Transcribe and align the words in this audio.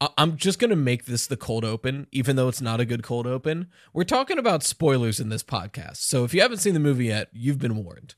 I- 0.00 0.10
I'm 0.18 0.36
just 0.36 0.58
gonna 0.58 0.76
make 0.76 1.06
this 1.06 1.26
the 1.26 1.36
cold 1.36 1.64
open, 1.64 2.06
even 2.12 2.36
though 2.36 2.48
it's 2.48 2.60
not 2.60 2.80
a 2.80 2.84
good 2.84 3.02
cold 3.02 3.26
open. 3.26 3.68
We're 3.94 4.04
talking 4.04 4.38
about 4.38 4.62
spoilers 4.62 5.20
in 5.20 5.30
this 5.30 5.42
podcast, 5.42 5.96
so 5.96 6.24
if 6.24 6.34
you 6.34 6.42
haven't 6.42 6.58
seen 6.58 6.74
the 6.74 6.80
movie 6.80 7.06
yet, 7.06 7.28
you've 7.32 7.58
been 7.58 7.76
warned. 7.82 8.14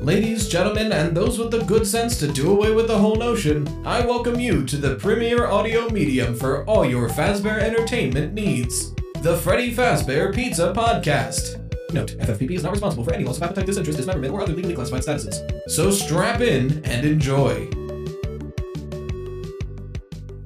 Ladies, 0.00 0.48
gentlemen, 0.48 0.92
and 0.92 1.16
those 1.16 1.38
with 1.38 1.50
the 1.50 1.64
good 1.64 1.86
sense 1.86 2.18
to 2.20 2.28
do 2.28 2.50
away 2.52 2.70
with 2.70 2.86
the 2.86 2.98
whole 2.98 3.16
notion, 3.16 3.66
I 3.84 4.04
welcome 4.06 4.38
you 4.38 4.64
to 4.66 4.76
the 4.76 4.94
premier 4.96 5.46
audio 5.46 5.88
medium 5.88 6.36
for 6.36 6.64
all 6.66 6.84
your 6.84 7.08
Fazbear 7.08 7.58
entertainment 7.60 8.32
needs 8.32 8.94
the 9.22 9.36
Freddy 9.36 9.74
Fazbear 9.74 10.32
Pizza 10.32 10.72
Podcast. 10.76 11.65
Note, 11.92 12.16
FFPP 12.18 12.50
is 12.50 12.64
not 12.64 12.72
responsible 12.72 13.04
for 13.04 13.14
any 13.14 13.24
loss 13.24 13.36
of 13.36 13.44
appetite, 13.44 13.66
disinterest, 13.66 13.96
dismemberment, 13.96 14.34
or 14.34 14.40
other 14.40 14.52
legally 14.52 14.74
classified 14.74 15.02
statuses. 15.02 15.70
So 15.70 15.92
strap 15.92 16.40
in 16.40 16.84
and 16.84 17.06
enjoy. 17.06 17.68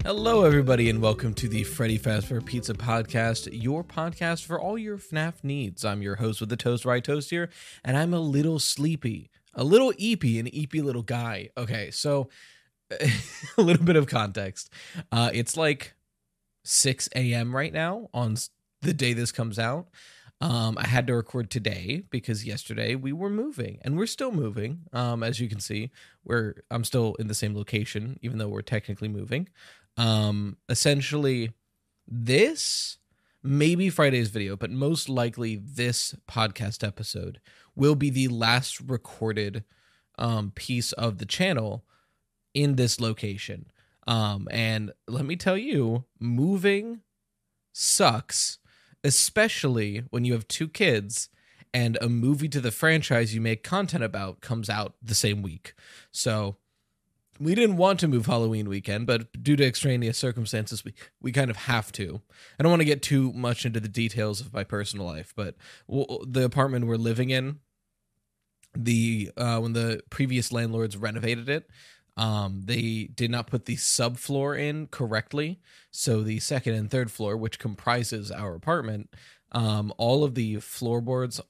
Hello, 0.04 0.44
everybody, 0.44 0.90
and 0.90 1.00
welcome 1.00 1.32
to 1.34 1.48
the 1.48 1.64
Freddy 1.64 1.98
Fazbear 1.98 2.44
Pizza 2.44 2.74
Podcast, 2.74 3.48
your 3.52 3.82
podcast 3.82 4.44
for 4.44 4.60
all 4.60 4.76
your 4.76 4.98
FNAF 4.98 5.42
needs. 5.42 5.82
I'm 5.82 6.02
your 6.02 6.16
host 6.16 6.40
with 6.40 6.50
the 6.50 6.58
Toast 6.58 6.84
Right 6.84 7.02
Toast 7.02 7.30
here, 7.30 7.48
and 7.84 7.96
I'm 7.96 8.12
a 8.12 8.20
little 8.20 8.58
sleepy, 8.58 9.30
a 9.54 9.64
little 9.64 9.92
eepy, 9.94 10.38
an 10.38 10.46
eepy 10.46 10.84
little 10.84 11.02
guy. 11.02 11.48
Okay, 11.56 11.90
so 11.90 12.28
a 12.90 13.62
little 13.62 13.84
bit 13.84 13.96
of 13.96 14.06
context. 14.06 14.70
Uh, 15.10 15.30
it's 15.32 15.56
like 15.56 15.94
6 16.64 17.08
a.m. 17.16 17.56
right 17.56 17.72
now 17.72 18.10
on 18.12 18.36
the 18.82 18.92
day 18.92 19.14
this 19.14 19.32
comes 19.32 19.58
out. 19.58 19.88
Um, 20.42 20.78
I 20.78 20.86
had 20.86 21.06
to 21.08 21.14
record 21.14 21.50
today 21.50 22.04
because 22.10 22.46
yesterday 22.46 22.94
we 22.94 23.12
were 23.12 23.28
moving 23.28 23.78
and 23.82 23.98
we're 23.98 24.06
still 24.06 24.32
moving. 24.32 24.82
Um, 24.92 25.22
as 25.22 25.38
you 25.38 25.48
can 25.48 25.60
see, 25.60 25.90
we're 26.24 26.54
I'm 26.70 26.84
still 26.84 27.14
in 27.16 27.26
the 27.26 27.34
same 27.34 27.54
location, 27.54 28.18
even 28.22 28.38
though 28.38 28.48
we're 28.48 28.62
technically 28.62 29.08
moving. 29.08 29.48
Um, 29.98 30.56
essentially, 30.68 31.52
this 32.08 32.98
maybe 33.42 33.90
Friday's 33.90 34.28
video, 34.30 34.56
but 34.56 34.70
most 34.70 35.08
likely 35.08 35.56
this 35.56 36.14
podcast 36.28 36.86
episode 36.86 37.40
will 37.74 37.94
be 37.94 38.10
the 38.10 38.28
last 38.28 38.80
recorded 38.80 39.64
um, 40.18 40.52
piece 40.54 40.92
of 40.92 41.18
the 41.18 41.26
channel 41.26 41.84
in 42.54 42.76
this 42.76 43.00
location. 43.00 43.66
Um, 44.06 44.48
and 44.50 44.92
let 45.06 45.24
me 45.24 45.36
tell 45.36 45.56
you, 45.56 46.04
moving 46.18 47.00
sucks, 47.72 48.58
especially 49.04 50.04
when 50.10 50.24
you 50.24 50.32
have 50.32 50.46
two 50.48 50.68
kids 50.68 51.28
and 51.72 51.96
a 52.00 52.08
movie 52.08 52.48
to 52.48 52.60
the 52.60 52.70
franchise 52.70 53.34
you 53.34 53.40
make 53.40 53.62
content 53.62 54.04
about 54.04 54.40
comes 54.40 54.68
out 54.68 54.94
the 55.02 55.14
same 55.14 55.42
week. 55.42 55.74
So 56.10 56.56
we 57.38 57.54
didn't 57.54 57.78
want 57.78 57.98
to 58.00 58.08
move 58.08 58.26
Halloween 58.26 58.68
weekend, 58.68 59.06
but 59.06 59.42
due 59.42 59.56
to 59.56 59.64
extraneous 59.64 60.18
circumstances, 60.18 60.84
we, 60.84 60.92
we 61.22 61.32
kind 61.32 61.50
of 61.50 61.56
have 61.56 61.90
to. 61.92 62.20
I 62.58 62.62
don't 62.62 62.70
want 62.70 62.82
to 62.82 62.86
get 62.86 63.02
too 63.02 63.32
much 63.32 63.64
into 63.64 63.80
the 63.80 63.88
details 63.88 64.40
of 64.42 64.52
my 64.52 64.62
personal 64.62 65.06
life, 65.06 65.32
but 65.34 65.56
the 65.88 66.44
apartment 66.44 66.86
we're 66.86 66.96
living 66.96 67.30
in, 67.30 67.60
the 68.76 69.30
uh, 69.36 69.58
when 69.58 69.72
the 69.72 70.02
previous 70.10 70.52
landlords 70.52 70.96
renovated 70.96 71.48
it, 71.48 71.68
um, 72.16 72.62
they 72.64 73.10
did 73.14 73.30
not 73.30 73.46
put 73.46 73.64
the 73.64 73.76
subfloor 73.76 74.58
in 74.58 74.86
correctly. 74.88 75.60
So 75.90 76.22
the 76.22 76.40
second 76.40 76.74
and 76.74 76.90
third 76.90 77.10
floor, 77.10 77.36
which 77.36 77.58
comprises 77.58 78.30
our 78.30 78.54
apartment, 78.54 79.14
um, 79.52 79.92
all 79.98 80.24
of 80.24 80.34
the 80.34 80.56
floorboards 80.56 81.40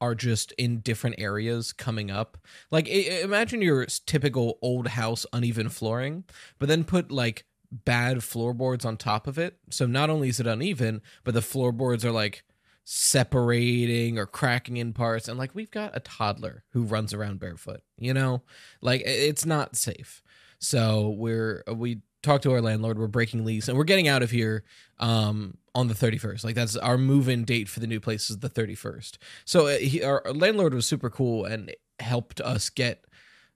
are 0.00 0.14
just 0.14 0.52
in 0.52 0.80
different 0.80 1.16
areas 1.18 1.72
coming 1.72 2.10
up. 2.10 2.36
Like 2.70 2.88
imagine 2.88 3.62
your 3.62 3.86
typical 4.06 4.58
old 4.60 4.88
house 4.88 5.24
uneven 5.32 5.68
flooring, 5.68 6.24
but 6.58 6.68
then 6.68 6.84
put 6.84 7.10
like 7.10 7.44
bad 7.70 8.22
floorboards 8.22 8.84
on 8.84 8.96
top 8.96 9.26
of 9.26 9.38
it. 9.38 9.58
So 9.70 9.86
not 9.86 10.10
only 10.10 10.28
is 10.28 10.40
it 10.40 10.46
uneven, 10.46 11.02
but 11.24 11.34
the 11.34 11.42
floorboards 11.42 12.04
are 12.04 12.12
like 12.12 12.44
separating 12.84 14.18
or 14.18 14.26
cracking 14.26 14.76
in 14.76 14.92
parts 14.92 15.26
and 15.26 15.38
like 15.38 15.54
we've 15.54 15.70
got 15.70 15.96
a 15.96 16.00
toddler 16.00 16.64
who 16.70 16.82
runs 16.84 17.14
around 17.14 17.40
barefoot, 17.40 17.80
you 17.98 18.12
know? 18.12 18.42
Like 18.82 19.02
it's 19.06 19.46
not 19.46 19.76
safe. 19.76 20.22
So 20.58 21.10
we're 21.10 21.64
we 21.72 22.02
talked 22.22 22.42
to 22.42 22.52
our 22.52 22.60
landlord, 22.60 22.98
we're 22.98 23.06
breaking 23.06 23.44
lease 23.44 23.68
and 23.68 23.78
we're 23.78 23.84
getting 23.84 24.08
out 24.08 24.22
of 24.22 24.30
here 24.30 24.64
um 24.98 25.56
on 25.74 25.88
the 25.88 25.94
31st. 25.94 26.44
Like 26.44 26.54
that's 26.54 26.76
our 26.76 26.98
move-in 26.98 27.44
date 27.44 27.68
for 27.68 27.80
the 27.80 27.86
new 27.86 28.00
place 28.00 28.30
is 28.30 28.38
the 28.38 28.50
31st. 28.50 29.16
So 29.44 29.66
uh, 29.66 29.78
he, 29.78 30.02
our 30.02 30.22
landlord 30.32 30.74
was 30.74 30.86
super 30.86 31.10
cool 31.10 31.44
and 31.46 31.74
helped 31.98 32.40
us 32.40 32.68
get 32.70 33.04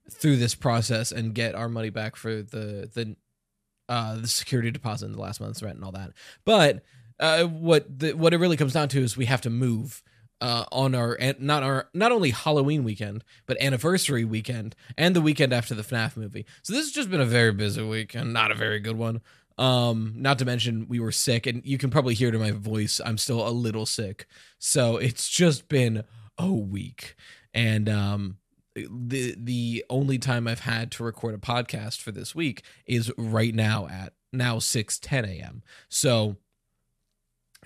through 0.09 0.37
this 0.37 0.55
process 0.55 1.11
and 1.11 1.35
get 1.35 1.55
our 1.55 1.69
money 1.69 1.91
back 1.91 2.15
for 2.15 2.41
the 2.41 2.89
the 2.93 3.15
uh 3.87 4.15
the 4.17 4.27
security 4.27 4.71
deposit 4.71 5.05
in 5.05 5.11
the 5.11 5.21
last 5.21 5.39
month's 5.39 5.61
rent 5.61 5.75
and 5.75 5.85
all 5.85 5.91
that. 5.91 6.13
But 6.45 6.83
uh 7.19 7.43
what 7.43 7.99
the, 7.99 8.13
what 8.13 8.33
it 8.33 8.37
really 8.37 8.57
comes 8.57 8.73
down 8.73 8.89
to 8.89 9.01
is 9.01 9.17
we 9.17 9.25
have 9.25 9.41
to 9.41 9.49
move 9.49 10.03
uh 10.41 10.65
on 10.71 10.95
our 10.95 11.17
not 11.39 11.63
our 11.63 11.89
not 11.93 12.11
only 12.11 12.31
Halloween 12.31 12.83
weekend 12.83 13.23
but 13.45 13.61
anniversary 13.61 14.23
weekend 14.23 14.75
and 14.97 15.15
the 15.15 15.21
weekend 15.21 15.53
after 15.53 15.75
the 15.75 15.83
FNAF 15.83 16.15
movie. 16.15 16.45
So 16.63 16.73
this 16.73 16.85
has 16.85 16.91
just 16.91 17.09
been 17.09 17.21
a 17.21 17.25
very 17.25 17.51
busy 17.51 17.83
week 17.83 18.15
and 18.15 18.33
not 18.33 18.51
a 18.51 18.55
very 18.55 18.79
good 18.79 18.97
one. 18.97 19.21
Um, 19.57 20.13
not 20.15 20.39
to 20.39 20.45
mention 20.45 20.87
we 20.87 21.01
were 21.01 21.11
sick, 21.11 21.45
and 21.45 21.61
you 21.65 21.77
can 21.77 21.89
probably 21.89 22.13
hear 22.13 22.31
to 22.31 22.39
my 22.39 22.51
voice, 22.51 23.01
I'm 23.03 23.17
still 23.17 23.45
a 23.45 23.51
little 23.51 23.85
sick. 23.85 24.25
So 24.57 24.95
it's 24.95 25.27
just 25.27 25.67
been 25.67 26.05
a 26.37 26.49
week. 26.49 27.15
And 27.53 27.89
um 27.89 28.37
the 28.75 29.35
the 29.37 29.83
only 29.89 30.17
time 30.17 30.47
I've 30.47 30.61
had 30.61 30.91
to 30.91 31.03
record 31.03 31.35
a 31.35 31.39
podcast 31.39 31.99
for 31.99 32.11
this 32.11 32.33
week 32.33 32.63
is 32.85 33.11
right 33.17 33.53
now 33.53 33.87
at 33.87 34.13
now 34.31 34.59
6 34.59 34.99
10 34.99 35.25
a.m. 35.25 35.63
So 35.89 36.37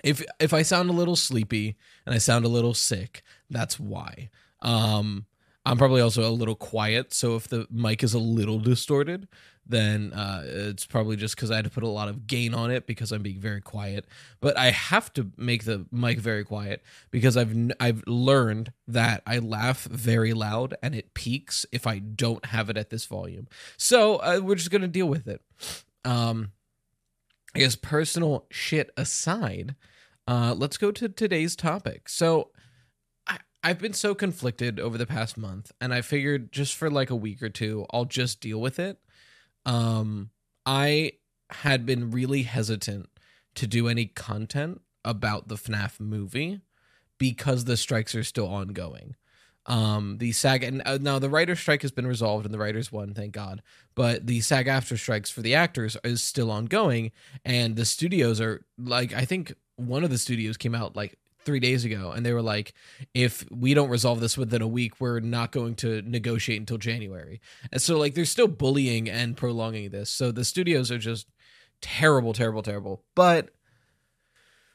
if 0.04 0.22
if 0.38 0.52
I 0.52 0.62
sound 0.62 0.90
a 0.90 0.94
little 0.94 1.16
sleepy 1.16 1.76
and 2.06 2.14
I 2.14 2.18
sound 2.18 2.44
a 2.44 2.48
little 2.48 2.74
sick, 2.74 3.22
that's 3.50 3.78
why. 3.80 4.30
Um 4.62 5.26
I'm 5.66 5.78
probably 5.78 6.02
also 6.02 6.28
a 6.28 6.30
little 6.30 6.54
quiet, 6.54 7.14
so 7.14 7.36
if 7.36 7.48
the 7.48 7.66
mic 7.70 8.02
is 8.02 8.12
a 8.12 8.18
little 8.18 8.58
distorted, 8.58 9.28
then 9.66 10.12
uh, 10.12 10.42
it's 10.44 10.84
probably 10.84 11.16
just 11.16 11.36
because 11.36 11.50
I 11.50 11.56
had 11.56 11.64
to 11.64 11.70
put 11.70 11.82
a 11.82 11.88
lot 11.88 12.08
of 12.08 12.26
gain 12.26 12.52
on 12.52 12.70
it 12.70 12.86
because 12.86 13.12
I'm 13.12 13.22
being 13.22 13.40
very 13.40 13.62
quiet. 13.62 14.06
But 14.40 14.58
I 14.58 14.70
have 14.70 15.12
to 15.14 15.30
make 15.38 15.64
the 15.64 15.86
mic 15.90 16.18
very 16.18 16.44
quiet 16.44 16.82
because 17.10 17.36
I've 17.36 17.56
I've 17.80 18.04
learned 18.06 18.72
that 18.88 19.22
I 19.26 19.38
laugh 19.38 19.84
very 19.84 20.34
loud 20.34 20.74
and 20.82 20.94
it 20.94 21.14
peaks 21.14 21.64
if 21.72 21.86
I 21.86 21.98
don't 21.98 22.44
have 22.46 22.68
it 22.68 22.76
at 22.76 22.90
this 22.90 23.06
volume. 23.06 23.48
So 23.78 24.16
uh, 24.16 24.40
we're 24.42 24.56
just 24.56 24.70
gonna 24.70 24.86
deal 24.86 25.08
with 25.08 25.26
it. 25.26 25.40
Um, 26.04 26.52
I 27.54 27.60
guess 27.60 27.76
personal 27.76 28.46
shit 28.50 28.90
aside, 28.96 29.76
uh, 30.26 30.54
let's 30.56 30.76
go 30.76 30.90
to 30.90 31.08
today's 31.08 31.56
topic. 31.56 32.08
So 32.08 32.50
I, 33.26 33.38
I've 33.62 33.78
been 33.78 33.92
so 33.92 34.14
conflicted 34.14 34.80
over 34.80 34.98
the 34.98 35.06
past 35.06 35.36
month, 35.36 35.72
and 35.80 35.92
I 35.92 36.00
figured 36.00 36.52
just 36.52 36.74
for 36.74 36.90
like 36.90 37.10
a 37.10 37.16
week 37.16 37.42
or 37.42 37.48
two, 37.48 37.86
I'll 37.92 38.04
just 38.04 38.40
deal 38.40 38.60
with 38.60 38.78
it. 38.78 38.98
Um, 39.66 40.30
I 40.66 41.12
had 41.50 41.86
been 41.86 42.10
really 42.10 42.42
hesitant 42.42 43.08
to 43.54 43.66
do 43.66 43.88
any 43.88 44.06
content 44.06 44.80
about 45.04 45.48
the 45.48 45.56
FNAF 45.56 46.00
movie 46.00 46.60
because 47.18 47.64
the 47.64 47.76
strikes 47.76 48.14
are 48.14 48.24
still 48.24 48.48
ongoing. 48.48 49.14
Um, 49.66 50.18
the 50.18 50.32
SAG 50.32 50.62
and 50.62 50.82
uh, 50.84 50.98
now 51.00 51.18
the 51.18 51.30
writer 51.30 51.56
strike 51.56 51.82
has 51.82 51.90
been 51.90 52.06
resolved 52.06 52.44
and 52.44 52.52
the 52.52 52.58
writers 52.58 52.92
won, 52.92 53.14
thank 53.14 53.32
God. 53.32 53.62
But 53.94 54.26
the 54.26 54.40
SAG 54.40 54.66
AFTRA 54.66 54.98
strikes 54.98 55.30
for 55.30 55.40
the 55.40 55.54
actors 55.54 55.96
is 56.04 56.22
still 56.22 56.50
ongoing, 56.50 57.12
and 57.44 57.76
the 57.76 57.86
studios 57.86 58.40
are 58.40 58.64
like, 58.76 59.14
I 59.14 59.24
think 59.24 59.54
one 59.76 60.04
of 60.04 60.10
the 60.10 60.18
studios 60.18 60.56
came 60.56 60.74
out 60.74 60.96
like 60.96 61.18
three 61.44 61.60
days 61.60 61.84
ago, 61.84 62.10
and 62.10 62.24
they 62.24 62.32
were 62.32 62.42
like, 62.42 62.72
if 63.12 63.44
we 63.50 63.74
don't 63.74 63.90
resolve 63.90 64.20
this 64.20 64.38
within 64.38 64.62
a 64.62 64.68
week, 64.68 65.00
we're 65.00 65.20
not 65.20 65.52
going 65.52 65.74
to 65.76 66.02
negotiate 66.02 66.60
until 66.60 66.78
January. 66.78 67.40
And 67.70 67.82
so, 67.82 67.98
like, 67.98 68.14
they're 68.14 68.24
still 68.24 68.48
bullying 68.48 69.08
and 69.08 69.36
prolonging 69.36 69.90
this. 69.90 70.10
So 70.10 70.32
the 70.32 70.44
studios 70.44 70.90
are 70.90 70.98
just 70.98 71.28
terrible, 71.80 72.32
terrible, 72.32 72.62
terrible. 72.62 73.02
But 73.14 73.50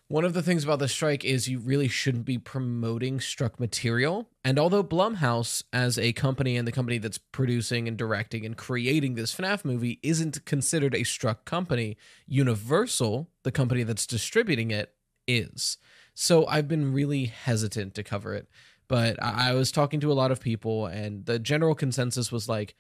one 0.10 0.26
of 0.26 0.34
the 0.34 0.42
things 0.42 0.64
about 0.64 0.80
the 0.80 0.88
strike 0.88 1.24
is 1.24 1.48
you 1.48 1.60
really 1.60 1.88
shouldn't 1.88 2.26
be 2.26 2.40
promoting 2.40 3.20
struck 3.20 3.60
material. 3.60 4.28
And 4.44 4.58
although 4.58 4.84
Blumhouse, 4.84 5.64
as 5.72 6.00
a 6.00 6.14
company 6.14 6.58
and 6.58 6.68
the 6.68 6.72
company 6.72 6.98
that's 6.98 7.20
producing 7.20 7.88
and 7.88 7.96
directing 7.96 8.44
and 8.44 8.58
creating 8.58 9.14
this 9.14 9.36
FNAF 9.36 9.64
movie, 9.64 10.00
isn't 10.02 10.44
considered 10.46 10.96
a 10.96 11.04
struck 11.04 11.46
company, 11.46 11.96
Universal, 12.26 13.30
the 13.44 13.52
company 13.52 13.84
that's 13.84 14.08
distributing 14.08 14.72
it, 14.72 14.96
is. 15.28 15.78
So 16.16 16.48
I've 16.48 16.68
been 16.68 16.92
really 16.92 17.26
hesitant 17.26 17.94
to 17.94 18.04
cover 18.04 18.34
it. 18.34 18.50
But 18.88 19.22
I 19.24 19.52
I 19.52 19.54
was 19.54 19.72
talking 19.72 20.00
to 20.00 20.12
a 20.12 20.14
lot 20.14 20.32
of 20.32 20.42
people, 20.42 20.88
and 20.88 21.24
the 21.28 21.38
general 21.38 21.76
consensus 21.76 22.32
was 22.32 22.50
like, 22.50 22.74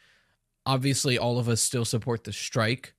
obviously, 0.65 1.19
all 1.19 1.37
of 1.37 1.47
us 1.47 1.61
still 1.61 1.85
support 1.85 2.23
the 2.23 2.33
strike, 2.33 2.95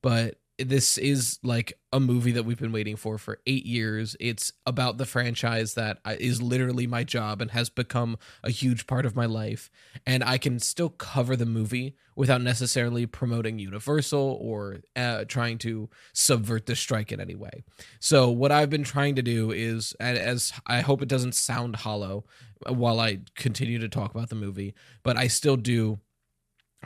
but 0.00 0.38
this 0.58 0.98
is 0.98 1.38
like 1.42 1.78
a 1.92 2.00
movie 2.00 2.32
that 2.32 2.44
we've 2.44 2.58
been 2.58 2.72
waiting 2.72 2.96
for 2.96 3.18
for 3.18 3.38
eight 3.46 3.64
years. 3.64 4.16
It's 4.20 4.52
about 4.66 4.98
the 4.98 5.06
franchise 5.06 5.74
that 5.74 5.98
is 6.18 6.42
literally 6.42 6.86
my 6.86 7.04
job 7.04 7.40
and 7.40 7.50
has 7.50 7.70
become 7.70 8.18
a 8.42 8.50
huge 8.50 8.86
part 8.86 9.06
of 9.06 9.16
my 9.16 9.26
life. 9.26 9.70
And 10.06 10.22
I 10.22 10.38
can 10.38 10.58
still 10.58 10.90
cover 10.90 11.36
the 11.36 11.46
movie 11.46 11.96
without 12.14 12.42
necessarily 12.42 13.06
promoting 13.06 13.58
Universal 13.58 14.38
or 14.40 14.80
uh, 14.94 15.24
trying 15.24 15.58
to 15.58 15.88
subvert 16.12 16.66
the 16.66 16.76
strike 16.76 17.12
in 17.12 17.20
any 17.20 17.34
way. 17.34 17.64
So, 18.00 18.30
what 18.30 18.52
I've 18.52 18.70
been 18.70 18.84
trying 18.84 19.14
to 19.16 19.22
do 19.22 19.50
is, 19.50 19.94
as 20.00 20.52
I 20.66 20.80
hope 20.80 21.02
it 21.02 21.08
doesn't 21.08 21.34
sound 21.34 21.76
hollow 21.76 22.24
while 22.68 23.00
I 23.00 23.20
continue 23.36 23.78
to 23.78 23.88
talk 23.88 24.14
about 24.14 24.28
the 24.28 24.34
movie, 24.36 24.74
but 25.02 25.16
I 25.16 25.26
still 25.26 25.56
do 25.56 25.98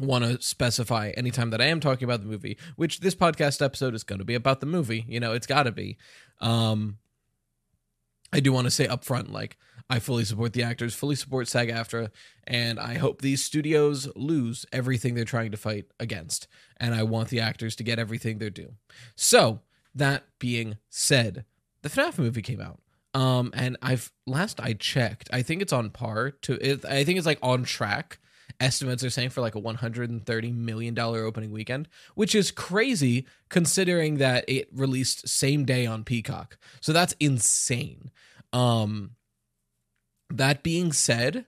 want 0.01 0.25
to 0.25 0.41
specify 0.43 1.11
anytime 1.17 1.51
that 1.51 1.61
I 1.61 1.67
am 1.67 1.81
talking 1.81 2.05
about 2.05 2.21
the 2.21 2.29
movie, 2.29 2.59
which 2.77 3.01
this 3.01 3.15
podcast 3.15 3.65
episode 3.65 3.95
is 3.95 4.05
going 4.05 4.19
to 4.19 4.25
be 4.25 4.35
about 4.35 4.61
the 4.61 4.67
movie. 4.67 5.05
You 5.09 5.21
know, 5.21 5.33
it's 5.33 5.47
got 5.47 5.65
to 5.65 5.73
be. 5.73 5.97
Um, 6.41 6.99
I 8.33 8.41
do 8.41 8.53
want 8.53 8.67
to 8.67 8.71
say 8.71 8.87
upfront, 8.87 9.31
like, 9.31 9.57
I 9.89 10.01
fully 10.01 10.25
support 10.25 10.53
the 10.53 10.65
actors, 10.65 10.95
fully 10.95 11.15
support 11.15 11.47
SAG 11.47 11.69
AFTRA, 11.69 12.11
and 12.45 12.81
I 12.81 12.95
hope 12.95 13.23
these 13.23 13.43
studios 13.43 14.09
lose 14.17 14.67
everything 14.73 15.15
they're 15.15 15.25
trying 15.25 15.53
to 15.53 15.57
fight 15.57 15.87
against. 16.01 16.49
And 16.79 16.95
I 16.95 17.05
want 17.05 17.29
the 17.29 17.41
actors 17.41 17.77
to 17.77 17.85
get 17.85 17.99
everything 17.99 18.39
they're 18.39 18.51
due. 18.51 18.75
So, 19.15 19.61
that 19.95 20.25
being 20.39 20.77
said, 20.91 21.45
the 21.83 21.89
FNAF 21.89 22.19
movie 22.19 22.43
came 22.43 22.61
out. 22.61 22.81
Um, 23.15 23.51
and 23.55 23.79
I've 23.81 24.13
last 24.27 24.61
I 24.61 24.75
checked, 24.75 25.31
I 25.33 25.41
think 25.41 25.63
it's 25.63 25.73
on 25.73 25.89
par 25.89 26.33
to 26.43 26.59
it, 26.61 26.85
I 26.85 27.03
think 27.03 27.17
it's 27.17 27.27
like 27.27 27.39
on 27.41 27.65
track 27.65 28.19
estimates 28.61 29.05
are 29.05 29.11
saying 29.11 29.31
for 29.31 29.41
like 29.41 29.55
a 29.55 29.59
130 29.59 30.53
million 30.53 30.95
dollar 30.95 31.25
opening 31.25 31.51
weekend, 31.51 31.89
which 32.15 32.35
is 32.35 32.51
crazy 32.51 33.27
considering 33.49 34.17
that 34.19 34.45
it 34.49 34.69
released 34.73 35.29
same 35.29 35.65
day 35.65 35.87
on 35.87 36.05
Peacock. 36.05 36.59
So 36.81 36.93
that's 36.93 37.15
insane. 37.21 38.11
Um 38.53 39.13
that 40.31 40.63
being 40.63 40.93
said, 40.93 41.47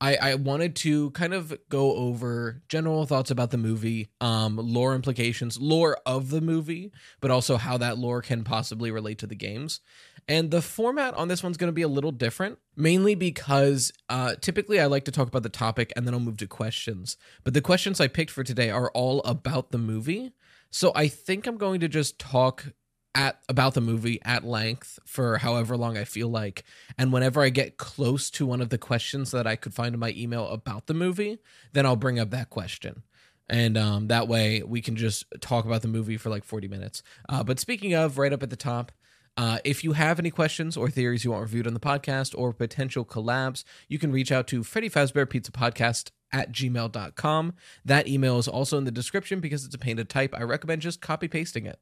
I, 0.00 0.16
I 0.16 0.34
wanted 0.34 0.76
to 0.76 1.12
kind 1.12 1.32
of 1.32 1.56
go 1.70 1.94
over 1.94 2.62
general 2.68 3.06
thoughts 3.06 3.30
about 3.30 3.50
the 3.50 3.56
movie, 3.56 4.10
um, 4.20 4.56
lore 4.56 4.94
implications, 4.94 5.58
lore 5.58 5.96
of 6.04 6.28
the 6.30 6.42
movie, 6.42 6.92
but 7.20 7.30
also 7.30 7.56
how 7.56 7.78
that 7.78 7.96
lore 7.96 8.20
can 8.20 8.44
possibly 8.44 8.90
relate 8.90 9.18
to 9.20 9.26
the 9.26 9.34
games. 9.34 9.80
And 10.26 10.50
the 10.50 10.62
format 10.62 11.14
on 11.14 11.28
this 11.28 11.42
one's 11.42 11.56
going 11.56 11.68
to 11.68 11.72
be 11.72 11.82
a 11.82 11.88
little 11.88 12.12
different, 12.12 12.58
mainly 12.76 13.14
because 13.14 13.92
uh, 14.08 14.34
typically 14.40 14.80
I 14.80 14.86
like 14.86 15.04
to 15.04 15.10
talk 15.10 15.28
about 15.28 15.42
the 15.42 15.48
topic 15.50 15.92
and 15.94 16.06
then 16.06 16.14
I'll 16.14 16.20
move 16.20 16.38
to 16.38 16.46
questions. 16.46 17.16
But 17.42 17.52
the 17.52 17.60
questions 17.60 18.00
I 18.00 18.08
picked 18.08 18.30
for 18.30 18.42
today 18.42 18.70
are 18.70 18.90
all 18.92 19.20
about 19.24 19.70
the 19.70 19.78
movie. 19.78 20.32
So 20.70 20.92
I 20.94 21.08
think 21.08 21.46
I'm 21.46 21.58
going 21.58 21.80
to 21.80 21.88
just 21.88 22.18
talk 22.18 22.72
at 23.14 23.38
about 23.48 23.74
the 23.74 23.80
movie 23.80 24.20
at 24.24 24.44
length 24.44 24.98
for 25.06 25.38
however 25.38 25.76
long 25.76 25.96
I 25.96 26.04
feel 26.04 26.28
like. 26.28 26.64
And 26.98 27.12
whenever 27.12 27.42
I 27.42 27.50
get 27.50 27.76
close 27.76 28.30
to 28.30 28.46
one 28.46 28.60
of 28.60 28.70
the 28.70 28.78
questions 28.78 29.30
that 29.30 29.46
I 29.46 29.56
could 29.56 29.74
find 29.74 29.94
in 29.94 30.00
my 30.00 30.12
email 30.16 30.48
about 30.48 30.86
the 30.86 30.94
movie, 30.94 31.38
then 31.72 31.86
I'll 31.86 31.96
bring 31.96 32.18
up 32.18 32.30
that 32.30 32.50
question. 32.50 33.02
And 33.48 33.76
um, 33.76 34.08
that 34.08 34.26
way 34.26 34.62
we 34.62 34.80
can 34.80 34.96
just 34.96 35.26
talk 35.40 35.64
about 35.64 35.82
the 35.82 35.88
movie 35.88 36.16
for 36.16 36.30
like 36.30 36.44
40 36.44 36.66
minutes. 36.66 37.02
Uh, 37.28 37.44
but 37.44 37.60
speaking 37.60 37.94
of, 37.94 38.18
right 38.18 38.32
up 38.32 38.42
at 38.42 38.50
the 38.50 38.56
top, 38.56 38.90
uh, 39.36 39.58
if 39.64 39.82
you 39.82 39.92
have 39.92 40.18
any 40.18 40.30
questions 40.30 40.76
or 40.76 40.88
theories 40.88 41.24
you 41.24 41.32
want 41.32 41.42
reviewed 41.42 41.66
on 41.66 41.74
the 41.74 41.80
podcast 41.80 42.34
or 42.38 42.52
potential 42.52 43.04
collabs, 43.04 43.64
you 43.88 43.98
can 43.98 44.12
reach 44.12 44.30
out 44.30 44.46
to 44.48 44.62
Freddy 44.62 44.88
Fazbear 44.88 45.28
Pizza 45.28 45.50
Podcast 45.50 46.10
at 46.32 46.52
gmail.com. 46.52 47.54
That 47.84 48.06
email 48.06 48.38
is 48.38 48.48
also 48.48 48.78
in 48.78 48.84
the 48.84 48.90
description 48.90 49.40
because 49.40 49.64
it's 49.64 49.74
a 49.74 49.78
pain 49.78 49.96
to 49.96 50.04
type. 50.04 50.34
I 50.36 50.42
recommend 50.42 50.82
just 50.82 51.00
copy 51.00 51.26
pasting 51.26 51.66
it. 51.66 51.80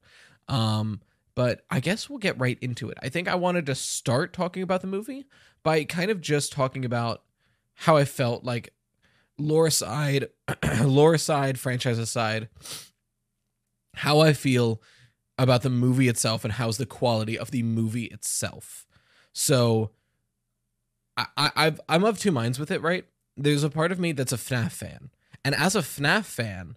Um, 0.49 1.01
but 1.35 1.65
I 1.71 1.81
guess 1.81 2.09
we'll 2.09 2.19
get 2.19 2.41
right 2.41 2.59
into 2.61 2.89
it. 2.89 2.99
I 3.03 3.09
think 3.09 3.29
I 3.29 3.35
wanted 3.35 3.67
to 3.67 3.75
start 3.75 4.33
talking 4.33 4.63
about 4.63 4.81
the 4.81 4.87
movie 4.87 5.27
by 5.63 5.85
kind 5.85 6.11
of 6.11 6.21
just 6.21 6.53
talking 6.53 6.85
about 6.85 7.23
how 7.75 7.97
I 7.97 8.05
felt 8.05 8.45
like 8.45 8.73
lore 9.39 9.71
side, 9.71 10.29
lore 10.83 11.19
side, 11.19 11.59
franchise 11.59 11.99
aside, 11.99 12.49
how 13.95 14.21
I 14.21 14.33
feel 14.33 14.81
about 15.39 15.63
the 15.63 15.71
movie 15.71 16.09
itself 16.09 16.45
and 16.45 16.55
how's 16.55 16.79
the 16.79 16.87
quality 16.87 17.39
of 17.39 17.51
the 17.51 17.63
movie 17.63 18.05
itself. 18.05 18.87
So 19.33 19.91
I, 21.17 21.27
I 21.37 21.75
I'm 21.89 22.05
of 22.05 22.19
two 22.19 22.33
minds 22.33 22.59
with 22.59 22.71
it, 22.71 22.83
right? 22.83 23.05
There's 23.37 23.65
a 23.65 23.71
part 23.71 23.93
of 23.93 23.99
me 23.99 24.13
that's 24.13 24.33
a 24.33 24.37
FNAF 24.37 24.73
fan. 24.73 25.11
And 25.45 25.55
as 25.55 25.75
a 25.75 25.81
FNAF 25.81 26.25
fan, 26.25 26.77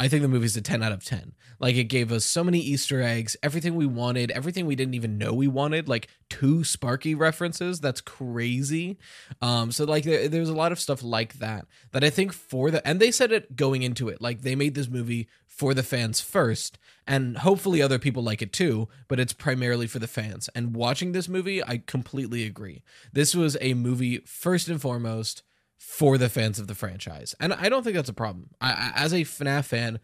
I 0.00 0.08
think 0.08 0.22
the 0.22 0.28
movie's 0.28 0.56
a 0.56 0.62
10 0.62 0.82
out 0.82 0.92
of 0.92 1.04
10. 1.04 1.34
Like 1.58 1.76
it 1.76 1.84
gave 1.84 2.10
us 2.10 2.24
so 2.24 2.42
many 2.42 2.58
Easter 2.58 3.02
eggs, 3.02 3.36
everything 3.42 3.74
we 3.74 3.84
wanted, 3.84 4.30
everything 4.30 4.64
we 4.64 4.74
didn't 4.74 4.94
even 4.94 5.18
know 5.18 5.34
we 5.34 5.46
wanted, 5.46 5.90
like 5.90 6.08
two 6.30 6.64
Sparky 6.64 7.14
references. 7.14 7.80
That's 7.80 8.00
crazy. 8.00 8.98
Um, 9.42 9.70
so 9.70 9.84
like 9.84 10.04
there, 10.04 10.26
there's 10.26 10.48
a 10.48 10.54
lot 10.54 10.72
of 10.72 10.80
stuff 10.80 11.02
like 11.02 11.34
that 11.34 11.66
that 11.92 12.02
I 12.02 12.08
think 12.08 12.32
for 12.32 12.70
the 12.70 12.86
and 12.88 12.98
they 12.98 13.10
said 13.10 13.30
it 13.30 13.56
going 13.56 13.82
into 13.82 14.08
it. 14.08 14.22
Like 14.22 14.40
they 14.40 14.54
made 14.54 14.74
this 14.74 14.88
movie 14.88 15.28
for 15.46 15.74
the 15.74 15.82
fans 15.82 16.22
first, 16.22 16.78
and 17.06 17.36
hopefully 17.36 17.82
other 17.82 17.98
people 17.98 18.22
like 18.22 18.40
it 18.40 18.54
too, 18.54 18.88
but 19.06 19.20
it's 19.20 19.34
primarily 19.34 19.86
for 19.86 19.98
the 19.98 20.06
fans. 20.06 20.48
And 20.54 20.74
watching 20.74 21.12
this 21.12 21.28
movie, 21.28 21.62
I 21.62 21.82
completely 21.86 22.46
agree. 22.46 22.82
This 23.12 23.34
was 23.34 23.58
a 23.60 23.74
movie 23.74 24.20
first 24.20 24.68
and 24.68 24.80
foremost 24.80 25.42
for 25.80 26.18
the 26.18 26.28
fans 26.28 26.58
of 26.58 26.66
the 26.66 26.74
franchise. 26.74 27.34
And 27.40 27.54
I 27.54 27.70
don't 27.70 27.82
think 27.82 27.96
that's 27.96 28.10
a 28.10 28.12
problem. 28.12 28.50
I, 28.60 28.92
as 28.94 29.14
a 29.14 29.22
FNAF 29.22 29.64
fan, 29.64 29.98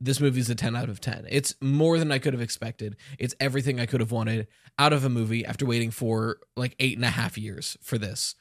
this 0.00 0.20
movie's 0.20 0.48
a 0.48 0.54
10 0.54 0.74
out 0.74 0.88
of 0.88 1.02
10. 1.02 1.26
It's 1.28 1.54
more 1.60 1.98
than 1.98 2.10
I 2.10 2.18
could 2.18 2.32
have 2.32 2.40
expected. 2.40 2.96
It's 3.18 3.34
everything 3.38 3.78
I 3.78 3.84
could 3.84 4.00
have 4.00 4.10
wanted 4.10 4.48
out 4.78 4.94
of 4.94 5.04
a 5.04 5.10
movie 5.10 5.44
after 5.44 5.66
waiting 5.66 5.90
for 5.90 6.38
like 6.56 6.74
eight 6.78 6.96
and 6.96 7.04
a 7.04 7.10
half 7.10 7.36
years 7.36 7.76
for 7.82 7.98
this. 7.98 8.36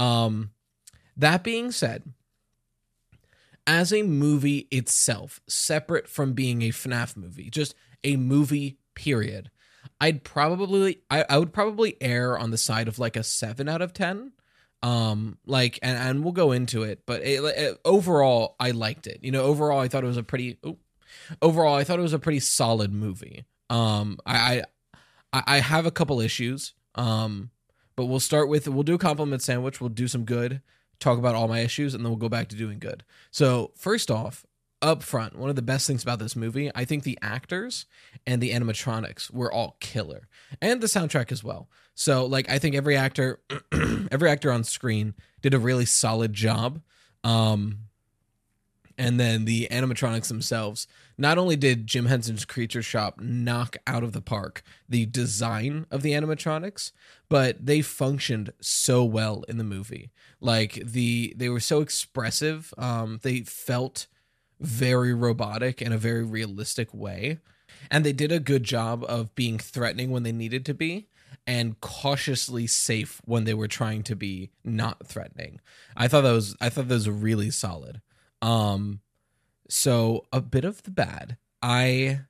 Um, 0.00 0.50
that 1.16 1.44
being 1.44 1.70
said, 1.70 2.02
as 3.64 3.92
a 3.92 4.02
movie 4.02 4.66
itself, 4.72 5.40
separate 5.46 6.08
from 6.08 6.32
being 6.32 6.62
a 6.62 6.70
FNAF 6.70 7.16
movie, 7.16 7.50
just 7.50 7.76
a 8.02 8.16
movie, 8.16 8.78
period, 8.96 9.48
I'd 10.00 10.24
probably 10.24 11.02
I, 11.08 11.24
I 11.30 11.38
would 11.38 11.52
probably 11.52 11.96
err 12.00 12.36
on 12.36 12.50
the 12.50 12.58
side 12.58 12.88
of 12.88 12.98
like 12.98 13.14
a 13.14 13.22
seven 13.22 13.68
out 13.68 13.80
of 13.80 13.92
ten 13.92 14.32
um 14.82 15.38
like 15.46 15.78
and 15.82 15.96
and 15.96 16.24
we'll 16.24 16.32
go 16.32 16.50
into 16.52 16.82
it 16.82 17.02
but 17.06 17.22
it, 17.22 17.42
it, 17.44 17.78
overall 17.84 18.56
i 18.58 18.70
liked 18.70 19.06
it. 19.06 19.20
You 19.22 19.30
know 19.30 19.42
overall 19.42 19.78
i 19.80 19.88
thought 19.88 20.04
it 20.04 20.08
was 20.08 20.16
a 20.16 20.22
pretty 20.22 20.58
oh, 20.64 20.78
overall 21.40 21.74
i 21.74 21.84
thought 21.84 21.98
it 21.98 22.02
was 22.02 22.12
a 22.12 22.18
pretty 22.18 22.40
solid 22.40 22.92
movie. 22.92 23.44
Um 23.70 24.18
i 24.26 24.62
i 25.32 25.42
i 25.46 25.58
have 25.58 25.86
a 25.86 25.90
couple 25.90 26.20
issues. 26.20 26.74
Um 26.94 27.50
but 27.94 28.06
we'll 28.06 28.20
start 28.20 28.48
with 28.48 28.66
we'll 28.68 28.82
do 28.82 28.94
a 28.94 28.98
compliment 28.98 29.42
sandwich. 29.42 29.80
We'll 29.80 29.90
do 29.90 30.08
some 30.08 30.24
good 30.24 30.62
talk 30.98 31.18
about 31.18 31.34
all 31.34 31.48
my 31.48 31.60
issues 31.60 31.94
and 31.94 32.04
then 32.04 32.10
we'll 32.10 32.18
go 32.18 32.28
back 32.28 32.48
to 32.48 32.56
doing 32.56 32.78
good. 32.78 33.04
So 33.30 33.72
first 33.76 34.10
off 34.10 34.46
up 34.82 35.02
front, 35.02 35.38
one 35.38 35.48
of 35.48 35.56
the 35.56 35.62
best 35.62 35.86
things 35.86 36.02
about 36.02 36.18
this 36.18 36.36
movie, 36.36 36.70
I 36.74 36.84
think 36.84 37.04
the 37.04 37.18
actors 37.22 37.86
and 38.26 38.42
the 38.42 38.50
animatronics 38.52 39.30
were 39.30 39.52
all 39.52 39.76
killer, 39.80 40.28
and 40.60 40.80
the 40.80 40.86
soundtrack 40.86 41.32
as 41.32 41.42
well. 41.42 41.68
So, 41.94 42.26
like, 42.26 42.50
I 42.50 42.58
think 42.58 42.74
every 42.74 42.96
actor, 42.96 43.40
every 44.10 44.28
actor 44.28 44.50
on 44.50 44.64
screen 44.64 45.14
did 45.40 45.54
a 45.54 45.58
really 45.58 45.84
solid 45.84 46.32
job. 46.32 46.80
Um, 47.24 47.78
and 48.98 49.18
then 49.18 49.44
the 49.44 49.68
animatronics 49.70 50.28
themselves. 50.28 50.86
Not 51.16 51.38
only 51.38 51.56
did 51.56 51.86
Jim 51.86 52.06
Henson's 52.06 52.44
Creature 52.44 52.82
Shop 52.82 53.20
knock 53.20 53.76
out 53.86 54.02
of 54.02 54.12
the 54.12 54.20
park 54.20 54.62
the 54.88 55.06
design 55.06 55.86
of 55.90 56.02
the 56.02 56.12
animatronics, 56.12 56.92
but 57.28 57.64
they 57.64 57.80
functioned 57.80 58.52
so 58.60 59.04
well 59.04 59.44
in 59.48 59.58
the 59.58 59.64
movie. 59.64 60.10
Like 60.40 60.74
the 60.84 61.34
they 61.36 61.48
were 61.48 61.60
so 61.60 61.80
expressive. 61.80 62.74
Um, 62.76 63.20
they 63.22 63.40
felt 63.40 64.06
very 64.62 65.12
robotic 65.12 65.82
in 65.82 65.92
a 65.92 65.98
very 65.98 66.24
realistic 66.24 66.92
way. 66.94 67.38
And 67.90 68.04
they 68.04 68.12
did 68.12 68.32
a 68.32 68.40
good 68.40 68.64
job 68.64 69.04
of 69.08 69.34
being 69.34 69.58
threatening 69.58 70.10
when 70.10 70.22
they 70.22 70.32
needed 70.32 70.64
to 70.66 70.74
be 70.74 71.08
and 71.46 71.80
cautiously 71.80 72.66
safe 72.66 73.20
when 73.24 73.44
they 73.44 73.54
were 73.54 73.68
trying 73.68 74.02
to 74.04 74.14
be 74.14 74.50
not 74.64 75.06
threatening. 75.06 75.60
I 75.96 76.08
thought 76.08 76.22
that 76.22 76.32
was 76.32 76.56
I 76.60 76.68
thought 76.68 76.88
that 76.88 76.94
was 76.94 77.10
really 77.10 77.50
solid. 77.50 78.00
Um 78.40 79.00
so 79.68 80.26
a 80.32 80.40
bit 80.40 80.64
of 80.64 80.82
the 80.84 80.90
bad. 80.90 81.36
I 81.62 82.20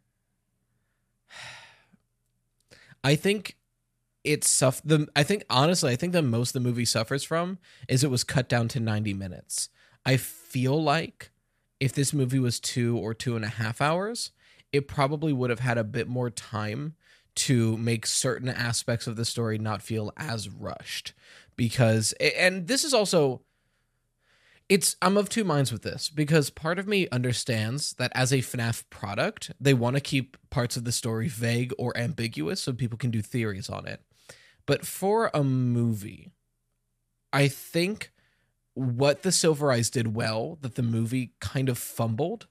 I 3.05 3.17
think 3.17 3.57
it's 4.25 4.49
suff 4.49 4.81
the 4.85 5.09
I 5.15 5.23
think 5.25 5.45
honestly 5.51 5.93
I 5.93 5.97
think 5.97 6.13
that 6.15 6.23
most 6.23 6.53
the 6.53 6.61
movie 6.61 6.85
suffers 6.85 7.25
from 7.25 7.59
is 7.89 8.03
it 8.03 8.11
was 8.11 8.25
cut 8.25 8.49
down 8.49 8.69
to 8.69 8.81
90 8.81 9.13
minutes. 9.13 9.69
I 10.07 10.17
feel 10.17 10.83
like 10.83 11.32
if 11.83 11.93
this 11.93 12.15
movie 12.15 12.39
was 12.39 12.61
two 12.61 12.97
or 12.97 13.13
two 13.13 13.35
and 13.35 13.45
a 13.45 13.49
half 13.49 13.81
hours, 13.81 14.31
it 14.73 14.87
probably 14.87 15.33
would 15.33 15.51
have 15.51 15.59
had 15.59 15.77
a 15.77 15.83
bit 15.83 16.07
more 16.07 16.31
time 16.31 16.95
to 17.35 17.77
make 17.77 18.07
certain 18.07 18.49
aspects 18.49 19.09
of 19.09 19.17
the 19.17 19.25
story 19.25 19.59
not 19.59 19.83
feel 19.83 20.13
as 20.17 20.49
rushed. 20.49 21.13
Because, 21.57 22.13
and 22.21 22.69
this 22.69 22.85
is 22.85 22.95
also, 22.95 23.43
it's 24.69 24.95
I'm 25.03 25.17
of 25.17 25.29
two 25.29 25.43
minds 25.43 25.73
with 25.73 25.83
this 25.83 26.09
because 26.09 26.51
part 26.51 26.79
of 26.79 26.87
me 26.87 27.09
understands 27.11 27.95
that 27.95 28.13
as 28.15 28.31
a 28.31 28.39
FNAF 28.39 28.85
product, 28.89 29.51
they 29.61 29.75
want 29.75 29.97
to 29.97 30.01
keep 30.01 30.37
parts 30.51 30.77
of 30.77 30.85
the 30.85 30.93
story 30.93 31.27
vague 31.27 31.75
or 31.79 31.97
ambiguous 31.99 32.63
so 32.63 32.73
people 32.73 32.97
can 32.97 33.11
do 33.11 33.21
theories 33.21 33.69
on 33.69 33.89
it. 33.89 34.01
But 34.67 34.87
for 34.87 35.33
a 35.35 35.43
movie, 35.43 36.31
I 37.33 37.49
think 37.49 38.13
what 38.75 39.23
the 39.23 39.33
Silver 39.33 39.71
Eyes 39.71 39.91
did 39.91 40.15
well 40.15 40.59
that 40.63 40.77
the 40.77 40.83
movie 40.83 41.33
kind 41.41 41.69
of 41.69 41.79
fumbled 41.79 42.47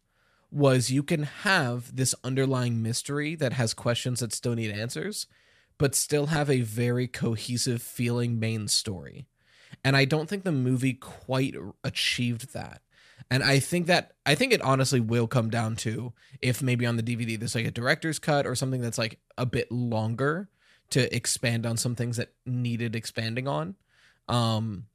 was 0.51 0.91
you 0.91 1.01
can 1.01 1.23
have 1.23 1.95
this 1.95 2.13
underlying 2.23 2.81
mystery 2.81 3.35
that 3.35 3.53
has 3.53 3.73
questions 3.73 4.19
that 4.19 4.33
still 4.33 4.53
need 4.53 4.71
answers, 4.71 5.27
but 5.77 5.95
still 5.95 6.27
have 6.27 6.49
a 6.49 6.61
very 6.61 7.07
cohesive 7.07 7.81
feeling 7.81 8.39
main 8.39 8.67
story. 8.67 9.27
And 9.83 9.95
I 9.95 10.05
don't 10.05 10.27
think 10.27 10.43
the 10.43 10.51
movie 10.51 10.93
quite 10.93 11.55
achieved 11.83 12.53
that. 12.53 12.81
And 13.29 13.43
I 13.43 13.59
think 13.59 13.87
that 13.87 14.11
I 14.25 14.35
think 14.35 14.51
it 14.51 14.61
honestly 14.61 14.99
will 14.99 15.27
come 15.27 15.49
down 15.49 15.75
to 15.77 16.11
if 16.41 16.61
maybe 16.61 16.85
on 16.85 16.97
the 16.97 17.03
DVD 17.03 17.39
there's 17.39 17.55
like 17.55 17.65
a 17.65 17.71
director's 17.71 18.19
cut 18.19 18.45
or 18.45 18.55
something 18.55 18.81
that's 18.81 18.97
like 18.97 19.19
a 19.37 19.45
bit 19.45 19.71
longer 19.71 20.49
to 20.89 21.15
expand 21.15 21.65
on 21.65 21.77
some 21.77 21.95
things 21.95 22.17
that 22.17 22.33
needed 22.45 22.95
expanding 22.95 23.47
on. 23.47 23.75
Um 24.27 24.87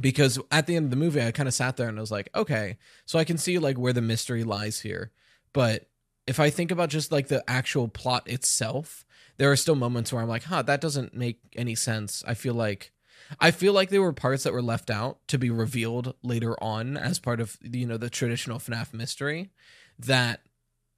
because 0.00 0.38
at 0.50 0.66
the 0.66 0.76
end 0.76 0.86
of 0.86 0.90
the 0.90 0.96
movie 0.96 1.22
I 1.22 1.30
kind 1.30 1.48
of 1.48 1.54
sat 1.54 1.76
there 1.76 1.88
and 1.88 1.98
I 1.98 2.00
was 2.00 2.10
like, 2.10 2.30
okay, 2.34 2.78
so 3.06 3.18
I 3.18 3.24
can 3.24 3.38
see 3.38 3.58
like 3.58 3.78
where 3.78 3.92
the 3.92 4.00
mystery 4.00 4.44
lies 4.44 4.80
here. 4.80 5.12
But 5.52 5.88
if 6.26 6.40
I 6.40 6.50
think 6.50 6.70
about 6.70 6.88
just 6.88 7.12
like 7.12 7.28
the 7.28 7.44
actual 7.48 7.88
plot 7.88 8.28
itself, 8.28 9.04
there 9.36 9.50
are 9.50 9.56
still 9.56 9.74
moments 9.74 10.12
where 10.12 10.22
I'm 10.22 10.28
like, 10.28 10.44
huh, 10.44 10.62
that 10.62 10.80
doesn't 10.80 11.14
make 11.14 11.38
any 11.56 11.74
sense. 11.74 12.24
I 12.26 12.34
feel 12.34 12.54
like 12.54 12.92
I 13.40 13.50
feel 13.50 13.72
like 13.72 13.90
there 13.90 14.02
were 14.02 14.12
parts 14.12 14.44
that 14.44 14.52
were 14.52 14.62
left 14.62 14.90
out 14.90 15.26
to 15.28 15.38
be 15.38 15.50
revealed 15.50 16.14
later 16.22 16.62
on 16.62 16.96
as 16.96 17.18
part 17.18 17.40
of 17.40 17.56
you 17.62 17.86
know 17.86 17.96
the 17.96 18.10
traditional 18.10 18.58
FNAF 18.58 18.92
mystery 18.92 19.50
that 19.98 20.40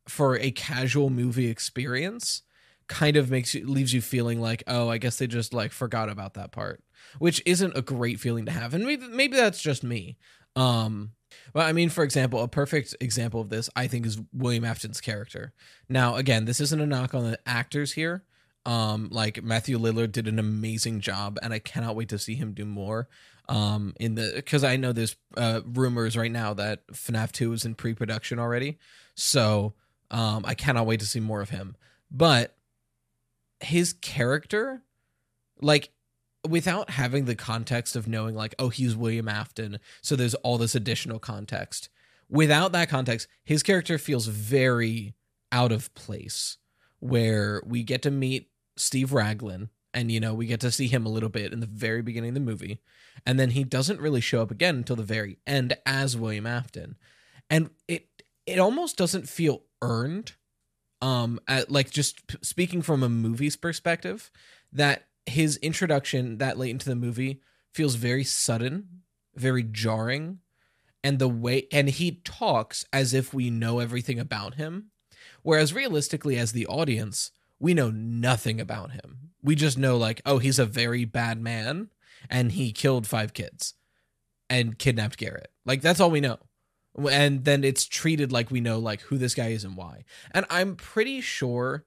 for 0.09 0.37
a 0.39 0.51
casual 0.51 1.11
movie 1.11 1.49
experience 1.49 2.43
kind 2.89 3.17
of 3.17 3.31
makes 3.31 3.55
you 3.55 3.67
leaves 3.67 3.93
you 3.93 4.01
feeling 4.01 4.41
like 4.41 4.63
oh 4.67 4.89
I 4.89 4.99
guess 4.99 5.19
they 5.19 5.27
just 5.27 5.53
like 5.53 5.73
forgot 5.73 6.09
about 6.09 6.35
that 6.35 6.53
part 6.53 6.83
which 7.19 7.43
isn't 7.47 7.77
a 7.77 7.83
great 7.83 8.21
feeling 8.21 8.45
to 8.47 8.53
have 8.53 8.75
and 8.75 8.85
maybe 8.85 9.07
maybe 9.09 9.37
that's 9.37 9.61
just 9.61 9.83
me 9.83 10.17
um 10.55 11.11
but 11.53 11.67
I 11.67 11.73
mean, 11.73 11.89
for 11.89 12.05
example, 12.05 12.43
a 12.43 12.49
perfect 12.49 12.95
example 13.01 13.41
of 13.41 13.49
this, 13.49 13.69
I 13.75 13.87
think, 13.87 14.07
is 14.07 14.19
William 14.33 14.65
Afton's 14.65 15.01
character. 15.01 15.53
Now, 15.89 16.17
again, 16.17 16.45
this 16.45 16.61
isn't 16.61 16.81
a 16.81 16.87
knock 16.87 17.15
on 17.15 17.31
the 17.31 17.39
actors 17.47 17.93
here. 17.93 18.25
Um, 18.65 19.09
like 19.13 19.43
Matthew 19.43 19.79
Lillard 19.79 20.13
did 20.13 20.27
an 20.27 20.39
amazing 20.39 21.01
job, 21.01 21.39
and 21.43 21.53
I 21.53 21.61
cannot 21.61 21.95
wait 21.95 22.09
to 22.09 22.19
see 22.19 22.35
him 22.35 22.53
do 22.53 22.65
more. 22.65 23.09
Um, 23.49 23.95
in 24.01 24.17
the 24.17 24.33
because 24.35 24.65
I 24.65 24.77
know 24.77 24.93
there's 24.93 25.15
uh, 25.37 25.61
rumors 25.65 26.17
right 26.17 26.33
now 26.33 26.53
that 26.55 26.85
FNAF 26.89 27.31
2 27.31 27.53
is 27.53 27.65
in 27.65 27.77
pre-production 27.77 28.41
already, 28.41 28.79
so 29.15 29.75
um, 30.11 30.45
I 30.45 30.55
cannot 30.55 30.87
wait 30.87 30.99
to 30.99 31.07
see 31.07 31.21
more 31.21 31.41
of 31.41 31.51
him. 31.51 31.77
But 32.11 32.57
his 33.61 33.93
character, 33.93 34.83
like 35.61 35.91
without 36.47 36.91
having 36.91 37.25
the 37.25 37.35
context 37.35 37.97
of 37.97 38.09
knowing 38.09 38.35
like 38.35 38.55
oh 38.59 38.69
he's 38.69 38.97
William 38.97 39.29
Afton, 39.29 39.79
so 40.03 40.17
there's 40.17 40.35
all 40.37 40.59
this 40.59 40.75
additional 40.75 41.19
context. 41.19 41.89
Without 42.29 42.73
that 42.73 42.89
context, 42.89 43.29
his 43.45 43.63
character 43.63 43.99
feels 43.99 44.27
very 44.27 45.15
out 45.53 45.73
of 45.73 45.95
place. 45.95 46.59
Where 46.99 47.63
we 47.67 47.83
get 47.83 48.03
to 48.03 48.11
meet 48.11 48.51
Steve 48.77 49.13
Raglan, 49.13 49.71
and 49.93 50.11
you 50.11 50.19
know 50.19 50.35
we 50.35 50.47
get 50.47 50.61
to 50.61 50.71
see 50.71 50.89
him 50.89 51.07
a 51.07 51.11
little 51.11 51.29
bit 51.29 51.53
in 51.53 51.61
the 51.61 51.67
very 51.67 52.03
beginning 52.03 52.31
of 52.31 52.35
the 52.35 52.41
movie, 52.41 52.81
and 53.25 53.39
then 53.39 53.51
he 53.51 53.65
doesn't 53.65 54.01
really 54.01 54.21
show 54.21 54.43
up 54.43 54.51
again 54.51 54.77
until 54.77 54.97
the 54.97 55.03
very 55.03 55.39
end 55.47 55.77
as 55.85 56.17
William 56.17 56.47
Afton, 56.47 56.97
and 57.51 57.71
it 57.87 58.09
it 58.47 58.59
almost 58.59 58.97
doesn't 58.97 59.29
feel 59.29 59.63
earned. 59.83 60.33
Um, 61.03 61.41
at, 61.47 61.71
like 61.71 61.91
just 61.91 62.27
p- 62.27 62.39
speaking 62.41 62.81
from 62.81 63.03
a 63.03 63.09
movie's 63.11 63.57
perspective, 63.57 64.31
that 64.73 65.07
his 65.27 65.57
introduction 65.59 66.39
that 66.39 66.59
late 66.59 66.71
into 66.71 66.89
the 66.89 66.97
movie 66.97 67.41
feels 67.75 67.97
very 67.97 68.25
sudden, 68.25 69.03
very 69.35 69.63
jarring, 69.63 70.39
and 71.05 71.19
the 71.19 71.29
way 71.29 71.69
and 71.71 71.89
he 71.89 72.21
talks 72.25 72.85
as 72.93 73.15
if 73.15 73.35
we 73.35 73.51
know 73.51 73.79
everything 73.79 74.19
about 74.19 74.55
him, 74.55 74.91
whereas 75.43 75.75
realistically, 75.75 76.37
as 76.37 76.53
the 76.53 76.67
audience, 76.67 77.31
we 77.59 77.75
know 77.75 77.91
nothing 77.91 78.61
about 78.61 78.93
him. 78.93 79.31
We 79.43 79.55
just 79.55 79.79
know 79.79 79.97
like, 79.97 80.21
oh, 80.27 80.39
he's 80.39 80.59
a 80.59 80.67
very 80.67 81.05
bad 81.05 81.41
man 81.41 81.91
and 82.29 82.53
he 82.53 82.73
killed 82.73 83.07
five 83.07 83.33
kids 83.33 83.75
and 84.51 84.79
kidnapped 84.79 85.17
Garrett. 85.17 85.49
Like 85.65 85.83
that's 85.83 86.01
all 86.01 86.11
we 86.11 86.21
know. 86.21 86.39
And 87.11 87.45
then 87.45 87.63
it's 87.63 87.85
treated 87.85 88.33
like 88.33 88.51
we 88.51 88.61
know 88.61 88.79
like 88.79 89.03
who 89.03 89.19
this 89.19 89.35
guy 89.35 89.49
is 89.49 89.65
and 89.65 89.77
why. 89.77 90.05
And 90.33 90.47
I'm 90.51 90.77
pretty 90.77 91.21
sure 91.21 91.85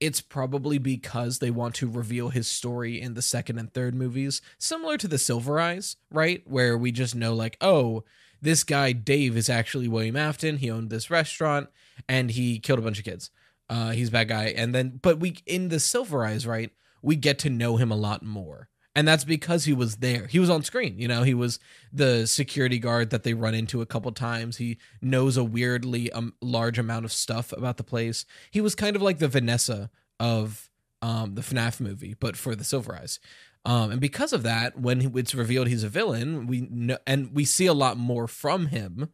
it's 0.00 0.20
probably 0.20 0.78
because 0.78 1.38
they 1.38 1.50
want 1.50 1.74
to 1.76 1.88
reveal 1.88 2.30
his 2.30 2.48
story 2.48 3.00
in 3.00 3.14
the 3.14 3.22
second 3.22 3.58
and 3.58 3.72
third 3.72 3.94
movies, 3.94 4.40
similar 4.58 4.96
to 4.96 5.06
the 5.06 5.18
Silver 5.18 5.60
Eyes, 5.60 5.96
right? 6.10 6.42
Where 6.46 6.76
we 6.76 6.90
just 6.90 7.14
know 7.14 7.34
like, 7.34 7.56
oh, 7.60 8.04
this 8.40 8.64
guy 8.64 8.92
Dave 8.92 9.36
is 9.36 9.50
actually 9.50 9.88
William 9.88 10.16
Afton. 10.16 10.56
He 10.56 10.70
owned 10.70 10.88
this 10.88 11.10
restaurant 11.10 11.68
and 12.08 12.30
he 12.30 12.58
killed 12.58 12.78
a 12.78 12.82
bunch 12.82 12.98
of 12.98 13.04
kids. 13.04 13.30
Uh, 13.68 13.90
he's 13.90 14.08
a 14.08 14.12
bad 14.12 14.28
guy. 14.28 14.46
And 14.46 14.74
then, 14.74 14.98
but 15.02 15.20
we 15.20 15.36
in 15.46 15.68
the 15.68 15.78
Silver 15.78 16.24
Eyes, 16.24 16.46
right? 16.46 16.70
We 17.02 17.16
get 17.16 17.38
to 17.40 17.50
know 17.50 17.76
him 17.76 17.90
a 17.90 17.96
lot 17.96 18.22
more. 18.22 18.68
And 18.96 19.06
that's 19.06 19.24
because 19.24 19.64
he 19.64 19.72
was 19.72 19.96
there. 19.96 20.26
He 20.26 20.40
was 20.40 20.50
on 20.50 20.64
screen. 20.64 20.98
You 20.98 21.06
know, 21.06 21.22
he 21.22 21.34
was 21.34 21.60
the 21.92 22.26
security 22.26 22.78
guard 22.78 23.10
that 23.10 23.22
they 23.22 23.34
run 23.34 23.54
into 23.54 23.80
a 23.80 23.86
couple 23.86 24.10
times. 24.10 24.56
He 24.56 24.78
knows 25.00 25.36
a 25.36 25.44
weirdly 25.44 26.10
um, 26.10 26.34
large 26.40 26.78
amount 26.78 27.04
of 27.04 27.12
stuff 27.12 27.52
about 27.52 27.76
the 27.76 27.84
place. 27.84 28.26
He 28.50 28.60
was 28.60 28.74
kind 28.74 28.96
of 28.96 29.02
like 29.02 29.18
the 29.18 29.28
Vanessa 29.28 29.90
of 30.18 30.70
um, 31.02 31.34
the 31.36 31.42
FNAF 31.42 31.80
movie, 31.80 32.14
but 32.18 32.36
for 32.36 32.56
the 32.56 32.64
Silver 32.64 32.96
Eyes. 32.96 33.20
Um, 33.64 33.92
and 33.92 34.00
because 34.00 34.32
of 34.32 34.42
that, 34.42 34.78
when 34.78 35.16
it's 35.16 35.34
revealed 35.34 35.68
he's 35.68 35.84
a 35.84 35.88
villain, 35.88 36.46
we 36.46 36.62
know, 36.62 36.98
and 37.06 37.32
we 37.32 37.44
see 37.44 37.66
a 37.66 37.74
lot 37.74 37.96
more 37.96 38.26
from 38.26 38.66
him. 38.66 39.10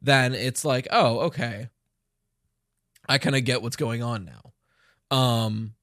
Then 0.00 0.34
it's 0.34 0.64
like, 0.64 0.86
oh, 0.90 1.18
okay, 1.20 1.68
I 3.08 3.18
kind 3.18 3.34
of 3.34 3.44
get 3.44 3.62
what's 3.62 3.76
going 3.76 4.02
on 4.02 4.24
now. 4.24 5.16
Um, 5.16 5.74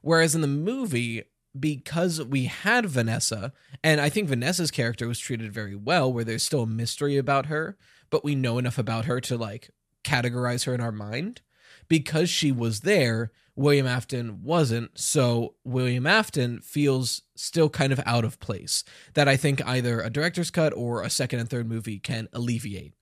whereas 0.00 0.34
in 0.34 0.42
the 0.42 0.46
movie, 0.46 1.24
because 1.58 2.22
we 2.22 2.44
had 2.44 2.86
Vanessa, 2.86 3.52
and 3.82 4.00
I 4.00 4.08
think 4.08 4.28
Vanessa's 4.28 4.70
character 4.70 5.08
was 5.08 5.18
treated 5.18 5.52
very 5.52 5.74
well, 5.74 6.12
where 6.12 6.24
there's 6.24 6.42
still 6.42 6.62
a 6.62 6.66
mystery 6.66 7.16
about 7.16 7.46
her, 7.46 7.76
but 8.10 8.24
we 8.24 8.34
know 8.34 8.58
enough 8.58 8.78
about 8.78 9.04
her 9.06 9.20
to 9.22 9.36
like 9.36 9.70
categorize 10.04 10.64
her 10.66 10.74
in 10.74 10.80
our 10.80 10.92
mind. 10.92 11.42
Because 11.88 12.28
she 12.28 12.50
was 12.50 12.80
there, 12.80 13.30
William 13.54 13.86
Afton 13.86 14.42
wasn't. 14.42 14.98
So 14.98 15.54
William 15.64 16.06
Afton 16.06 16.60
feels 16.60 17.22
still 17.36 17.68
kind 17.68 17.92
of 17.92 18.00
out 18.04 18.24
of 18.24 18.40
place 18.40 18.82
that 19.14 19.28
I 19.28 19.36
think 19.36 19.64
either 19.66 20.00
a 20.00 20.10
director's 20.10 20.50
cut 20.50 20.72
or 20.74 21.02
a 21.02 21.10
second 21.10 21.40
and 21.40 21.48
third 21.48 21.68
movie 21.68 22.00
can 22.00 22.28
alleviate. 22.32 22.94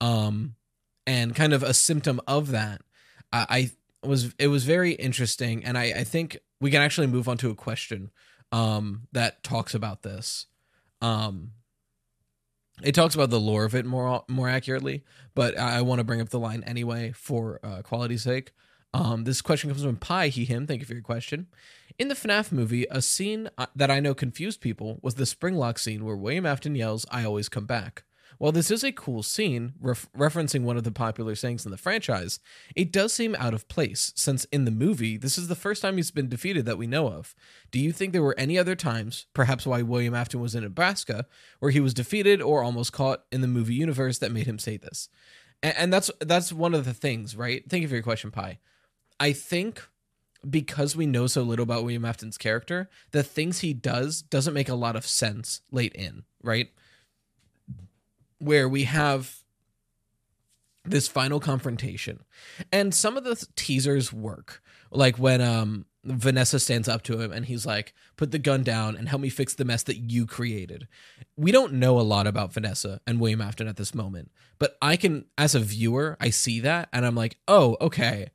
Um, 0.00 0.56
and 1.06 1.34
kind 1.34 1.52
of 1.52 1.62
a 1.62 1.74
symptom 1.74 2.20
of 2.26 2.50
that 2.50 2.80
I, 3.34 3.46
I 3.50 3.70
was 4.06 4.34
it 4.38 4.48
was 4.48 4.64
very 4.64 4.92
interesting, 4.92 5.64
and 5.64 5.76
I, 5.76 5.84
I 5.84 6.04
think 6.04 6.38
we 6.60 6.70
can 6.70 6.82
actually 6.82 7.06
move 7.06 7.28
on 7.28 7.36
to 7.38 7.50
a 7.50 7.54
question 7.54 8.10
um, 8.52 9.08
that 9.12 9.42
talks 9.42 9.74
about 9.74 10.02
this. 10.02 10.46
Um, 11.00 11.52
it 12.82 12.94
talks 12.94 13.14
about 13.14 13.30
the 13.30 13.40
lore 13.40 13.64
of 13.64 13.74
it 13.74 13.84
more 13.84 14.24
more 14.28 14.48
accurately, 14.48 15.04
but 15.34 15.58
I, 15.58 15.82
want 15.82 16.00
to 16.00 16.04
bring 16.04 16.20
up 16.20 16.30
the 16.30 16.40
line 16.40 16.64
anyway 16.64 17.12
for 17.14 17.60
uh, 17.62 17.82
quality's 17.82 18.22
sake. 18.22 18.52
Um, 18.92 19.24
this 19.24 19.42
question 19.42 19.70
comes 19.70 19.82
from 19.82 19.96
Pi 19.96 20.28
He 20.28 20.44
Him. 20.44 20.66
Thank 20.66 20.80
you 20.80 20.86
for 20.86 20.94
your 20.94 21.02
question. 21.02 21.48
In 21.98 22.08
the 22.08 22.14
FNAF 22.14 22.50
movie, 22.50 22.86
a 22.90 23.02
scene 23.02 23.48
uh, 23.58 23.66
that 23.76 23.90
I 23.90 24.00
know 24.00 24.14
confused 24.14 24.60
people 24.60 24.98
was 25.02 25.14
the 25.14 25.26
spring 25.26 25.56
lock 25.56 25.78
scene 25.78 26.04
where 26.04 26.16
William 26.16 26.46
Afton 26.46 26.74
yells, 26.74 27.06
"I 27.10 27.24
always 27.24 27.48
come 27.48 27.66
back." 27.66 28.04
While 28.38 28.52
this 28.52 28.70
is 28.70 28.84
a 28.84 28.92
cool 28.92 29.22
scene, 29.22 29.74
ref- 29.80 30.08
referencing 30.16 30.62
one 30.62 30.76
of 30.76 30.84
the 30.84 30.92
popular 30.92 31.34
sayings 31.34 31.64
in 31.64 31.70
the 31.70 31.76
franchise, 31.76 32.40
it 32.74 32.92
does 32.92 33.12
seem 33.12 33.34
out 33.36 33.54
of 33.54 33.68
place, 33.68 34.12
since 34.16 34.44
in 34.46 34.64
the 34.64 34.70
movie, 34.70 35.16
this 35.16 35.38
is 35.38 35.48
the 35.48 35.54
first 35.54 35.82
time 35.82 35.96
he's 35.96 36.10
been 36.10 36.28
defeated 36.28 36.66
that 36.66 36.78
we 36.78 36.86
know 36.86 37.08
of. 37.08 37.34
Do 37.70 37.78
you 37.78 37.92
think 37.92 38.12
there 38.12 38.22
were 38.22 38.38
any 38.38 38.58
other 38.58 38.74
times, 38.74 39.26
perhaps 39.34 39.66
why 39.66 39.82
William 39.82 40.14
Afton 40.14 40.40
was 40.40 40.54
in 40.54 40.62
Nebraska, 40.62 41.26
where 41.60 41.70
he 41.70 41.80
was 41.80 41.94
defeated 41.94 42.42
or 42.42 42.62
almost 42.62 42.92
caught 42.92 43.24
in 43.30 43.40
the 43.40 43.48
movie 43.48 43.74
universe 43.74 44.18
that 44.18 44.32
made 44.32 44.46
him 44.46 44.58
say 44.58 44.76
this? 44.76 45.08
And, 45.62 45.74
and 45.76 45.92
that's 45.92 46.10
that's 46.20 46.52
one 46.52 46.74
of 46.74 46.84
the 46.84 46.94
things, 46.94 47.36
right? 47.36 47.62
Thank 47.68 47.82
you 47.82 47.88
for 47.88 47.94
your 47.94 48.02
question, 48.02 48.30
Pi. 48.30 48.58
I 49.18 49.32
think 49.32 49.82
because 50.48 50.94
we 50.94 51.06
know 51.06 51.26
so 51.26 51.42
little 51.42 51.62
about 51.62 51.82
William 51.82 52.04
Afton's 52.04 52.38
character, 52.38 52.90
the 53.12 53.22
things 53.22 53.60
he 53.60 53.72
does 53.72 54.22
doesn't 54.22 54.54
make 54.54 54.68
a 54.68 54.74
lot 54.74 54.96
of 54.96 55.06
sense 55.06 55.62
late 55.70 55.94
in, 55.94 56.24
right? 56.42 56.68
Where 58.38 58.68
we 58.68 58.84
have 58.84 59.38
this 60.84 61.08
final 61.08 61.40
confrontation 61.40 62.22
and 62.70 62.94
some 62.94 63.16
of 63.16 63.24
the 63.24 63.46
teasers 63.56 64.12
work 64.12 64.62
like 64.90 65.18
when 65.18 65.40
um 65.40 65.86
Vanessa 66.04 66.60
stands 66.60 66.88
up 66.88 67.02
to 67.02 67.20
him 67.20 67.32
and 67.32 67.46
he's 67.46 67.64
like, 67.64 67.94
put 68.16 68.30
the 68.30 68.38
gun 68.38 68.62
down 68.62 68.96
and 68.96 69.08
help 69.08 69.22
me 69.22 69.30
fix 69.30 69.54
the 69.54 69.64
mess 69.64 69.82
that 69.84 69.96
you 69.96 70.26
created. 70.26 70.86
We 71.36 71.50
don't 71.50 71.74
know 71.74 71.98
a 71.98 72.02
lot 72.02 72.26
about 72.26 72.52
Vanessa 72.52 73.00
and 73.06 73.18
William 73.18 73.40
Afton 73.40 73.68
at 73.68 73.76
this 73.76 73.94
moment, 73.94 74.30
but 74.58 74.76
I 74.82 74.96
can, 74.96 75.24
as 75.38 75.54
a 75.54 75.60
viewer, 75.60 76.16
I 76.20 76.30
see 76.30 76.60
that 76.60 76.88
and 76.92 77.06
I'm 77.06 77.14
like, 77.14 77.38
oh, 77.48 77.76
okay. 77.80 78.28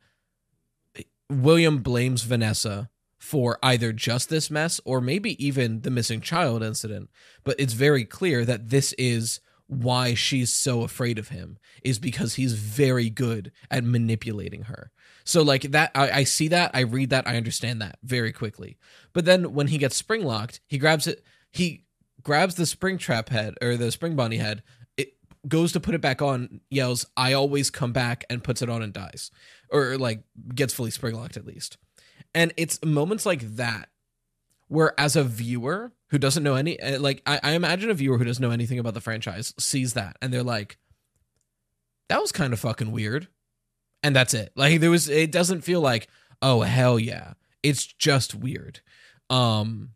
William 1.29 1.79
blames 1.79 2.23
Vanessa 2.23 2.89
for 3.19 3.59
either 3.61 3.93
just 3.93 4.29
this 4.29 4.49
mess 4.49 4.81
or 4.83 4.99
maybe 4.99 5.43
even 5.43 5.81
the 5.81 5.91
missing 5.91 6.21
child 6.21 6.63
incident, 6.63 7.09
but 7.43 7.59
it's 7.59 7.73
very 7.73 8.03
clear 8.03 8.45
that 8.45 8.69
this 8.69 8.93
is 8.93 9.41
why 9.69 10.15
she's 10.15 10.51
so 10.51 10.81
afraid 10.81 11.19
of 11.19 11.29
him 11.29 11.59
is 11.83 11.99
because 11.99 12.33
he's 12.33 12.53
very 12.53 13.09
good 13.09 13.51
at 13.69 13.83
manipulating 13.83 14.63
her. 14.63 14.91
So 15.23 15.43
like 15.43 15.61
that, 15.61 15.91
I, 15.93 16.09
I, 16.09 16.23
see 16.23 16.47
that, 16.47 16.71
I 16.73 16.79
read 16.79 17.11
that, 17.11 17.27
I 17.27 17.37
understand 17.37 17.79
that 17.83 17.99
very 18.03 18.31
quickly. 18.31 18.79
But 19.13 19.25
then 19.25 19.53
when 19.53 19.67
he 19.67 19.77
gets 19.77 19.95
spring 19.95 20.23
locked, 20.23 20.59
he 20.65 20.79
grabs 20.79 21.05
it, 21.05 21.23
he 21.51 21.85
grabs 22.23 22.55
the 22.55 22.65
spring 22.65 22.97
trap 22.97 23.29
head 23.29 23.53
or 23.61 23.77
the 23.77 23.91
spring 23.91 24.15
bunny 24.15 24.37
head. 24.37 24.63
It 24.97 25.13
goes 25.47 25.71
to 25.73 25.79
put 25.79 25.93
it 25.93 26.01
back 26.01 26.23
on, 26.23 26.61
yells, 26.71 27.05
"I 27.15 27.33
always 27.33 27.69
come 27.69 27.93
back," 27.93 28.25
and 28.27 28.43
puts 28.43 28.63
it 28.63 28.69
on 28.69 28.81
and 28.81 28.91
dies, 28.91 29.29
or 29.69 29.99
like 29.99 30.23
gets 30.53 30.73
fully 30.73 30.91
spring 30.91 31.15
locked 31.15 31.37
at 31.37 31.45
least. 31.45 31.77
And 32.33 32.53
it's 32.57 32.83
moments 32.83 33.25
like 33.25 33.55
that 33.55 33.89
where, 34.67 34.99
as 34.99 35.15
a 35.15 35.23
viewer 35.23 35.93
who 36.11 36.17
doesn't 36.17 36.43
know 36.43 36.55
any, 36.55 36.79
eh, 36.79 36.97
like 36.99 37.21
I, 37.25 37.39
I 37.43 37.51
imagine 37.51 37.89
a 37.89 37.93
viewer 37.93 38.17
who 38.17 38.25
doesn't 38.25 38.41
know 38.41 38.51
anything 38.51 38.79
about 38.79 38.93
the 38.93 39.01
franchise 39.01 39.53
sees 39.59 39.93
that 39.93 40.17
and 40.21 40.33
they're 40.33 40.43
like, 40.43 40.77
"That 42.09 42.21
was 42.21 42.31
kind 42.31 42.53
of 42.53 42.59
fucking 42.59 42.91
weird." 42.91 43.27
and 44.03 44.15
that's 44.15 44.33
it. 44.33 44.51
Like 44.55 44.79
there 44.79 44.89
was 44.91 45.09
it 45.09 45.31
doesn't 45.31 45.61
feel 45.61 45.81
like, 45.81 46.07
oh 46.41 46.61
hell 46.61 46.99
yeah. 46.99 47.33
It's 47.63 47.85
just 47.85 48.35
weird. 48.35 48.81
Um 49.29 49.91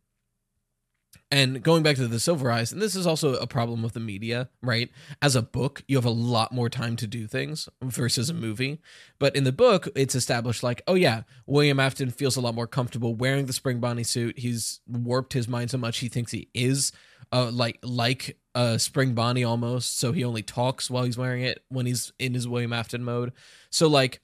and 1.33 1.63
going 1.63 1.81
back 1.81 1.95
to 1.95 2.07
the 2.07 2.19
Silver 2.19 2.51
Eyes, 2.51 2.71
and 2.71 2.79
this 2.79 2.95
is 2.95 3.07
also 3.07 3.33
a 3.33 3.47
problem 3.47 3.81
with 3.81 3.93
the 3.93 3.99
media, 3.99 4.49
right? 4.61 4.91
As 5.19 5.35
a 5.35 5.41
book, 5.41 5.83
you 5.87 5.97
have 5.97 6.05
a 6.05 6.11
lot 6.11 6.51
more 6.51 6.69
time 6.69 6.95
to 6.97 7.07
do 7.07 7.25
things 7.25 7.67
versus 7.81 8.29
a 8.29 8.35
movie. 8.35 8.79
But 9.17 9.35
in 9.35 9.43
the 9.43 9.51
book, 9.51 9.87
it's 9.95 10.13
established 10.13 10.61
like, 10.61 10.83
oh 10.87 10.93
yeah, 10.93 11.23
William 11.47 11.79
Afton 11.79 12.11
feels 12.11 12.35
a 12.35 12.41
lot 12.41 12.53
more 12.53 12.67
comfortable 12.67 13.15
wearing 13.15 13.47
the 13.47 13.53
spring 13.53 13.79
bonnie 13.79 14.03
suit. 14.03 14.37
He's 14.37 14.81
warped 14.85 15.33
his 15.33 15.47
mind 15.47 15.71
so 15.71 15.79
much 15.79 15.97
he 15.97 16.07
thinks 16.07 16.31
he 16.31 16.49
is 16.53 16.91
uh, 17.31 17.49
like 17.49 17.79
like 17.81 18.37
a 18.53 18.77
spring 18.77 19.15
bonnie 19.15 19.43
almost. 19.43 19.97
So 19.97 20.11
he 20.11 20.23
only 20.23 20.43
talks 20.43 20.87
while 20.87 21.03
he's 21.03 21.17
wearing 21.17 21.41
it 21.41 21.63
when 21.69 21.87
he's 21.87 22.13
in 22.19 22.35
his 22.35 22.47
William 22.47 22.73
Afton 22.73 23.03
mode. 23.03 23.33
So 23.71 23.87
like 23.87 24.21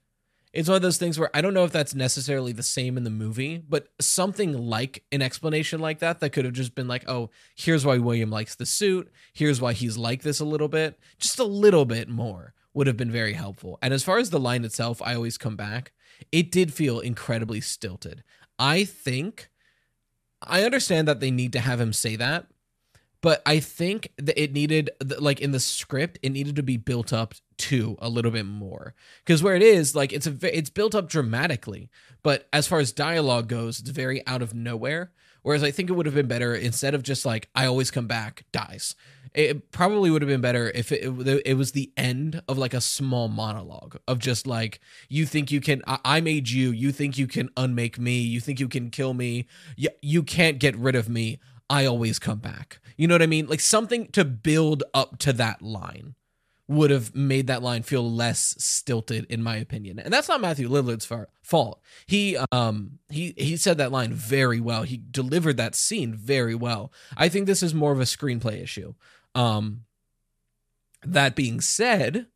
it's 0.52 0.68
one 0.68 0.76
of 0.76 0.82
those 0.82 0.98
things 0.98 1.18
where 1.18 1.30
I 1.34 1.40
don't 1.40 1.54
know 1.54 1.64
if 1.64 1.72
that's 1.72 1.94
necessarily 1.94 2.52
the 2.52 2.62
same 2.62 2.96
in 2.96 3.04
the 3.04 3.10
movie, 3.10 3.58
but 3.58 3.88
something 4.00 4.52
like 4.52 5.04
an 5.12 5.22
explanation 5.22 5.80
like 5.80 6.00
that 6.00 6.20
that 6.20 6.30
could 6.30 6.44
have 6.44 6.54
just 6.54 6.74
been 6.74 6.88
like, 6.88 7.08
oh, 7.08 7.30
here's 7.54 7.86
why 7.86 7.98
William 7.98 8.30
likes 8.30 8.56
the 8.56 8.66
suit, 8.66 9.10
here's 9.32 9.60
why 9.60 9.72
he's 9.72 9.96
like 9.96 10.22
this 10.22 10.40
a 10.40 10.44
little 10.44 10.68
bit, 10.68 10.98
just 11.18 11.38
a 11.38 11.44
little 11.44 11.84
bit 11.84 12.08
more 12.08 12.54
would 12.74 12.86
have 12.86 12.96
been 12.96 13.10
very 13.10 13.32
helpful. 13.32 13.78
And 13.82 13.94
as 13.94 14.02
far 14.02 14.18
as 14.18 14.30
the 14.30 14.40
line 14.40 14.64
itself, 14.64 15.00
I 15.02 15.14
always 15.14 15.38
come 15.38 15.56
back. 15.56 15.92
It 16.32 16.50
did 16.50 16.72
feel 16.72 17.00
incredibly 17.00 17.60
stilted. 17.60 18.22
I 18.58 18.84
think 18.84 19.50
I 20.42 20.64
understand 20.64 21.08
that 21.08 21.20
they 21.20 21.30
need 21.30 21.52
to 21.52 21.60
have 21.60 21.80
him 21.80 21.92
say 21.92 22.16
that, 22.16 22.46
but 23.20 23.42
I 23.44 23.60
think 23.60 24.12
that 24.18 24.40
it 24.40 24.52
needed 24.52 24.90
like 25.18 25.40
in 25.40 25.52
the 25.52 25.60
script 25.60 26.18
it 26.22 26.30
needed 26.30 26.56
to 26.56 26.62
be 26.62 26.76
built 26.76 27.12
up 27.12 27.34
to 27.58 27.96
a 28.00 28.08
little 28.08 28.30
bit 28.30 28.46
more. 28.46 28.94
Because 29.24 29.42
where 29.42 29.56
it 29.56 29.62
is 29.62 29.94
like 29.94 30.12
it's 30.12 30.26
a 30.26 30.56
it's 30.56 30.70
built 30.70 30.94
up 30.94 31.08
dramatically 31.08 31.90
but 32.22 32.48
as 32.52 32.66
far 32.66 32.78
as 32.78 32.92
dialogue 32.92 33.48
goes 33.48 33.80
it's 33.80 33.90
very 33.90 34.26
out 34.26 34.42
of 34.42 34.54
nowhere. 34.54 35.12
Whereas 35.42 35.62
I 35.62 35.70
think 35.70 35.88
it 35.88 35.94
would 35.94 36.06
have 36.06 36.14
been 36.14 36.28
better 36.28 36.54
instead 36.54 36.94
of 36.94 37.02
just 37.02 37.24
like 37.24 37.48
I 37.54 37.66
always 37.66 37.90
come 37.90 38.06
back 38.06 38.44
dies. 38.52 38.94
It 39.32 39.70
probably 39.70 40.10
would 40.10 40.22
have 40.22 40.28
been 40.28 40.40
better 40.40 40.72
if 40.74 40.90
it, 40.90 41.04
it, 41.46 41.54
was 41.54 41.70
the 41.70 41.92
end 41.96 42.42
of 42.48 42.58
like 42.58 42.74
a 42.74 42.80
small 42.80 43.28
monologue 43.28 43.96
of 44.08 44.18
just 44.18 44.44
like 44.44 44.80
you 45.08 45.24
think 45.24 45.52
you 45.52 45.60
can 45.60 45.82
I, 45.86 45.98
I 46.04 46.20
made 46.20 46.48
you. 46.48 46.72
You 46.72 46.90
think 46.90 47.16
you 47.16 47.28
can 47.28 47.48
unmake 47.56 47.96
me. 47.96 48.18
You 48.20 48.40
think 48.40 48.58
you 48.58 48.68
can 48.68 48.90
kill 48.90 49.14
me. 49.14 49.46
You, 49.76 49.90
you 50.02 50.24
can't 50.24 50.58
get 50.58 50.76
rid 50.76 50.96
of 50.96 51.08
me 51.08 51.38
I 51.70 51.86
always 51.86 52.18
come 52.18 52.40
back. 52.40 52.80
You 52.96 53.06
know 53.06 53.14
what 53.14 53.22
I 53.22 53.26
mean? 53.26 53.46
Like 53.46 53.60
something 53.60 54.08
to 54.08 54.24
build 54.24 54.82
up 54.92 55.18
to 55.20 55.32
that 55.34 55.62
line 55.62 56.16
would 56.66 56.90
have 56.90 57.14
made 57.16 57.46
that 57.46 57.62
line 57.62 57.82
feel 57.82 58.08
less 58.08 58.54
stilted 58.58 59.24
in 59.30 59.42
my 59.42 59.56
opinion. 59.56 59.98
And 59.98 60.12
that's 60.12 60.28
not 60.28 60.40
Matthew 60.40 60.68
Lillard's 60.68 61.08
fault. 61.42 61.80
He 62.06 62.36
um 62.52 62.98
he 63.08 63.34
he 63.36 63.56
said 63.56 63.78
that 63.78 63.92
line 63.92 64.12
very 64.12 64.60
well. 64.60 64.82
He 64.82 65.00
delivered 65.10 65.56
that 65.56 65.74
scene 65.74 66.14
very 66.14 66.54
well. 66.54 66.92
I 67.16 67.28
think 67.28 67.46
this 67.46 67.62
is 67.62 67.74
more 67.74 67.92
of 67.92 68.00
a 68.00 68.04
screenplay 68.04 68.62
issue. 68.62 68.94
Um 69.34 69.84
that 71.04 71.34
being 71.34 71.60
said, 71.60 72.26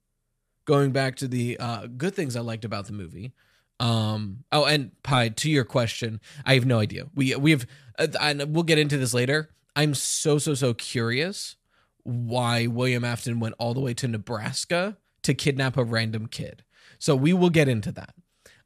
going 0.65 0.91
back 0.93 1.17
to 1.17 1.29
the 1.29 1.57
uh 1.59 1.87
good 1.87 2.15
things 2.15 2.35
I 2.35 2.41
liked 2.41 2.65
about 2.65 2.87
the 2.87 2.93
movie, 2.93 3.35
um. 3.81 4.45
Oh, 4.53 4.65
and 4.65 4.91
Pi, 5.03 5.29
to 5.29 5.51
your 5.51 5.65
question, 5.65 6.21
I 6.45 6.55
have 6.55 6.67
no 6.67 6.79
idea. 6.79 7.07
We 7.15 7.35
we 7.37 7.51
have, 7.51 7.67
uh, 7.99 8.09
and 8.21 8.55
we'll 8.55 8.65
get 8.65 8.79
into 8.79 8.99
this 8.99 9.15
later. 9.15 9.51
I'm 9.77 9.95
so 9.95 10.39
so 10.39 10.55
so 10.55 10.75
curious 10.75 11.57
why 12.03 12.67
William 12.67 13.05
Afton 13.05 13.41
went 13.41 13.55
all 13.59 13.75
the 13.75 13.81
way 13.81 13.95
to 13.95 14.09
Nebraska 14.09 14.97
to 15.23 15.35
kidnap 15.35 15.77
a 15.77 15.85
random 15.85 16.27
kid. 16.27 16.65
So 16.99 17.17
we 17.17 17.33
will 17.33 17.51
get 17.51 17.69
into 17.69 17.93
that. 17.93 18.15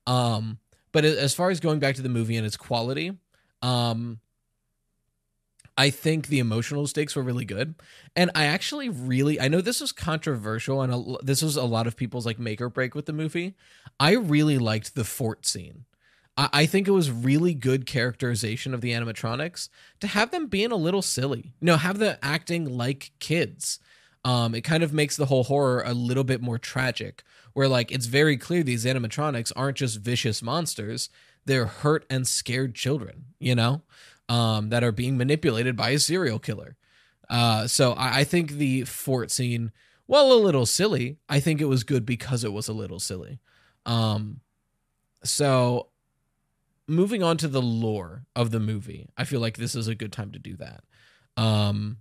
Um. 0.06 0.58
But 0.90 1.04
as 1.04 1.34
far 1.34 1.50
as 1.50 1.60
going 1.60 1.80
back 1.80 1.96
to 1.96 2.02
the 2.02 2.08
movie 2.08 2.36
and 2.36 2.46
its 2.46 2.56
quality, 2.56 3.12
um, 3.60 4.20
I 5.78 5.90
think 5.90 6.26
the 6.26 6.40
emotional 6.40 6.88
stakes 6.88 7.14
were 7.14 7.22
really 7.22 7.44
good. 7.44 7.76
And 8.16 8.32
I 8.34 8.46
actually 8.46 8.88
really, 8.88 9.40
I 9.40 9.46
know 9.46 9.60
this 9.60 9.80
was 9.80 9.92
controversial 9.92 10.82
and 10.82 10.92
a, 10.92 11.24
this 11.24 11.40
was 11.40 11.54
a 11.56 11.62
lot 11.62 11.86
of 11.86 11.96
people's 11.96 12.26
like 12.26 12.40
make 12.40 12.60
or 12.60 12.68
break 12.68 12.96
with 12.96 13.06
the 13.06 13.12
movie. 13.12 13.54
I 14.00 14.14
really 14.14 14.58
liked 14.58 14.96
the 14.96 15.04
fort 15.04 15.46
scene. 15.46 15.84
I, 16.36 16.48
I 16.52 16.66
think 16.66 16.88
it 16.88 16.92
was 16.92 17.12
really 17.12 17.54
good 17.54 17.86
characterization 17.86 18.74
of 18.74 18.80
the 18.80 18.92
animatronics 18.92 19.68
to 20.00 20.08
have 20.08 20.32
them 20.32 20.48
being 20.48 20.72
a 20.72 20.76
little 20.76 21.00
silly, 21.00 21.54
you 21.60 21.66
know, 21.66 21.76
have 21.76 21.98
them 21.98 22.16
acting 22.22 22.64
like 22.76 23.12
kids. 23.20 23.78
Um, 24.24 24.56
it 24.56 24.62
kind 24.62 24.82
of 24.82 24.92
makes 24.92 25.16
the 25.16 25.26
whole 25.26 25.44
horror 25.44 25.84
a 25.86 25.94
little 25.94 26.24
bit 26.24 26.42
more 26.42 26.58
tragic, 26.58 27.22
where 27.52 27.68
like 27.68 27.92
it's 27.92 28.06
very 28.06 28.36
clear 28.36 28.64
these 28.64 28.84
animatronics 28.84 29.52
aren't 29.54 29.76
just 29.76 30.00
vicious 30.00 30.42
monsters, 30.42 31.08
they're 31.46 31.66
hurt 31.66 32.04
and 32.10 32.26
scared 32.26 32.74
children, 32.74 33.26
you 33.38 33.54
know? 33.54 33.82
Um, 34.28 34.68
that 34.70 34.84
are 34.84 34.92
being 34.92 35.16
manipulated 35.16 35.76
by 35.76 35.90
a 35.90 35.98
serial 35.98 36.38
killer. 36.38 36.76
Uh, 37.28 37.66
so 37.66 37.92
I, 37.92 38.20
I 38.20 38.24
think 38.24 38.52
the 38.52 38.84
fort 38.84 39.30
scene, 39.30 39.72
well, 40.06 40.32
a 40.32 40.34
little 40.34 40.66
silly. 40.66 41.18
I 41.28 41.40
think 41.40 41.60
it 41.60 41.66
was 41.66 41.84
good 41.84 42.06
because 42.06 42.44
it 42.44 42.52
was 42.52 42.68
a 42.68 42.72
little 42.72 43.00
silly. 43.00 43.38
Um, 43.86 44.40
so 45.24 45.88
moving 46.86 47.22
on 47.22 47.36
to 47.38 47.48
the 47.48 47.62
lore 47.62 48.24
of 48.34 48.50
the 48.50 48.60
movie, 48.60 49.08
I 49.16 49.24
feel 49.24 49.40
like 49.40 49.56
this 49.56 49.74
is 49.74 49.88
a 49.88 49.94
good 49.94 50.12
time 50.12 50.32
to 50.32 50.38
do 50.38 50.56
that. 50.56 50.82
Um, 51.36 51.98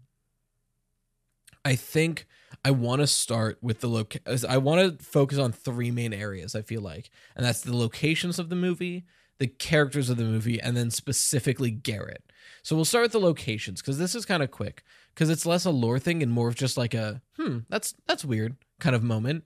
I 1.64 1.76
think 1.76 2.26
I 2.64 2.72
want 2.72 3.02
to 3.02 3.08
start 3.08 3.58
with 3.62 3.82
the 3.82 3.90
loc. 3.90 4.16
I 4.48 4.58
want 4.58 5.00
to 5.00 5.04
focus 5.04 5.38
on 5.38 5.52
three 5.52 5.92
main 5.92 6.14
areas. 6.14 6.56
I 6.56 6.62
feel 6.62 6.82
like, 6.82 7.10
and 7.36 7.46
that's 7.46 7.62
the 7.62 7.76
locations 7.76 8.40
of 8.40 8.50
the 8.50 8.56
movie, 8.56 9.06
the 9.40 9.48
characters 9.48 10.10
of 10.10 10.18
the 10.18 10.24
movie, 10.24 10.60
and 10.60 10.76
then 10.76 10.92
specifically 10.92 11.72
Garrett. 11.72 12.24
So 12.64 12.76
we'll 12.76 12.86
start 12.86 13.04
with 13.04 13.12
the 13.12 13.20
locations 13.20 13.82
because 13.82 13.98
this 13.98 14.16
is 14.16 14.26
kind 14.26 14.44
of 14.44 14.52
quick 14.52 14.84
because 15.14 15.30
it's 15.30 15.46
less 15.46 15.66
a 15.66 15.72
lore 15.72 16.00
thing 16.00 16.22
and 16.22 16.32
more 16.32 16.48
of 16.48 16.56
just 16.56 16.78
like 16.78 16.94
a 16.94 17.22
hmm 17.38 17.60
that's 17.70 17.94
that's 18.08 18.26
weird 18.26 18.56
kind 18.80 18.96
of 18.96 19.04
moment. 19.04 19.44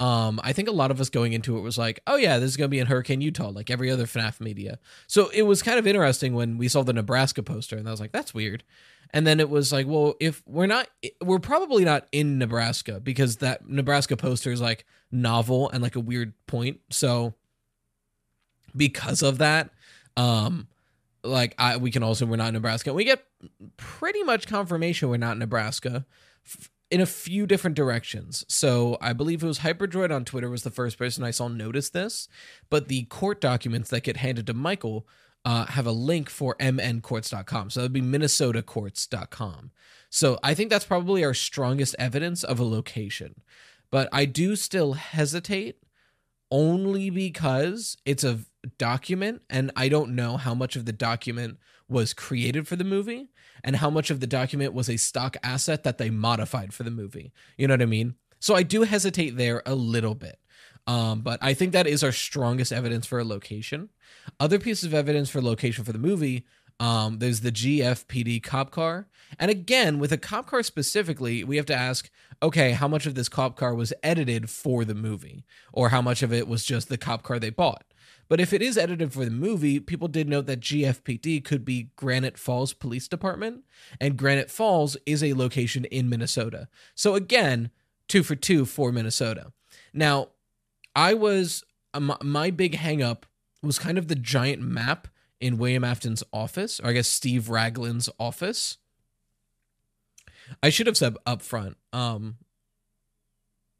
Um, 0.00 0.40
I 0.42 0.52
think 0.52 0.68
a 0.68 0.72
lot 0.72 0.90
of 0.90 1.00
us 1.00 1.08
going 1.08 1.34
into 1.34 1.56
it 1.56 1.60
was 1.60 1.78
like, 1.78 2.00
oh 2.06 2.16
yeah, 2.16 2.38
this 2.38 2.50
is 2.50 2.56
gonna 2.56 2.68
be 2.68 2.80
in 2.80 2.86
Hurricane, 2.86 3.20
Utah, 3.20 3.48
like 3.48 3.70
every 3.70 3.90
other 3.90 4.06
FNAF 4.06 4.40
media. 4.40 4.78
So 5.06 5.28
it 5.32 5.42
was 5.42 5.62
kind 5.62 5.78
of 5.78 5.86
interesting 5.86 6.34
when 6.34 6.58
we 6.58 6.68
saw 6.68 6.82
the 6.82 6.92
Nebraska 6.92 7.42
poster, 7.42 7.76
and 7.76 7.86
I 7.86 7.90
was 7.90 8.00
like, 8.00 8.12
that's 8.12 8.34
weird. 8.34 8.64
And 9.10 9.24
then 9.24 9.38
it 9.38 9.48
was 9.48 9.72
like, 9.72 9.86
well, 9.86 10.14
if 10.18 10.42
we're 10.44 10.66
not, 10.66 10.88
we're 11.22 11.38
probably 11.38 11.84
not 11.84 12.08
in 12.10 12.36
Nebraska 12.38 12.98
because 12.98 13.36
that 13.36 13.68
Nebraska 13.68 14.16
poster 14.16 14.50
is 14.50 14.60
like 14.60 14.84
novel 15.12 15.70
and 15.70 15.80
like 15.82 15.94
a 15.94 16.00
weird 16.00 16.32
point. 16.48 16.80
So 16.90 17.34
because 18.76 19.22
of 19.22 19.38
that. 19.38 19.70
Um, 20.16 20.68
like 21.22 21.54
I, 21.58 21.76
we 21.76 21.90
can 21.90 22.02
also 22.02 22.26
we're 22.26 22.36
not 22.36 22.48
in 22.48 22.54
Nebraska. 22.54 22.92
We 22.92 23.04
get 23.04 23.24
pretty 23.76 24.22
much 24.22 24.46
confirmation 24.46 25.08
we're 25.08 25.16
not 25.16 25.32
in 25.32 25.38
Nebraska 25.38 26.04
f- 26.46 26.70
in 26.90 27.00
a 27.00 27.06
few 27.06 27.46
different 27.46 27.76
directions. 27.76 28.44
So 28.48 28.98
I 29.00 29.12
believe 29.12 29.42
it 29.42 29.46
was 29.46 29.60
Hyperdroid 29.60 30.14
on 30.14 30.24
Twitter 30.24 30.50
was 30.50 30.62
the 30.62 30.70
first 30.70 30.98
person 30.98 31.24
I 31.24 31.30
saw 31.30 31.48
notice 31.48 31.90
this, 31.90 32.28
but 32.70 32.88
the 32.88 33.04
court 33.04 33.40
documents 33.40 33.90
that 33.90 34.02
get 34.02 34.18
handed 34.18 34.46
to 34.48 34.54
Michael 34.54 35.06
uh, 35.44 35.66
have 35.66 35.86
a 35.86 35.92
link 35.92 36.30
for 36.30 36.54
mncourts.com. 36.56 37.70
So 37.70 37.80
that'd 37.80 37.92
be 37.92 38.00
minnesotacourts.com. 38.00 39.70
So 40.10 40.38
I 40.42 40.54
think 40.54 40.70
that's 40.70 40.84
probably 40.84 41.24
our 41.24 41.34
strongest 41.34 41.96
evidence 41.98 42.44
of 42.44 42.60
a 42.60 42.64
location. 42.64 43.42
But 43.90 44.08
I 44.12 44.24
do 44.24 44.56
still 44.56 44.94
hesitate 44.94 45.78
only 46.54 47.10
because 47.10 47.96
it's 48.06 48.22
a 48.22 48.38
document 48.78 49.42
and 49.50 49.72
I 49.74 49.88
don't 49.88 50.14
know 50.14 50.36
how 50.36 50.54
much 50.54 50.76
of 50.76 50.84
the 50.84 50.92
document 50.92 51.58
was 51.88 52.14
created 52.14 52.68
for 52.68 52.76
the 52.76 52.84
movie 52.84 53.28
and 53.64 53.74
how 53.74 53.90
much 53.90 54.08
of 54.08 54.20
the 54.20 54.26
document 54.28 54.72
was 54.72 54.88
a 54.88 54.96
stock 54.96 55.36
asset 55.42 55.82
that 55.82 55.98
they 55.98 56.10
modified 56.10 56.72
for 56.72 56.84
the 56.84 56.92
movie. 56.92 57.32
You 57.58 57.66
know 57.66 57.74
what 57.74 57.82
I 57.82 57.86
mean? 57.86 58.14
So 58.38 58.54
I 58.54 58.62
do 58.62 58.82
hesitate 58.82 59.36
there 59.36 59.64
a 59.66 59.74
little 59.74 60.14
bit. 60.14 60.38
Um, 60.86 61.22
but 61.22 61.40
I 61.42 61.54
think 61.54 61.72
that 61.72 61.88
is 61.88 62.04
our 62.04 62.12
strongest 62.12 62.72
evidence 62.72 63.04
for 63.04 63.18
a 63.18 63.24
location. 63.24 63.88
Other 64.38 64.60
pieces 64.60 64.84
of 64.84 64.94
evidence 64.94 65.30
for 65.30 65.42
location 65.42 65.84
for 65.84 65.92
the 65.92 65.98
movie 65.98 66.46
um, 66.80 67.18
there's 67.18 67.40
the 67.40 67.52
GFPD 67.52 68.42
cop 68.42 68.70
car. 68.70 69.06
And 69.38 69.50
again, 69.50 69.98
with 69.98 70.12
a 70.12 70.18
cop 70.18 70.46
car 70.46 70.62
specifically, 70.62 71.44
we 71.44 71.56
have 71.56 71.66
to 71.66 71.74
ask 71.74 72.10
okay, 72.42 72.72
how 72.72 72.86
much 72.86 73.06
of 73.06 73.14
this 73.14 73.28
cop 73.28 73.56
car 73.56 73.74
was 73.74 73.92
edited 74.02 74.50
for 74.50 74.84
the 74.84 74.94
movie? 74.94 75.44
Or 75.72 75.88
how 75.88 76.02
much 76.02 76.22
of 76.22 76.30
it 76.32 76.46
was 76.46 76.62
just 76.62 76.90
the 76.90 76.98
cop 76.98 77.22
car 77.22 77.38
they 77.38 77.48
bought? 77.48 77.84
But 78.28 78.40
if 78.40 78.52
it 78.52 78.60
is 78.60 78.76
edited 78.76 79.12
for 79.12 79.24
the 79.24 79.30
movie, 79.30 79.80
people 79.80 80.08
did 80.08 80.28
note 80.28 80.46
that 80.46 80.60
GFPD 80.60 81.44
could 81.44 81.64
be 81.64 81.90
Granite 81.96 82.38
Falls 82.38 82.72
Police 82.72 83.08
Department, 83.08 83.64
and 84.00 84.16
Granite 84.16 84.50
Falls 84.50 84.96
is 85.06 85.22
a 85.22 85.34
location 85.34 85.84
in 85.86 86.08
Minnesota. 86.08 86.68
So 86.94 87.14
again, 87.14 87.70
two 88.08 88.22
for 88.22 88.34
two 88.34 88.64
for 88.64 88.92
Minnesota. 88.92 89.52
Now, 89.92 90.28
I 90.96 91.14
was 91.14 91.64
uh, 91.92 92.00
my 92.00 92.50
big 92.50 92.76
hangup 92.76 93.22
was 93.62 93.78
kind 93.78 93.98
of 93.98 94.08
the 94.08 94.14
giant 94.14 94.62
map 94.62 95.08
in 95.40 95.58
William 95.58 95.84
Afton's 95.84 96.22
office, 96.32 96.80
or 96.80 96.88
I 96.88 96.92
guess 96.92 97.08
Steve 97.08 97.48
Raglan's 97.48 98.08
office. 98.18 98.78
I 100.62 100.70
should 100.70 100.86
have 100.86 100.96
said 100.96 101.16
up 101.26 101.42
front. 101.42 101.76
Um, 101.92 102.36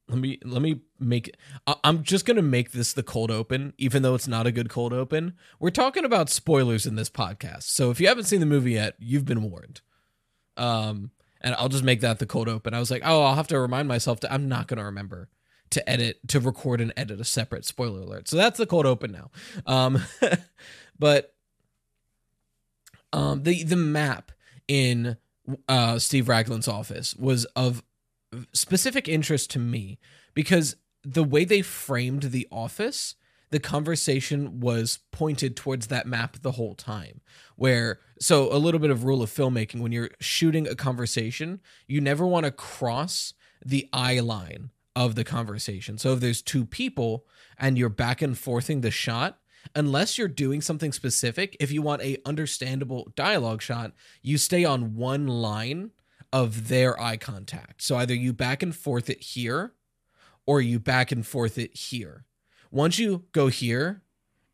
let 0.08 0.18
me 0.18 0.38
let 0.44 0.60
me 0.60 0.80
make. 0.98 1.34
I'm 1.82 2.02
just 2.02 2.26
gonna 2.26 2.42
make 2.42 2.72
this 2.72 2.92
the 2.92 3.02
cold 3.02 3.30
open, 3.30 3.72
even 3.78 4.02
though 4.02 4.14
it's 4.14 4.28
not 4.28 4.46
a 4.46 4.52
good 4.52 4.68
cold 4.68 4.92
open. 4.92 5.34
We're 5.58 5.70
talking 5.70 6.04
about 6.04 6.28
spoilers 6.28 6.86
in 6.86 6.96
this 6.96 7.10
podcast, 7.10 7.64
so 7.64 7.90
if 7.90 8.00
you 8.00 8.08
haven't 8.08 8.24
seen 8.24 8.40
the 8.40 8.46
movie 8.46 8.72
yet, 8.72 8.96
you've 8.98 9.24
been 9.24 9.42
warned. 9.42 9.80
Um, 10.56 11.10
and 11.40 11.54
I'll 11.56 11.68
just 11.68 11.84
make 11.84 12.00
that 12.00 12.18
the 12.18 12.26
cold 12.26 12.48
open. 12.48 12.74
I 12.74 12.78
was 12.78 12.90
like, 12.90 13.02
oh, 13.04 13.22
I'll 13.22 13.34
have 13.34 13.48
to 13.48 13.58
remind 13.58 13.88
myself 13.88 14.20
to. 14.20 14.32
I'm 14.32 14.48
not 14.48 14.66
gonna 14.68 14.84
remember 14.84 15.30
to 15.70 15.88
edit 15.88 16.26
to 16.28 16.40
record 16.40 16.80
and 16.80 16.92
edit 16.96 17.20
a 17.20 17.24
separate 17.24 17.64
spoiler 17.64 18.00
alert. 18.00 18.28
So 18.28 18.36
that's 18.36 18.58
the 18.58 18.66
cold 18.66 18.86
open 18.86 19.12
now. 19.12 19.30
Um, 19.66 20.02
but 20.98 21.33
um, 23.14 23.42
the 23.44 23.62
the 23.62 23.76
map 23.76 24.32
in 24.68 25.16
uh, 25.68 25.98
Steve 25.98 26.28
Raglan's 26.28 26.68
office 26.68 27.14
was 27.14 27.44
of 27.56 27.82
specific 28.52 29.08
interest 29.08 29.50
to 29.50 29.58
me 29.58 29.98
because 30.34 30.76
the 31.02 31.24
way 31.24 31.44
they 31.44 31.62
framed 31.62 32.24
the 32.24 32.48
office 32.50 33.14
the 33.50 33.60
conversation 33.60 34.58
was 34.58 34.98
pointed 35.12 35.54
towards 35.54 35.86
that 35.86 36.08
map 36.08 36.38
the 36.42 36.52
whole 36.52 36.74
time 36.74 37.20
where 37.54 38.00
so 38.18 38.52
a 38.52 38.58
little 38.58 38.80
bit 38.80 38.90
of 38.90 39.04
rule 39.04 39.22
of 39.22 39.30
filmmaking 39.30 39.80
when 39.80 39.92
you're 39.92 40.10
shooting 40.18 40.66
a 40.66 40.74
conversation 40.74 41.60
you 41.86 42.00
never 42.00 42.26
want 42.26 42.44
to 42.44 42.50
cross 42.50 43.32
the 43.64 43.88
eye 43.92 44.18
line 44.18 44.70
of 44.96 45.14
the 45.14 45.24
conversation. 45.24 45.98
So 45.98 46.12
if 46.12 46.20
there's 46.20 46.42
two 46.42 46.64
people 46.64 47.26
and 47.58 47.76
you're 47.76 47.88
back 47.88 48.22
and 48.22 48.38
forthing 48.38 48.80
the 48.80 48.90
shot 48.90 49.38
unless 49.74 50.18
you're 50.18 50.28
doing 50.28 50.60
something 50.60 50.92
specific, 50.92 51.56
if 51.60 51.72
you 51.72 51.82
want 51.82 52.02
a 52.02 52.18
understandable 52.24 53.12
dialogue 53.16 53.62
shot, 53.62 53.92
you 54.22 54.38
stay 54.38 54.64
on 54.64 54.94
one 54.94 55.26
line 55.26 55.90
of 56.32 56.68
their 56.68 57.00
eye 57.00 57.16
contact. 57.16 57.82
So 57.82 57.96
either 57.96 58.14
you 58.14 58.32
back 58.32 58.62
and 58.62 58.74
forth 58.74 59.08
it 59.08 59.22
here 59.22 59.74
or 60.46 60.60
you 60.60 60.78
back 60.78 61.12
and 61.12 61.26
forth 61.26 61.58
it 61.58 61.76
here. 61.76 62.24
Once 62.70 62.98
you 62.98 63.24
go 63.32 63.46
here 63.46 64.02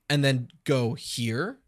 and 0.08 0.22
then 0.22 0.48
go 0.64 0.94
here, 0.94 1.58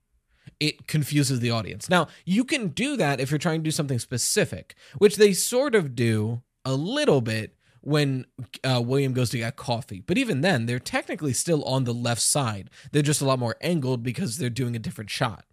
it 0.61 0.87
confuses 0.87 1.40
the 1.40 1.50
audience. 1.50 1.88
Now, 1.88 2.09
you 2.24 2.44
can 2.44 2.68
do 2.68 2.96
that 2.96 3.20
if 3.20 3.31
you're 3.31 3.38
trying 3.38 3.61
to 3.61 3.64
do 3.64 3.70
something 3.70 3.98
specific, 3.98 4.74
which 4.98 5.16
they 5.16 5.33
sort 5.33 5.74
of 5.74 5.94
do 5.94 6.42
a 6.64 6.74
little 6.74 7.20
bit 7.20 7.57
when 7.83 8.27
uh, 8.64 8.81
William 8.85 9.12
goes 9.12 9.31
to 9.31 9.38
get 9.38 9.57
coffee. 9.57 10.03
But 10.07 10.18
even 10.18 10.40
then, 10.40 10.66
they're 10.66 10.79
technically 10.79 11.33
still 11.33 11.62
on 11.64 11.85
the 11.85 11.92
left 11.92 12.23
side. 12.23 12.71
They're 12.92 13.03
just 13.03 13.21
a 13.21 13.27
lot 13.27 13.38
more 13.38 13.57
angled 13.61 14.03
because 14.03 14.38
they're 14.38 14.51
doing 14.51 14.75
a 14.75 14.81
different 14.81 15.11
shot. 15.11 15.45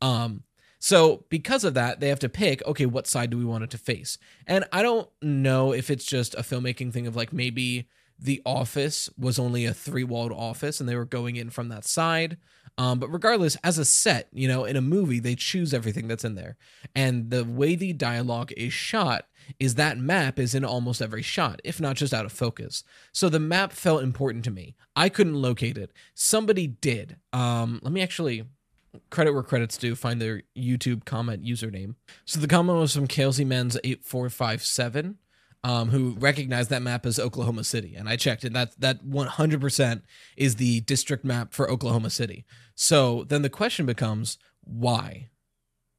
Um, 0.00 0.44
so 0.78 1.24
because 1.28 1.64
of 1.64 1.74
that, 1.74 2.00
they 2.00 2.08
have 2.08 2.20
to 2.20 2.28
pick, 2.28 2.64
okay, 2.64 2.86
what 2.86 3.06
side 3.06 3.30
do 3.30 3.38
we 3.38 3.44
want 3.44 3.64
it 3.64 3.70
to 3.70 3.78
face? 3.78 4.16
And 4.46 4.64
I 4.72 4.82
don't 4.82 5.08
know 5.20 5.72
if 5.72 5.90
it's 5.90 6.04
just 6.04 6.34
a 6.34 6.42
filmmaking 6.42 6.92
thing 6.92 7.06
of 7.06 7.16
like 7.16 7.32
maybe 7.32 7.88
the 8.18 8.42
office 8.44 9.08
was 9.18 9.38
only 9.38 9.64
a 9.64 9.74
three 9.74 10.04
walled 10.04 10.32
office 10.32 10.80
and 10.80 10.88
they 10.88 10.96
were 10.96 11.04
going 11.04 11.36
in 11.36 11.50
from 11.50 11.68
that 11.68 11.84
side. 11.84 12.36
Um, 12.78 13.00
but 13.00 13.12
regardless, 13.12 13.56
as 13.64 13.76
a 13.76 13.84
set, 13.84 14.28
you 14.32 14.46
know, 14.46 14.64
in 14.64 14.76
a 14.76 14.80
movie, 14.80 15.18
they 15.18 15.34
choose 15.34 15.74
everything 15.74 16.06
that's 16.06 16.24
in 16.24 16.36
there. 16.36 16.56
And 16.94 17.30
the 17.30 17.44
way 17.44 17.74
the 17.74 17.92
dialogue 17.92 18.52
is 18.56 18.72
shot 18.72 19.26
is 19.58 19.74
that 19.74 19.98
map 19.98 20.38
is 20.38 20.54
in 20.54 20.64
almost 20.64 21.02
every 21.02 21.22
shot, 21.22 21.60
if 21.64 21.80
not 21.80 21.96
just 21.96 22.14
out 22.14 22.24
of 22.24 22.30
focus. 22.32 22.84
So 23.12 23.28
the 23.28 23.40
map 23.40 23.72
felt 23.72 24.04
important 24.04 24.44
to 24.44 24.52
me. 24.52 24.76
I 24.94 25.08
couldn't 25.08 25.34
locate 25.34 25.76
it. 25.76 25.92
Somebody 26.14 26.68
did. 26.68 27.16
Um, 27.32 27.80
let 27.82 27.92
me 27.92 28.00
actually 28.00 28.44
credit 29.10 29.32
where 29.32 29.42
credit's 29.42 29.76
due, 29.76 29.96
find 29.96 30.20
their 30.20 30.42
YouTube 30.56 31.04
comment 31.04 31.44
username. 31.44 31.96
So 32.24 32.38
the 32.38 32.48
comment 32.48 32.78
was 32.78 32.94
from 32.94 33.08
Kelsey 33.08 33.44
Men's 33.44 33.76
8457 33.82 35.18
um, 35.64 35.90
who 35.90 36.16
recognized 36.18 36.70
that 36.70 36.82
map 36.82 37.04
as 37.04 37.18
Oklahoma 37.18 37.64
City, 37.64 37.94
and 37.96 38.08
I 38.08 38.16
checked, 38.16 38.44
and 38.44 38.54
that 38.54 38.78
that 38.80 39.04
one 39.04 39.26
hundred 39.26 39.60
percent 39.60 40.04
is 40.36 40.56
the 40.56 40.80
district 40.82 41.24
map 41.24 41.52
for 41.52 41.70
Oklahoma 41.70 42.10
City. 42.10 42.44
So 42.80 43.24
then 43.24 43.42
the 43.42 43.50
question 43.50 43.86
becomes 43.86 44.38
why, 44.62 45.30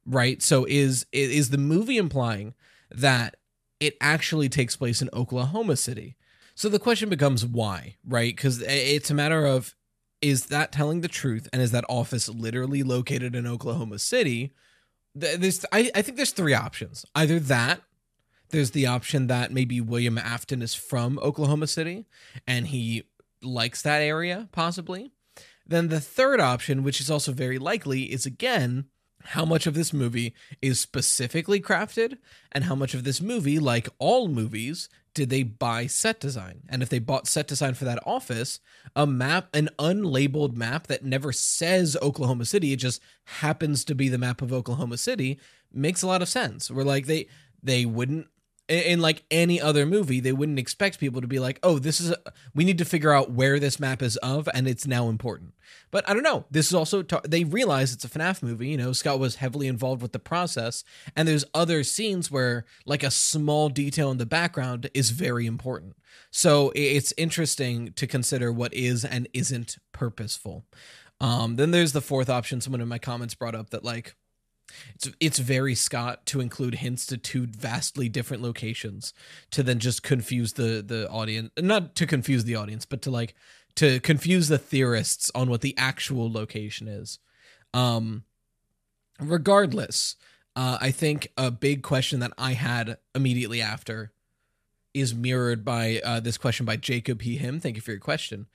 right? 0.06 0.40
So 0.40 0.64
is 0.66 1.04
is 1.12 1.50
the 1.50 1.58
movie 1.58 1.98
implying 1.98 2.54
that 2.90 3.36
it 3.80 3.98
actually 4.00 4.48
takes 4.48 4.76
place 4.76 5.02
in 5.02 5.10
Oklahoma 5.12 5.76
City? 5.76 6.16
So 6.54 6.70
the 6.70 6.78
question 6.78 7.10
becomes 7.10 7.44
why, 7.44 7.96
right? 8.02 8.34
Because 8.34 8.62
it's 8.62 9.10
a 9.10 9.14
matter 9.14 9.44
of 9.44 9.74
is 10.22 10.46
that 10.46 10.72
telling 10.72 11.02
the 11.02 11.08
truth, 11.08 11.50
and 11.52 11.60
is 11.60 11.70
that 11.72 11.84
office 11.86 12.30
literally 12.30 12.82
located 12.82 13.36
in 13.36 13.46
Oklahoma 13.46 13.98
City? 13.98 14.54
There's, 15.14 15.66
I, 15.72 15.90
I 15.94 16.00
think 16.00 16.16
there's 16.16 16.32
three 16.32 16.54
options. 16.54 17.04
Either 17.14 17.38
that, 17.40 17.82
there's 18.48 18.70
the 18.70 18.86
option 18.86 19.26
that 19.26 19.52
maybe 19.52 19.82
William 19.82 20.16
Afton 20.16 20.62
is 20.62 20.74
from 20.74 21.18
Oklahoma 21.18 21.66
City 21.66 22.06
and 22.46 22.68
he 22.68 23.04
likes 23.42 23.82
that 23.82 24.00
area, 24.00 24.48
possibly. 24.52 25.12
Then 25.70 25.88
the 25.88 26.00
third 26.00 26.40
option, 26.40 26.82
which 26.82 27.00
is 27.00 27.10
also 27.10 27.32
very 27.32 27.58
likely, 27.58 28.12
is 28.12 28.26
again 28.26 28.86
how 29.22 29.44
much 29.44 29.66
of 29.66 29.74
this 29.74 29.92
movie 29.92 30.34
is 30.60 30.80
specifically 30.80 31.60
crafted 31.60 32.18
and 32.50 32.64
how 32.64 32.74
much 32.74 32.92
of 32.92 33.04
this 33.04 33.20
movie, 33.20 33.58
like 33.58 33.88
all 33.98 34.28
movies, 34.28 34.88
did 35.14 35.30
they 35.30 35.44
buy 35.44 35.86
set 35.86 36.18
design? 36.18 36.62
And 36.68 36.82
if 36.82 36.88
they 36.88 36.98
bought 36.98 37.28
set 37.28 37.46
design 37.46 37.74
for 37.74 37.84
that 37.84 38.02
office, 38.04 38.58
a 38.96 39.06
map, 39.06 39.48
an 39.54 39.68
unlabeled 39.78 40.56
map 40.56 40.88
that 40.88 41.04
never 41.04 41.32
says 41.32 41.96
Oklahoma 42.02 42.46
City, 42.46 42.72
it 42.72 42.76
just 42.76 43.00
happens 43.24 43.84
to 43.84 43.94
be 43.94 44.08
the 44.08 44.18
map 44.18 44.42
of 44.42 44.52
Oklahoma 44.52 44.98
City, 44.98 45.38
makes 45.72 46.02
a 46.02 46.06
lot 46.08 46.22
of 46.22 46.28
sense. 46.28 46.70
We're 46.70 46.82
like 46.82 47.06
they 47.06 47.28
they 47.62 47.86
wouldn't 47.86 48.26
in 48.70 49.00
like 49.00 49.24
any 49.30 49.60
other 49.60 49.84
movie, 49.84 50.20
they 50.20 50.32
wouldn't 50.32 50.58
expect 50.58 51.00
people 51.00 51.20
to 51.20 51.26
be 51.26 51.38
like, 51.38 51.58
"Oh, 51.62 51.78
this 51.78 52.00
is 52.00 52.10
a, 52.12 52.16
we 52.54 52.64
need 52.64 52.78
to 52.78 52.84
figure 52.84 53.12
out 53.12 53.32
where 53.32 53.58
this 53.58 53.80
map 53.80 54.00
is 54.00 54.16
of, 54.18 54.48
and 54.54 54.68
it's 54.68 54.86
now 54.86 55.08
important." 55.08 55.54
But 55.90 56.08
I 56.08 56.14
don't 56.14 56.22
know. 56.22 56.44
This 56.50 56.68
is 56.68 56.74
also 56.74 57.02
ta- 57.02 57.20
they 57.26 57.44
realize 57.44 57.92
it's 57.92 58.04
a 58.04 58.08
FNAF 58.08 58.42
movie. 58.42 58.68
You 58.68 58.76
know, 58.76 58.92
Scott 58.92 59.18
was 59.18 59.36
heavily 59.36 59.66
involved 59.66 60.02
with 60.02 60.12
the 60.12 60.18
process, 60.18 60.84
and 61.16 61.26
there's 61.26 61.44
other 61.52 61.82
scenes 61.82 62.30
where 62.30 62.64
like 62.86 63.02
a 63.02 63.10
small 63.10 63.68
detail 63.68 64.10
in 64.10 64.18
the 64.18 64.26
background 64.26 64.88
is 64.94 65.10
very 65.10 65.46
important. 65.46 65.96
So 66.30 66.72
it's 66.74 67.12
interesting 67.16 67.92
to 67.94 68.06
consider 68.06 68.52
what 68.52 68.72
is 68.72 69.04
and 69.04 69.28
isn't 69.32 69.78
purposeful. 69.92 70.64
Um, 71.20 71.56
then 71.56 71.70
there's 71.70 71.92
the 71.92 72.00
fourth 72.00 72.30
option. 72.30 72.60
Someone 72.60 72.80
in 72.80 72.88
my 72.88 72.98
comments 72.98 73.34
brought 73.34 73.54
up 73.54 73.70
that 73.70 73.84
like 73.84 74.14
it's 74.94 75.10
it's 75.20 75.38
very 75.38 75.74
Scott 75.74 76.26
to 76.26 76.40
include 76.40 76.76
hints 76.76 77.06
to 77.06 77.16
two 77.16 77.46
vastly 77.46 78.08
different 78.08 78.42
locations 78.42 79.12
to 79.50 79.62
then 79.62 79.78
just 79.78 80.02
confuse 80.02 80.54
the 80.54 80.82
the 80.86 81.08
audience 81.10 81.50
not 81.58 81.94
to 81.96 82.06
confuse 82.06 82.44
the 82.44 82.56
audience 82.56 82.84
but 82.84 83.02
to 83.02 83.10
like 83.10 83.34
to 83.76 84.00
confuse 84.00 84.48
the 84.48 84.58
theorists 84.58 85.30
on 85.34 85.48
what 85.48 85.60
the 85.60 85.74
actual 85.76 86.30
location 86.30 86.88
is. 86.88 87.18
Um 87.72 88.24
regardless, 89.18 90.16
uh 90.56 90.78
I 90.80 90.90
think 90.90 91.28
a 91.36 91.50
big 91.50 91.82
question 91.82 92.20
that 92.20 92.32
I 92.38 92.52
had 92.52 92.98
immediately 93.14 93.62
after 93.62 94.12
is 94.94 95.14
mirrored 95.14 95.64
by 95.64 96.00
uh, 96.04 96.20
this 96.20 96.36
question 96.36 96.66
by 96.66 96.76
Jacob 96.76 97.20
P. 97.20 97.36
Him. 97.36 97.60
Thank 97.60 97.76
you 97.76 97.82
for 97.82 97.92
your 97.92 98.00
question. 98.00 98.46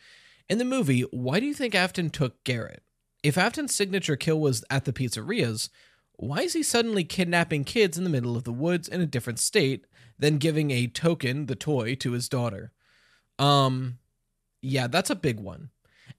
In 0.49 0.57
the 0.57 0.65
movie, 0.65 1.01
why 1.11 1.39
do 1.39 1.45
you 1.45 1.53
think 1.53 1.73
Afton 1.73 2.09
took 2.09 2.43
Garrett? 2.43 2.83
If 3.23 3.37
Afton's 3.37 3.73
signature 3.73 4.15
kill 4.15 4.39
was 4.39 4.63
at 4.69 4.85
the 4.85 4.93
pizzerias, 4.93 5.69
why 6.17 6.41
is 6.41 6.53
he 6.53 6.63
suddenly 6.63 7.03
kidnapping 7.03 7.63
kids 7.63 7.97
in 7.97 8.03
the 8.03 8.09
middle 8.09 8.35
of 8.35 8.43
the 8.43 8.53
woods 8.53 8.87
in 8.87 9.01
a 9.01 9.05
different 9.05 9.39
state, 9.39 9.85
then 10.17 10.37
giving 10.37 10.71
a 10.71 10.87
token, 10.87 11.47
the 11.47 11.55
toy, 11.55 11.95
to 11.95 12.11
his 12.11 12.29
daughter? 12.29 12.71
Um, 13.39 13.99
yeah, 14.61 14.87
that's 14.87 15.09
a 15.09 15.15
big 15.15 15.39
one. 15.39 15.69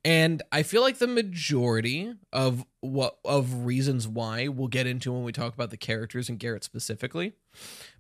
And 0.04 0.42
I 0.52 0.62
feel 0.62 0.82
like 0.82 0.98
the 0.98 1.08
majority 1.08 2.14
of 2.32 2.64
what 2.80 3.18
of 3.24 3.64
reasons 3.64 4.06
why 4.06 4.46
we'll 4.46 4.68
get 4.68 4.86
into 4.86 5.12
when 5.12 5.24
we 5.24 5.32
talk 5.32 5.52
about 5.52 5.70
the 5.70 5.76
characters 5.76 6.28
and 6.28 6.38
Garrett 6.38 6.62
specifically. 6.62 7.32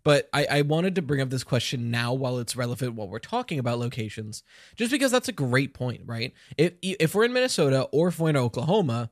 But 0.04 0.28
I, 0.32 0.46
I 0.48 0.62
wanted 0.62 0.94
to 0.96 1.02
bring 1.02 1.20
up 1.20 1.30
this 1.30 1.42
question 1.42 1.90
now 1.90 2.14
while 2.14 2.38
it's 2.38 2.54
relevant 2.54 2.94
while 2.94 3.08
we're 3.08 3.18
talking 3.18 3.58
about 3.58 3.80
locations, 3.80 4.44
just 4.76 4.92
because 4.92 5.10
that's 5.10 5.28
a 5.28 5.32
great 5.32 5.74
point, 5.74 6.02
right? 6.04 6.32
If 6.56 6.74
if 6.80 7.14
we're 7.14 7.24
in 7.24 7.32
Minnesota 7.32 7.88
or 7.90 8.08
if 8.08 8.20
we're 8.20 8.30
in 8.30 8.36
Oklahoma, 8.36 9.10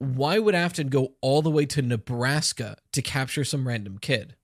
why 0.00 0.38
would 0.38 0.54
Afton 0.54 0.88
go 0.88 1.12
all 1.20 1.42
the 1.42 1.50
way 1.50 1.66
to 1.66 1.82
Nebraska 1.82 2.78
to 2.92 3.02
capture 3.02 3.44
some 3.44 3.68
random 3.68 3.98
kid? 3.98 4.34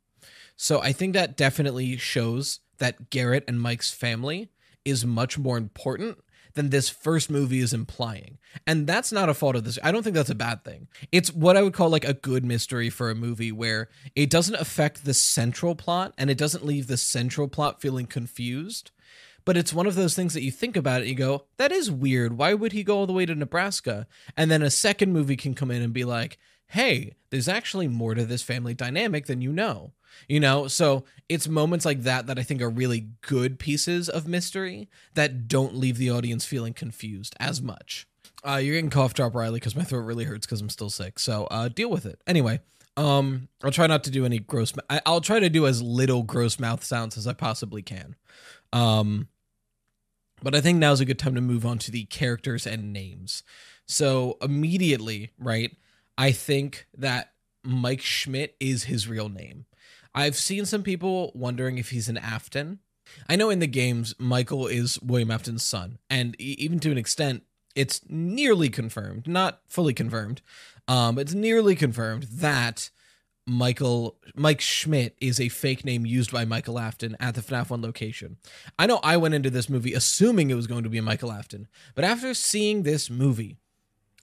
So 0.54 0.80
I 0.80 0.92
think 0.92 1.14
that 1.14 1.36
definitely 1.36 1.96
shows 1.96 2.60
that 2.78 3.10
Garrett 3.10 3.44
and 3.48 3.60
Mike's 3.60 3.90
family 3.90 4.50
is 4.84 5.04
much 5.04 5.38
more 5.38 5.56
important 5.56 6.18
than 6.54 6.70
this 6.70 6.88
first 6.88 7.30
movie 7.30 7.60
is 7.60 7.72
implying. 7.72 8.38
And 8.66 8.86
that's 8.86 9.12
not 9.12 9.28
a 9.28 9.34
fault 9.34 9.56
of 9.56 9.64
this. 9.64 9.78
I 9.82 9.92
don't 9.92 10.02
think 10.02 10.14
that's 10.14 10.30
a 10.30 10.34
bad 10.34 10.62
thing. 10.62 10.88
It's 11.10 11.32
what 11.32 11.56
I 11.56 11.62
would 11.62 11.74
call 11.74 11.88
like 11.88 12.06
a 12.06 12.14
good 12.14 12.44
mystery 12.44 12.90
for 12.90 13.10
a 13.10 13.14
movie 13.14 13.52
where 13.52 13.88
it 14.14 14.28
doesn't 14.28 14.54
affect 14.56 15.04
the 15.04 15.14
central 15.14 15.74
plot 15.74 16.12
and 16.18 16.30
it 16.30 16.38
doesn't 16.38 16.64
leave 16.64 16.86
the 16.86 16.96
central 16.96 17.48
plot 17.48 17.80
feeling 17.80 18.06
confused. 18.06 18.90
But 19.46 19.56
it's 19.56 19.72
one 19.72 19.86
of 19.86 19.94
those 19.94 20.14
things 20.14 20.34
that 20.34 20.42
you 20.42 20.50
think 20.50 20.76
about 20.76 21.00
it, 21.00 21.06
you 21.06 21.14
go, 21.14 21.44
that 21.56 21.72
is 21.72 21.90
weird. 21.90 22.36
Why 22.36 22.52
would 22.52 22.72
he 22.72 22.84
go 22.84 22.98
all 22.98 23.06
the 23.06 23.12
way 23.14 23.24
to 23.24 23.34
Nebraska? 23.34 24.06
And 24.36 24.50
then 24.50 24.60
a 24.60 24.70
second 24.70 25.12
movie 25.14 25.36
can 25.36 25.54
come 25.54 25.70
in 25.70 25.80
and 25.80 25.94
be 25.94 26.04
like, 26.04 26.36
hey, 26.66 27.14
there's 27.30 27.48
actually 27.48 27.86
more 27.88 28.14
to 28.14 28.26
this 28.26 28.42
family 28.42 28.74
dynamic 28.74 29.26
than 29.26 29.40
you 29.40 29.52
know. 29.52 29.92
You 30.28 30.40
know, 30.40 30.66
so 30.66 31.04
it's 31.28 31.46
moments 31.46 31.84
like 31.84 32.02
that 32.02 32.26
that 32.26 32.38
I 32.38 32.42
think 32.42 32.60
are 32.60 32.70
really 32.70 33.08
good 33.20 33.58
pieces 33.58 34.08
of 34.08 34.26
mystery 34.26 34.88
that 35.14 35.46
don't 35.46 35.76
leave 35.76 35.98
the 35.98 36.10
audience 36.10 36.44
feeling 36.44 36.72
confused 36.74 37.36
as 37.38 37.62
much. 37.62 38.06
Uh, 38.42 38.56
you're 38.56 38.74
getting 38.74 38.90
cough 38.90 39.14
drop, 39.14 39.34
Riley, 39.34 39.60
because 39.60 39.76
my 39.76 39.84
throat 39.84 40.00
really 40.00 40.24
hurts 40.24 40.46
because 40.46 40.60
I'm 40.60 40.70
still 40.70 40.90
sick. 40.90 41.18
So 41.18 41.44
uh, 41.50 41.68
deal 41.68 41.90
with 41.90 42.06
it. 42.06 42.20
Anyway, 42.26 42.60
um, 42.96 43.48
I'll 43.62 43.70
try 43.70 43.86
not 43.86 44.04
to 44.04 44.10
do 44.10 44.24
any 44.24 44.38
gross. 44.38 44.72
I- 44.90 45.02
I'll 45.06 45.20
try 45.20 45.38
to 45.38 45.50
do 45.50 45.66
as 45.66 45.82
little 45.82 46.22
gross 46.22 46.58
mouth 46.58 46.82
sounds 46.82 47.16
as 47.16 47.26
I 47.26 47.32
possibly 47.32 47.82
can. 47.82 48.16
Um, 48.72 49.28
but 50.46 50.54
I 50.54 50.60
think 50.60 50.78
now's 50.78 51.00
a 51.00 51.04
good 51.04 51.18
time 51.18 51.34
to 51.34 51.40
move 51.40 51.66
on 51.66 51.76
to 51.78 51.90
the 51.90 52.04
characters 52.04 52.68
and 52.68 52.92
names. 52.92 53.42
So 53.84 54.36
immediately, 54.40 55.32
right? 55.40 55.76
I 56.16 56.30
think 56.30 56.86
that 56.96 57.32
Mike 57.64 58.00
Schmidt 58.00 58.54
is 58.60 58.84
his 58.84 59.08
real 59.08 59.28
name. 59.28 59.66
I've 60.14 60.36
seen 60.36 60.64
some 60.64 60.84
people 60.84 61.32
wondering 61.34 61.78
if 61.78 61.90
he's 61.90 62.08
an 62.08 62.16
Afton. 62.16 62.78
I 63.28 63.34
know 63.34 63.50
in 63.50 63.58
the 63.58 63.66
games, 63.66 64.14
Michael 64.20 64.68
is 64.68 65.02
William 65.02 65.32
Afton's 65.32 65.64
son, 65.64 65.98
and 66.08 66.40
even 66.40 66.78
to 66.78 66.92
an 66.92 66.98
extent, 66.98 67.42
it's 67.74 68.02
nearly 68.08 68.68
confirmed, 68.68 69.26
not 69.26 69.62
fully 69.66 69.94
confirmed, 69.94 70.42
um, 70.86 71.18
it's 71.18 71.34
nearly 71.34 71.74
confirmed 71.74 72.28
that 72.30 72.90
Michael 73.46 74.16
Mike 74.34 74.60
Schmidt 74.60 75.16
is 75.20 75.38
a 75.38 75.48
fake 75.48 75.84
name 75.84 76.04
used 76.04 76.32
by 76.32 76.44
Michael 76.44 76.80
Afton 76.80 77.16
at 77.20 77.36
the 77.36 77.40
FNAF 77.40 77.70
1 77.70 77.80
location. 77.80 78.38
I 78.76 78.86
know 78.86 78.98
I 79.04 79.16
went 79.16 79.34
into 79.34 79.50
this 79.50 79.70
movie 79.70 79.94
assuming 79.94 80.50
it 80.50 80.54
was 80.54 80.66
going 80.66 80.82
to 80.82 80.90
be 80.90 81.00
Michael 81.00 81.30
Afton, 81.30 81.68
but 81.94 82.04
after 82.04 82.34
seeing 82.34 82.82
this 82.82 83.08
movie, 83.08 83.56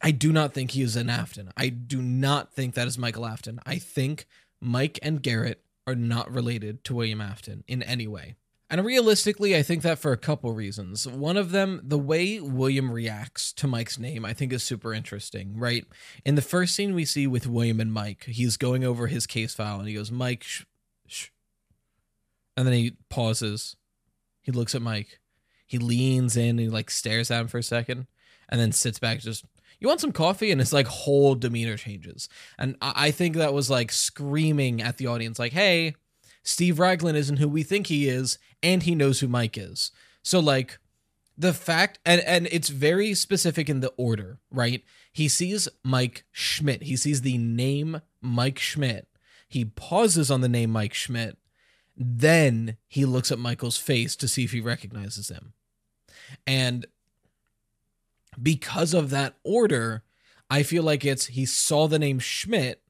I 0.02 0.12
do 0.12 0.34
not 0.34 0.54
think 0.54 0.72
he 0.72 0.82
is 0.82 0.98
an 0.98 1.10
Afton. 1.10 1.52
I 1.56 1.70
do 1.70 2.02
not 2.02 2.54
think 2.54 2.74
that 2.74 2.88
is 2.88 2.98
Michael 2.98 3.26
Afton. 3.26 3.62
I 3.66 3.78
think 3.78 4.28
Mike 4.60 5.00
and 5.02 5.24
Garrett 5.24 5.64
are 5.88 5.96
not 5.96 6.30
related 6.30 6.84
to 6.84 6.96
William 6.96 7.22
Afton 7.22 7.64
in 7.66 7.82
any 7.82 8.08
way. 8.08 8.36
And 8.74 8.84
realistically, 8.84 9.56
I 9.56 9.62
think 9.62 9.84
that 9.84 10.00
for 10.00 10.14
a 10.14 10.18
couple 10.18 10.52
reasons. 10.52 11.08
One 11.08 11.38
of 11.38 11.52
them, 11.52 11.80
the 11.84 12.00
way 12.00 12.40
William 12.40 12.92
reacts 12.92 13.54
to 13.54 13.68
Mike's 13.68 14.00
name, 14.00 14.26
I 14.26 14.34
think 14.34 14.52
is 14.52 14.64
super 14.64 14.96
interesting, 14.96 15.60
right? 15.60 15.86
In 16.26 16.34
the 16.34 16.42
first 16.42 16.74
scene 16.74 16.96
we 16.96 17.06
see 17.06 17.28
with 17.28 17.46
William 17.46 17.80
and 17.80 17.94
Mike, 17.94 18.24
he's 18.24 18.58
going 18.58 18.84
over 18.84 19.06
his 19.06 19.28
case 19.28 19.54
file 19.54 19.78
and 19.78 19.88
he 19.88 19.94
goes, 19.94 20.10
Mike, 20.10 20.44
shh. 21.06 21.28
And 22.58 22.66
then 22.66 22.74
he 22.74 22.98
pauses. 23.12 23.76
He 24.42 24.52
looks 24.52 24.74
at 24.74 24.82
Mike. 24.82 25.20
He 25.68 25.78
leans 25.78 26.36
in 26.36 26.50
and 26.50 26.60
he 26.62 26.68
like 26.68 26.90
stares 26.90 27.30
at 27.30 27.42
him 27.42 27.50
for 27.50 27.60
a 27.60 27.64
second 27.64 28.08
and 28.50 28.60
then 28.60 28.72
sits 28.72 28.98
back, 28.98 29.20
just 29.20 29.46
you 29.80 29.88
want 29.88 30.02
some 30.02 30.12
coffee 30.12 30.50
and 30.50 30.60
his 30.60 30.74
like 30.74 30.88
whole 30.88 31.36
demeanor 31.36 31.76
changes 31.76 32.30
and 32.58 32.78
i 32.82 33.12
think 33.12 33.36
that 33.36 33.54
was 33.54 33.70
like 33.70 33.92
screaming 33.92 34.82
at 34.82 34.96
the 34.96 35.08
audience 35.08 35.38
like 35.38 35.52
hey 35.52 35.94
steve 36.44 36.80
raglan 36.80 37.16
isn't 37.16 37.38
who 37.38 37.48
we 37.48 37.64
think 37.64 37.88
he 37.88 38.08
is 38.08 38.38
and 38.62 38.84
he 38.84 38.96
knows 38.96 39.20
who 39.20 39.28
mike 39.28 39.58
is. 39.58 39.92
So 40.22 40.40
like 40.40 40.80
the 41.38 41.54
fact 41.54 42.00
and 42.06 42.22
and 42.22 42.48
it's 42.52 42.70
very 42.70 43.14
specific 43.14 43.70
in 43.70 43.80
the 43.80 43.94
order 43.98 44.40
right? 44.52 44.84
He 45.12 45.28
sees 45.28 45.68
mike 45.84 46.26
schmidt. 46.32 46.84
He 46.84 46.96
sees 46.96 47.22
the 47.22 47.38
name 47.38 48.02
mike 48.22 48.60
schmidt. 48.60 49.08
He 49.48 49.66
pauses 49.66 50.32
on 50.32 50.42
the 50.42 50.50
name 50.50 50.70
mike 50.72 50.94
schmidt. 50.94 51.38
Then 51.96 52.78
he 52.88 53.06
looks 53.06 53.32
at 53.32 53.40
michael's 53.40 53.78
face 53.78 54.16
to 54.18 54.28
see 54.28 54.44
if 54.44 54.52
he 54.52 54.62
recognizes 54.62 55.30
him. 55.30 55.54
And 56.48 56.86
because 58.42 58.94
of 58.94 59.10
that 59.12 59.36
order, 59.44 60.04
I 60.50 60.64
feel 60.64 60.84
like 60.84 61.06
it's 61.06 61.28
he 61.28 61.46
saw 61.46 61.88
the 61.88 62.00
name 62.00 62.20
Schmidt 62.20 62.82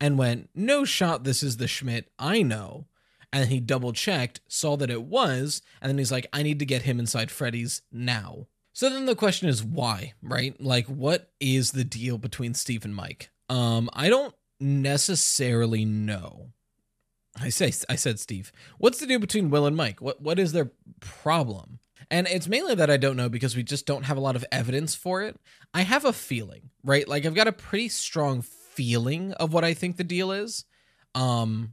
and 0.00 0.18
went, 0.18 0.50
no 0.54 0.84
shot, 0.84 1.24
this 1.24 1.42
is 1.42 1.56
the 1.56 1.68
Schmidt 1.68 2.10
I 2.18 2.42
know. 2.42 2.86
And 3.32 3.48
he 3.48 3.60
double 3.60 3.92
checked, 3.92 4.40
saw 4.48 4.76
that 4.76 4.90
it 4.90 5.02
was, 5.02 5.60
and 5.80 5.90
then 5.90 5.98
he's 5.98 6.12
like, 6.12 6.26
I 6.32 6.42
need 6.42 6.58
to 6.60 6.66
get 6.66 6.82
him 6.82 6.98
inside 6.98 7.30
Freddy's 7.30 7.82
now. 7.92 8.46
So 8.72 8.90
then 8.90 9.06
the 9.06 9.16
question 9.16 9.48
is 9.48 9.64
why, 9.64 10.14
right? 10.22 10.58
Like, 10.60 10.86
what 10.86 11.30
is 11.40 11.72
the 11.72 11.84
deal 11.84 12.18
between 12.18 12.54
Steve 12.54 12.84
and 12.84 12.94
Mike? 12.94 13.30
Um, 13.48 13.88
I 13.92 14.08
don't 14.08 14.34
necessarily 14.60 15.84
know. 15.84 16.50
I 17.40 17.48
say 17.50 17.72
I 17.88 17.96
said 17.96 18.18
Steve. 18.18 18.52
What's 18.78 18.98
the 18.98 19.06
deal 19.06 19.18
between 19.18 19.50
Will 19.50 19.66
and 19.66 19.76
Mike? 19.76 20.00
What 20.00 20.20
what 20.20 20.38
is 20.38 20.52
their 20.52 20.70
problem? 21.00 21.78
And 22.10 22.26
it's 22.28 22.48
mainly 22.48 22.74
that 22.74 22.90
I 22.90 22.96
don't 22.96 23.16
know 23.16 23.28
because 23.28 23.56
we 23.56 23.62
just 23.62 23.86
don't 23.86 24.04
have 24.04 24.16
a 24.16 24.20
lot 24.20 24.36
of 24.36 24.44
evidence 24.52 24.94
for 24.94 25.22
it. 25.22 25.38
I 25.74 25.82
have 25.82 26.04
a 26.04 26.12
feeling, 26.12 26.70
right? 26.84 27.06
Like 27.06 27.26
I've 27.26 27.34
got 27.34 27.48
a 27.48 27.52
pretty 27.52 27.88
strong 27.88 28.42
feeling 28.42 29.32
of 29.32 29.52
what 29.52 29.64
I 29.64 29.74
think 29.74 29.96
the 29.96 30.04
deal 30.04 30.32
is. 30.32 30.64
Um 31.14 31.72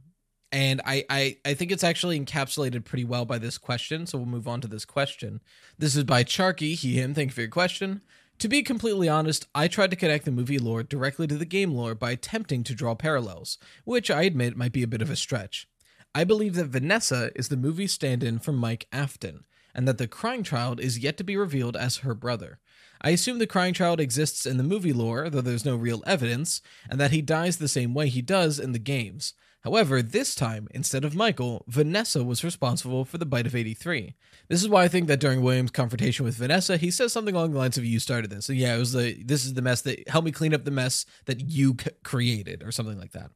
and 0.54 0.80
I, 0.86 1.04
I 1.10 1.36
I 1.44 1.54
think 1.54 1.72
it's 1.72 1.82
actually 1.82 2.18
encapsulated 2.18 2.84
pretty 2.84 3.04
well 3.04 3.24
by 3.24 3.38
this 3.38 3.58
question. 3.58 4.06
So 4.06 4.18
we'll 4.18 4.26
move 4.26 4.46
on 4.46 4.60
to 4.60 4.68
this 4.68 4.84
question. 4.84 5.40
This 5.76 5.96
is 5.96 6.04
by 6.04 6.22
Charky, 6.22 6.74
he 6.76 6.94
him. 6.94 7.12
Thank 7.12 7.30
you 7.30 7.34
for 7.34 7.40
your 7.40 7.50
question. 7.50 8.02
To 8.38 8.48
be 8.48 8.62
completely 8.62 9.08
honest, 9.08 9.46
I 9.54 9.66
tried 9.66 9.90
to 9.90 9.96
connect 9.96 10.24
the 10.24 10.30
movie 10.30 10.58
lore 10.58 10.84
directly 10.84 11.26
to 11.26 11.36
the 11.36 11.44
game 11.44 11.72
lore 11.72 11.96
by 11.96 12.12
attempting 12.12 12.62
to 12.64 12.74
draw 12.74 12.94
parallels, 12.94 13.58
which 13.84 14.10
I 14.10 14.22
admit 14.22 14.56
might 14.56 14.72
be 14.72 14.84
a 14.84 14.88
bit 14.88 15.02
of 15.02 15.10
a 15.10 15.16
stretch. 15.16 15.68
I 16.14 16.22
believe 16.22 16.54
that 16.54 16.66
Vanessa 16.66 17.30
is 17.34 17.48
the 17.48 17.56
movie 17.56 17.88
stand 17.88 18.22
in 18.22 18.38
for 18.38 18.52
Mike 18.52 18.86
Afton, 18.92 19.44
and 19.74 19.88
that 19.88 19.98
the 19.98 20.06
crying 20.06 20.44
child 20.44 20.78
is 20.78 21.00
yet 21.00 21.16
to 21.16 21.24
be 21.24 21.36
revealed 21.36 21.76
as 21.76 21.98
her 21.98 22.14
brother. 22.14 22.60
I 23.00 23.10
assume 23.10 23.38
the 23.38 23.46
crying 23.46 23.74
child 23.74 24.00
exists 24.00 24.46
in 24.46 24.56
the 24.56 24.62
movie 24.62 24.92
lore, 24.92 25.28
though 25.28 25.40
there's 25.40 25.64
no 25.64 25.74
real 25.74 26.02
evidence, 26.06 26.60
and 26.88 27.00
that 27.00 27.10
he 27.10 27.22
dies 27.22 27.56
the 27.56 27.68
same 27.68 27.92
way 27.92 28.08
he 28.08 28.22
does 28.22 28.60
in 28.60 28.70
the 28.70 28.78
games. 28.78 29.34
However, 29.64 30.02
this 30.02 30.34
time, 30.34 30.68
instead 30.72 31.04
of 31.04 31.14
Michael, 31.14 31.64
Vanessa 31.66 32.22
was 32.22 32.44
responsible 32.44 33.06
for 33.06 33.16
the 33.16 33.24
bite 33.24 33.46
of 33.46 33.56
83. 33.56 34.14
This 34.48 34.62
is 34.62 34.68
why 34.68 34.84
I 34.84 34.88
think 34.88 35.08
that 35.08 35.20
during 35.20 35.40
William's 35.40 35.70
confrontation 35.70 36.26
with 36.26 36.34
Vanessa, 36.34 36.76
he 36.76 36.90
says 36.90 37.14
something 37.14 37.34
along 37.34 37.52
the 37.52 37.58
lines 37.58 37.78
of, 37.78 37.84
You 37.84 37.98
started 37.98 38.30
this. 38.30 38.50
And 38.50 38.58
yeah, 38.58 38.76
it 38.76 38.78
was 38.78 38.92
the, 38.92 39.22
this 39.24 39.46
is 39.46 39.54
the 39.54 39.62
mess 39.62 39.80
that, 39.82 40.06
help 40.06 40.26
me 40.26 40.32
clean 40.32 40.52
up 40.52 40.64
the 40.64 40.70
mess 40.70 41.06
that 41.24 41.40
you 41.48 41.76
c- 41.82 41.90
created, 42.02 42.62
or 42.62 42.70
something 42.72 42.98
like 42.98 43.12
that. 43.12 43.30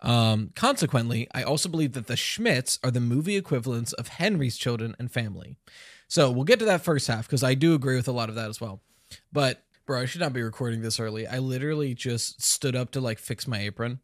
Um, 0.00 0.52
consequently, 0.56 1.28
I 1.34 1.42
also 1.42 1.68
believe 1.68 1.92
that 1.92 2.06
the 2.06 2.14
Schmidts 2.14 2.78
are 2.82 2.90
the 2.90 2.98
movie 2.98 3.36
equivalents 3.36 3.92
of 3.92 4.08
Henry's 4.08 4.56
children 4.56 4.96
and 4.98 5.12
family. 5.12 5.58
So 6.08 6.30
we'll 6.30 6.44
get 6.44 6.58
to 6.60 6.64
that 6.64 6.82
first 6.82 7.06
half 7.06 7.26
because 7.26 7.44
I 7.44 7.54
do 7.54 7.74
agree 7.74 7.96
with 7.96 8.08
a 8.08 8.12
lot 8.12 8.30
of 8.30 8.34
that 8.36 8.48
as 8.48 8.60
well. 8.60 8.80
But 9.32 9.62
bro, 9.86 10.00
I 10.00 10.04
should 10.04 10.20
not 10.20 10.32
be 10.32 10.42
recording 10.42 10.82
this 10.82 11.00
early. 11.00 11.26
I 11.26 11.38
literally 11.38 11.94
just 11.94 12.42
stood 12.42 12.76
up 12.76 12.90
to 12.92 13.00
like 13.00 13.18
fix 13.18 13.46
my 13.46 13.60
apron, 13.60 14.00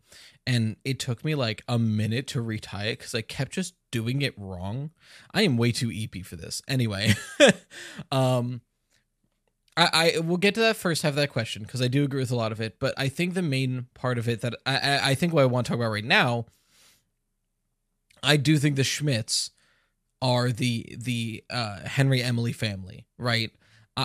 and 0.47 0.77
it 0.85 0.99
took 0.99 1.25
me 1.25 1.35
like 1.35 1.63
a 1.69 1.79
minute 1.79 2.27
to 2.29 2.41
retie 2.41 2.89
it 2.89 2.99
because 2.99 3.15
I 3.15 3.23
kept 3.23 3.53
just 3.53 3.75
doing 3.91 4.23
it 4.23 4.35
wrong. 4.37 4.91
I 5.33 5.43
am 5.43 5.57
way 5.57 5.73
too 5.73 5.91
EP 5.95 6.25
for 6.25 6.37
this. 6.37 6.63
Anyway, 6.69 7.15
um, 8.13 8.63
I, 9.77 10.15
I 10.17 10.19
will 10.21 10.37
get 10.37 10.55
to 10.55 10.61
that 10.61 10.77
first 10.77 11.03
half 11.03 11.11
of 11.11 11.17
that 11.17 11.31
question 11.31 11.63
because 11.63 11.81
I 11.81 11.89
do 11.89 12.03
agree 12.03 12.21
with 12.21 12.33
a 12.33 12.37
lot 12.37 12.53
of 12.53 12.61
it, 12.61 12.79
but 12.81 12.95
I 12.97 13.09
think 13.09 13.35
the 13.35 13.43
main 13.43 13.87
part 13.95 14.19
of 14.19 14.29
it 14.29 14.41
that 14.41 14.55
I, 14.67 15.11
I 15.11 15.15
think 15.15 15.33
what 15.33 15.43
I 15.43 15.47
want 15.47 15.67
to 15.67 15.71
talk 15.71 15.79
about 15.79 15.93
right 15.93 16.05
now, 16.05 16.47
I 18.23 18.37
do 18.37 18.59
think 18.59 18.77
the 18.77 18.83
Schmidts 18.83 19.51
are 20.21 20.51
the 20.51 20.97
the 20.99 21.45
uh, 21.49 21.81
Henry 21.81 22.23
Emily 22.23 22.53
family, 22.53 23.07
right? 23.19 23.53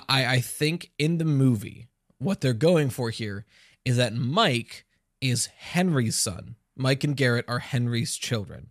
I 0.10 0.26
I 0.36 0.40
think 0.42 0.92
in 0.98 1.18
the 1.18 1.26
movie 1.26 1.88
what 2.20 2.42
they're 2.42 2.54
going 2.54 2.90
for 2.90 3.10
here 3.10 3.46
is 3.86 3.98
that 3.98 4.14
Mike 4.14 4.86
is 5.22 5.48
Henry's 5.48 6.16
son. 6.18 6.56
Mike 6.76 7.04
and 7.04 7.16
Garrett 7.18 7.46
are 7.48 7.60
Henry's 7.60 8.16
children. 8.18 8.70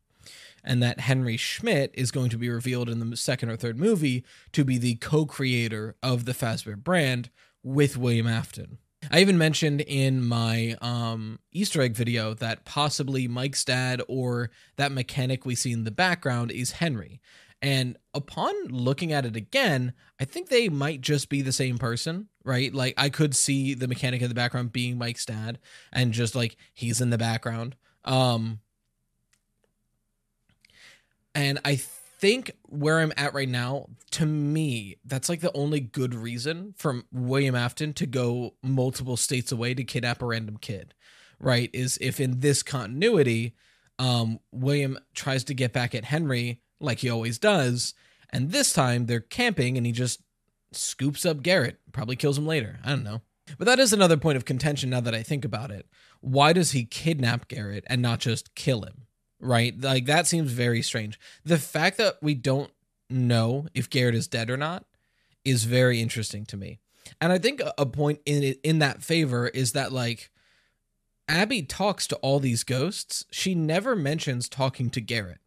and 0.64 0.82
that 0.82 1.00
Henry 1.00 1.36
Schmidt 1.36 1.90
is 1.94 2.10
going 2.12 2.30
to 2.30 2.38
be 2.38 2.48
revealed 2.48 2.88
in 2.88 3.00
the 3.10 3.16
second 3.16 3.50
or 3.50 3.56
third 3.56 3.78
movie 3.78 4.24
to 4.52 4.64
be 4.64 4.78
the 4.78 4.94
co-creator 4.96 5.96
of 6.02 6.24
the 6.24 6.32
Fazbear 6.32 6.76
brand 6.76 7.30
with 7.64 7.96
William 7.96 8.26
Afton. 8.28 8.78
I 9.10 9.20
even 9.20 9.36
mentioned 9.36 9.80
in 9.80 10.24
my 10.24 10.76
um, 10.80 11.40
Easter 11.50 11.82
egg 11.82 11.94
video 11.96 12.34
that 12.34 12.64
possibly 12.64 13.26
Mike's 13.26 13.64
dad 13.64 14.00
or 14.06 14.50
that 14.76 14.92
mechanic 14.92 15.44
we 15.44 15.56
see 15.56 15.72
in 15.72 15.82
the 15.82 15.90
background 15.90 16.52
is 16.52 16.72
Henry. 16.72 17.20
And 17.62 17.96
upon 18.12 18.54
looking 18.68 19.12
at 19.12 19.24
it 19.24 19.36
again, 19.36 19.92
I 20.20 20.24
think 20.24 20.48
they 20.48 20.68
might 20.68 21.00
just 21.00 21.28
be 21.28 21.42
the 21.42 21.52
same 21.52 21.78
person, 21.78 22.26
right? 22.44 22.74
Like 22.74 22.94
I 22.98 23.08
could 23.08 23.36
see 23.36 23.74
the 23.74 23.86
mechanic 23.86 24.20
in 24.20 24.28
the 24.28 24.34
background 24.34 24.72
being 24.72 24.98
Mike's 24.98 25.24
dad 25.24 25.60
and 25.92 26.12
just 26.12 26.34
like 26.34 26.56
he's 26.74 27.00
in 27.00 27.10
the 27.10 27.18
background. 27.18 27.76
Um 28.04 28.58
and 31.36 31.60
I 31.64 31.76
think 31.76 32.50
where 32.68 32.98
I'm 32.98 33.12
at 33.16 33.32
right 33.32 33.48
now, 33.48 33.86
to 34.12 34.26
me, 34.26 34.96
that's 35.04 35.28
like 35.28 35.40
the 35.40 35.56
only 35.56 35.80
good 35.80 36.14
reason 36.14 36.74
for 36.76 37.02
William 37.12 37.54
Afton 37.54 37.92
to 37.94 38.06
go 38.06 38.54
multiple 38.62 39.16
states 39.16 39.52
away 39.52 39.74
to 39.74 39.84
kidnap 39.84 40.20
a 40.20 40.26
random 40.26 40.56
kid, 40.56 40.94
right? 41.40 41.70
Is 41.72 41.96
if 42.00 42.20
in 42.20 42.40
this 42.40 42.62
continuity, 42.62 43.54
um, 43.98 44.40
William 44.50 44.98
tries 45.14 45.44
to 45.44 45.54
get 45.54 45.72
back 45.72 45.94
at 45.94 46.04
Henry 46.04 46.60
like 46.82 46.98
he 46.98 47.10
always 47.10 47.38
does. 47.38 47.94
And 48.30 48.50
this 48.50 48.72
time 48.72 49.06
they're 49.06 49.20
camping 49.20 49.76
and 49.76 49.86
he 49.86 49.92
just 49.92 50.22
scoops 50.72 51.24
up 51.24 51.42
Garrett, 51.42 51.78
probably 51.92 52.16
kills 52.16 52.38
him 52.38 52.46
later. 52.46 52.78
I 52.84 52.90
don't 52.90 53.04
know. 53.04 53.20
But 53.58 53.66
that 53.66 53.78
is 53.78 53.92
another 53.92 54.16
point 54.16 54.36
of 54.36 54.44
contention 54.44 54.90
now 54.90 55.00
that 55.00 55.14
I 55.14 55.22
think 55.22 55.44
about 55.44 55.70
it. 55.70 55.86
Why 56.20 56.52
does 56.52 56.72
he 56.72 56.84
kidnap 56.84 57.48
Garrett 57.48 57.84
and 57.88 58.00
not 58.00 58.20
just 58.20 58.54
kill 58.54 58.82
him? 58.82 59.06
Right? 59.40 59.78
Like 59.78 60.06
that 60.06 60.26
seems 60.26 60.52
very 60.52 60.82
strange. 60.82 61.18
The 61.44 61.58
fact 61.58 61.98
that 61.98 62.16
we 62.22 62.34
don't 62.34 62.70
know 63.10 63.66
if 63.74 63.90
Garrett 63.90 64.14
is 64.14 64.28
dead 64.28 64.48
or 64.48 64.56
not 64.56 64.84
is 65.44 65.64
very 65.64 66.00
interesting 66.00 66.46
to 66.46 66.56
me. 66.56 66.78
And 67.20 67.32
I 67.32 67.38
think 67.38 67.60
a 67.76 67.86
point 67.86 68.20
in 68.24 68.42
it, 68.42 68.60
in 68.62 68.78
that 68.78 69.02
favor 69.02 69.48
is 69.48 69.72
that 69.72 69.92
like 69.92 70.30
Abby 71.28 71.62
talks 71.62 72.06
to 72.08 72.16
all 72.16 72.38
these 72.38 72.64
ghosts. 72.64 73.24
She 73.30 73.54
never 73.54 73.96
mentions 73.96 74.48
talking 74.48 74.90
to 74.90 75.00
Garrett. 75.00 75.38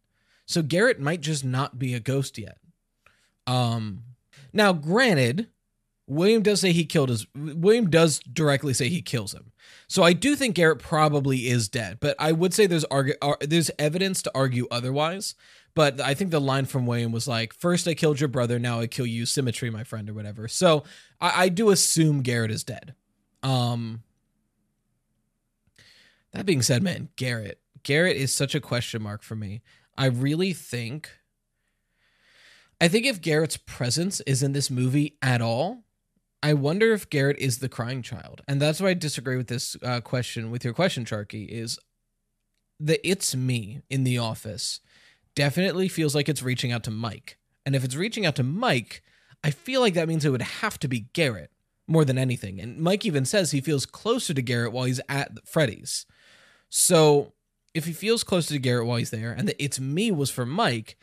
So 0.46 0.62
Garrett 0.62 1.00
might 1.00 1.20
just 1.20 1.44
not 1.44 1.78
be 1.78 1.94
a 1.94 2.00
ghost 2.00 2.38
yet. 2.38 2.58
Um 3.46 4.02
now 4.52 4.72
granted, 4.72 5.48
William 6.06 6.42
does 6.42 6.60
say 6.60 6.72
he 6.72 6.84
killed 6.84 7.08
his 7.08 7.26
William 7.34 7.90
does 7.90 8.20
directly 8.20 8.72
say 8.72 8.88
he 8.88 9.02
kills 9.02 9.34
him. 9.34 9.52
So 9.88 10.02
I 10.02 10.12
do 10.12 10.36
think 10.36 10.54
Garrett 10.54 10.78
probably 10.78 11.48
is 11.48 11.68
dead, 11.68 11.98
but 12.00 12.16
I 12.18 12.32
would 12.32 12.54
say 12.54 12.66
there's 12.66 12.84
argue, 12.84 13.14
ar- 13.20 13.38
there's 13.40 13.70
evidence 13.78 14.22
to 14.22 14.32
argue 14.34 14.66
otherwise. 14.70 15.34
But 15.74 16.00
I 16.00 16.14
think 16.14 16.30
the 16.30 16.40
line 16.40 16.64
from 16.64 16.86
William 16.86 17.12
was 17.12 17.28
like, 17.28 17.52
first 17.52 17.86
I 17.86 17.92
killed 17.92 18.18
your 18.18 18.28
brother, 18.28 18.58
now 18.58 18.80
I 18.80 18.86
kill 18.86 19.04
you, 19.04 19.26
symmetry, 19.26 19.68
my 19.68 19.84
friend, 19.84 20.08
or 20.08 20.14
whatever. 20.14 20.48
So 20.48 20.84
I, 21.20 21.44
I 21.44 21.48
do 21.50 21.68
assume 21.70 22.22
Garrett 22.22 22.50
is 22.50 22.64
dead. 22.64 22.94
Um 23.42 24.02
that 26.32 26.46
being 26.46 26.62
said, 26.62 26.82
man, 26.82 27.08
Garrett. 27.16 27.60
Garrett 27.82 28.16
is 28.16 28.34
such 28.34 28.54
a 28.54 28.60
question 28.60 29.02
mark 29.02 29.22
for 29.22 29.36
me. 29.36 29.62
I 29.96 30.06
really 30.06 30.52
think 30.52 31.10
I 32.80 32.88
think 32.88 33.06
if 33.06 33.22
Garrett's 33.22 33.56
presence 33.56 34.20
is 34.26 34.42
in 34.42 34.52
this 34.52 34.70
movie 34.70 35.16
at 35.22 35.40
all, 35.40 35.84
I 36.42 36.52
wonder 36.52 36.92
if 36.92 37.08
Garrett 37.08 37.38
is 37.38 37.58
the 37.58 37.70
crying 37.70 38.02
child. 38.02 38.42
And 38.46 38.60
that's 38.60 38.80
why 38.80 38.90
I 38.90 38.94
disagree 38.94 39.36
with 39.36 39.46
this 39.48 39.76
uh, 39.82 40.00
question 40.02 40.50
with 40.50 40.64
your 40.64 40.74
question, 40.74 41.04
Charky, 41.04 41.48
is 41.48 41.78
the 42.78 43.04
it's 43.06 43.34
me 43.34 43.80
in 43.88 44.04
the 44.04 44.18
office 44.18 44.80
definitely 45.34 45.88
feels 45.88 46.14
like 46.14 46.28
it's 46.28 46.42
reaching 46.42 46.72
out 46.72 46.84
to 46.84 46.90
Mike. 46.90 47.38
And 47.64 47.74
if 47.74 47.84
it's 47.84 47.96
reaching 47.96 48.26
out 48.26 48.36
to 48.36 48.42
Mike, 48.42 49.02
I 49.42 49.50
feel 49.50 49.80
like 49.80 49.94
that 49.94 50.08
means 50.08 50.24
it 50.24 50.30
would 50.30 50.42
have 50.42 50.78
to 50.80 50.88
be 50.88 51.08
Garrett 51.12 51.50
more 51.88 52.04
than 52.04 52.18
anything. 52.18 52.60
And 52.60 52.78
Mike 52.78 53.06
even 53.06 53.24
says 53.24 53.50
he 53.50 53.60
feels 53.60 53.86
closer 53.86 54.34
to 54.34 54.42
Garrett 54.42 54.72
while 54.72 54.84
he's 54.84 55.00
at 55.08 55.46
Freddy's. 55.46 56.04
So 56.68 57.32
if 57.76 57.84
he 57.84 57.92
feels 57.92 58.24
close 58.24 58.46
to 58.46 58.58
Garrett 58.58 58.86
while 58.86 58.96
he's 58.96 59.10
there, 59.10 59.32
and 59.32 59.46
the 59.46 59.62
it's 59.62 59.78
me 59.78 60.10
was 60.10 60.30
for 60.30 60.46
Mike, 60.46 60.96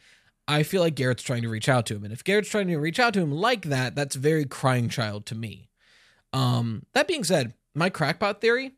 I 0.48 0.64
feel 0.64 0.82
like 0.82 0.96
Garrett's 0.96 1.22
trying 1.22 1.44
to 1.44 1.50
reach 1.50 1.70
out 1.70 1.86
to 1.86 1.96
him. 1.96 2.04
And 2.04 2.12
if 2.12 2.24
Garrett's 2.24 2.50
trying 2.50 2.68
to 2.68 2.78
reach 2.78 3.00
out 3.00 3.14
to 3.14 3.22
him 3.22 3.32
like 3.32 3.66
that, 3.66 3.94
that's 3.94 4.16
very 4.16 4.46
crying 4.46 4.90
child 4.90 5.28
to 5.28 5.36
me. 5.36 5.70
Um, 6.34 6.88
that 6.94 7.08
being 7.08 7.24
said, 7.24 7.54
my 7.76 7.92
crackpot 7.92 8.42
theory, 8.42 8.72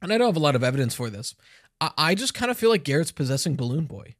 and 0.00 0.12
I 0.12 0.18
don't 0.18 0.28
have 0.28 0.36
a 0.36 0.40
lot 0.40 0.56
of 0.56 0.64
evidence 0.64 0.94
for 0.94 1.10
this, 1.10 1.34
I, 1.78 1.90
I 1.98 2.14
just 2.14 2.32
kind 2.32 2.50
of 2.50 2.56
feel 2.56 2.70
like 2.70 2.84
Garrett's 2.84 3.12
possessing 3.12 3.54
Balloon 3.54 3.84
Boy. 3.84 4.16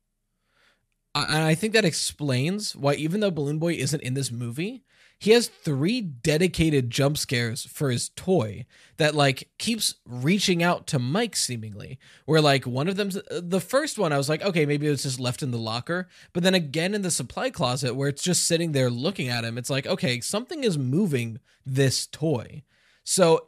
And 1.14 1.42
I 1.42 1.54
think 1.54 1.72
that 1.72 1.86
explains 1.86 2.76
why, 2.76 2.94
even 2.94 3.20
though 3.20 3.30
Balloon 3.30 3.58
Boy 3.58 3.72
isn't 3.72 4.02
in 4.02 4.12
this 4.12 4.30
movie, 4.30 4.84
he 5.22 5.30
has 5.30 5.46
three 5.46 6.00
dedicated 6.00 6.90
jump 6.90 7.16
scares 7.16 7.64
for 7.64 7.92
his 7.92 8.08
toy 8.08 8.66
that 8.96 9.14
like 9.14 9.50
keeps 9.56 9.94
reaching 10.04 10.64
out 10.64 10.88
to 10.88 10.98
Mike 10.98 11.36
seemingly. 11.36 12.00
Where 12.24 12.40
like 12.40 12.66
one 12.66 12.88
of 12.88 12.96
them, 12.96 13.10
uh, 13.30 13.40
the 13.40 13.60
first 13.60 14.00
one, 14.00 14.12
I 14.12 14.16
was 14.16 14.28
like, 14.28 14.42
okay, 14.42 14.66
maybe 14.66 14.88
it 14.88 14.90
was 14.90 15.04
just 15.04 15.20
left 15.20 15.40
in 15.40 15.52
the 15.52 15.58
locker. 15.58 16.08
But 16.32 16.42
then 16.42 16.54
again 16.54 16.92
in 16.92 17.02
the 17.02 17.10
supply 17.12 17.50
closet 17.50 17.94
where 17.94 18.08
it's 18.08 18.24
just 18.24 18.46
sitting 18.46 18.72
there 18.72 18.90
looking 18.90 19.28
at 19.28 19.44
him, 19.44 19.58
it's 19.58 19.70
like, 19.70 19.86
okay, 19.86 20.20
something 20.20 20.64
is 20.64 20.76
moving 20.76 21.38
this 21.64 22.08
toy. 22.08 22.64
So 23.04 23.46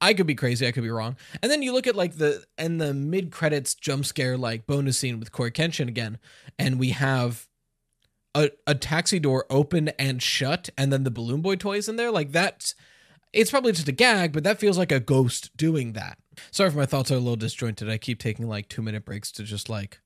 I 0.00 0.14
could 0.14 0.28
be 0.28 0.36
crazy, 0.36 0.68
I 0.68 0.70
could 0.70 0.84
be 0.84 0.90
wrong. 0.90 1.16
And 1.42 1.50
then 1.50 1.62
you 1.62 1.72
look 1.72 1.88
at 1.88 1.96
like 1.96 2.18
the 2.18 2.44
and 2.56 2.80
the 2.80 2.94
mid 2.94 3.32
credits 3.32 3.74
jump 3.74 4.06
scare 4.06 4.38
like 4.38 4.68
bonus 4.68 4.98
scene 4.98 5.18
with 5.18 5.32
Cory 5.32 5.50
Kenshin 5.50 5.88
again, 5.88 6.20
and 6.60 6.78
we 6.78 6.90
have 6.90 7.48
a, 8.34 8.50
a 8.66 8.74
taxi 8.74 9.18
door 9.18 9.46
open 9.50 9.88
and 9.90 10.22
shut 10.22 10.70
and 10.76 10.92
then 10.92 11.04
the 11.04 11.10
balloon 11.10 11.42
boy 11.42 11.56
toys 11.56 11.88
in 11.88 11.96
there? 11.96 12.10
Like 12.10 12.32
that's 12.32 12.74
it's 13.32 13.50
probably 13.50 13.72
just 13.72 13.88
a 13.88 13.92
gag 13.92 14.32
but 14.32 14.44
that 14.44 14.58
feels 14.58 14.78
like 14.78 14.92
a 14.92 15.00
ghost 15.00 15.56
doing 15.56 15.92
that. 15.94 16.18
Sorry 16.50 16.68
if 16.68 16.76
my 16.76 16.86
thoughts 16.86 17.10
are 17.10 17.16
a 17.16 17.18
little 17.18 17.36
disjointed. 17.36 17.90
I 17.90 17.98
keep 17.98 18.18
taking 18.18 18.48
like 18.48 18.68
two 18.68 18.82
minute 18.82 19.04
breaks 19.04 19.32
to 19.32 19.42
just 19.42 19.68
like 19.68 20.00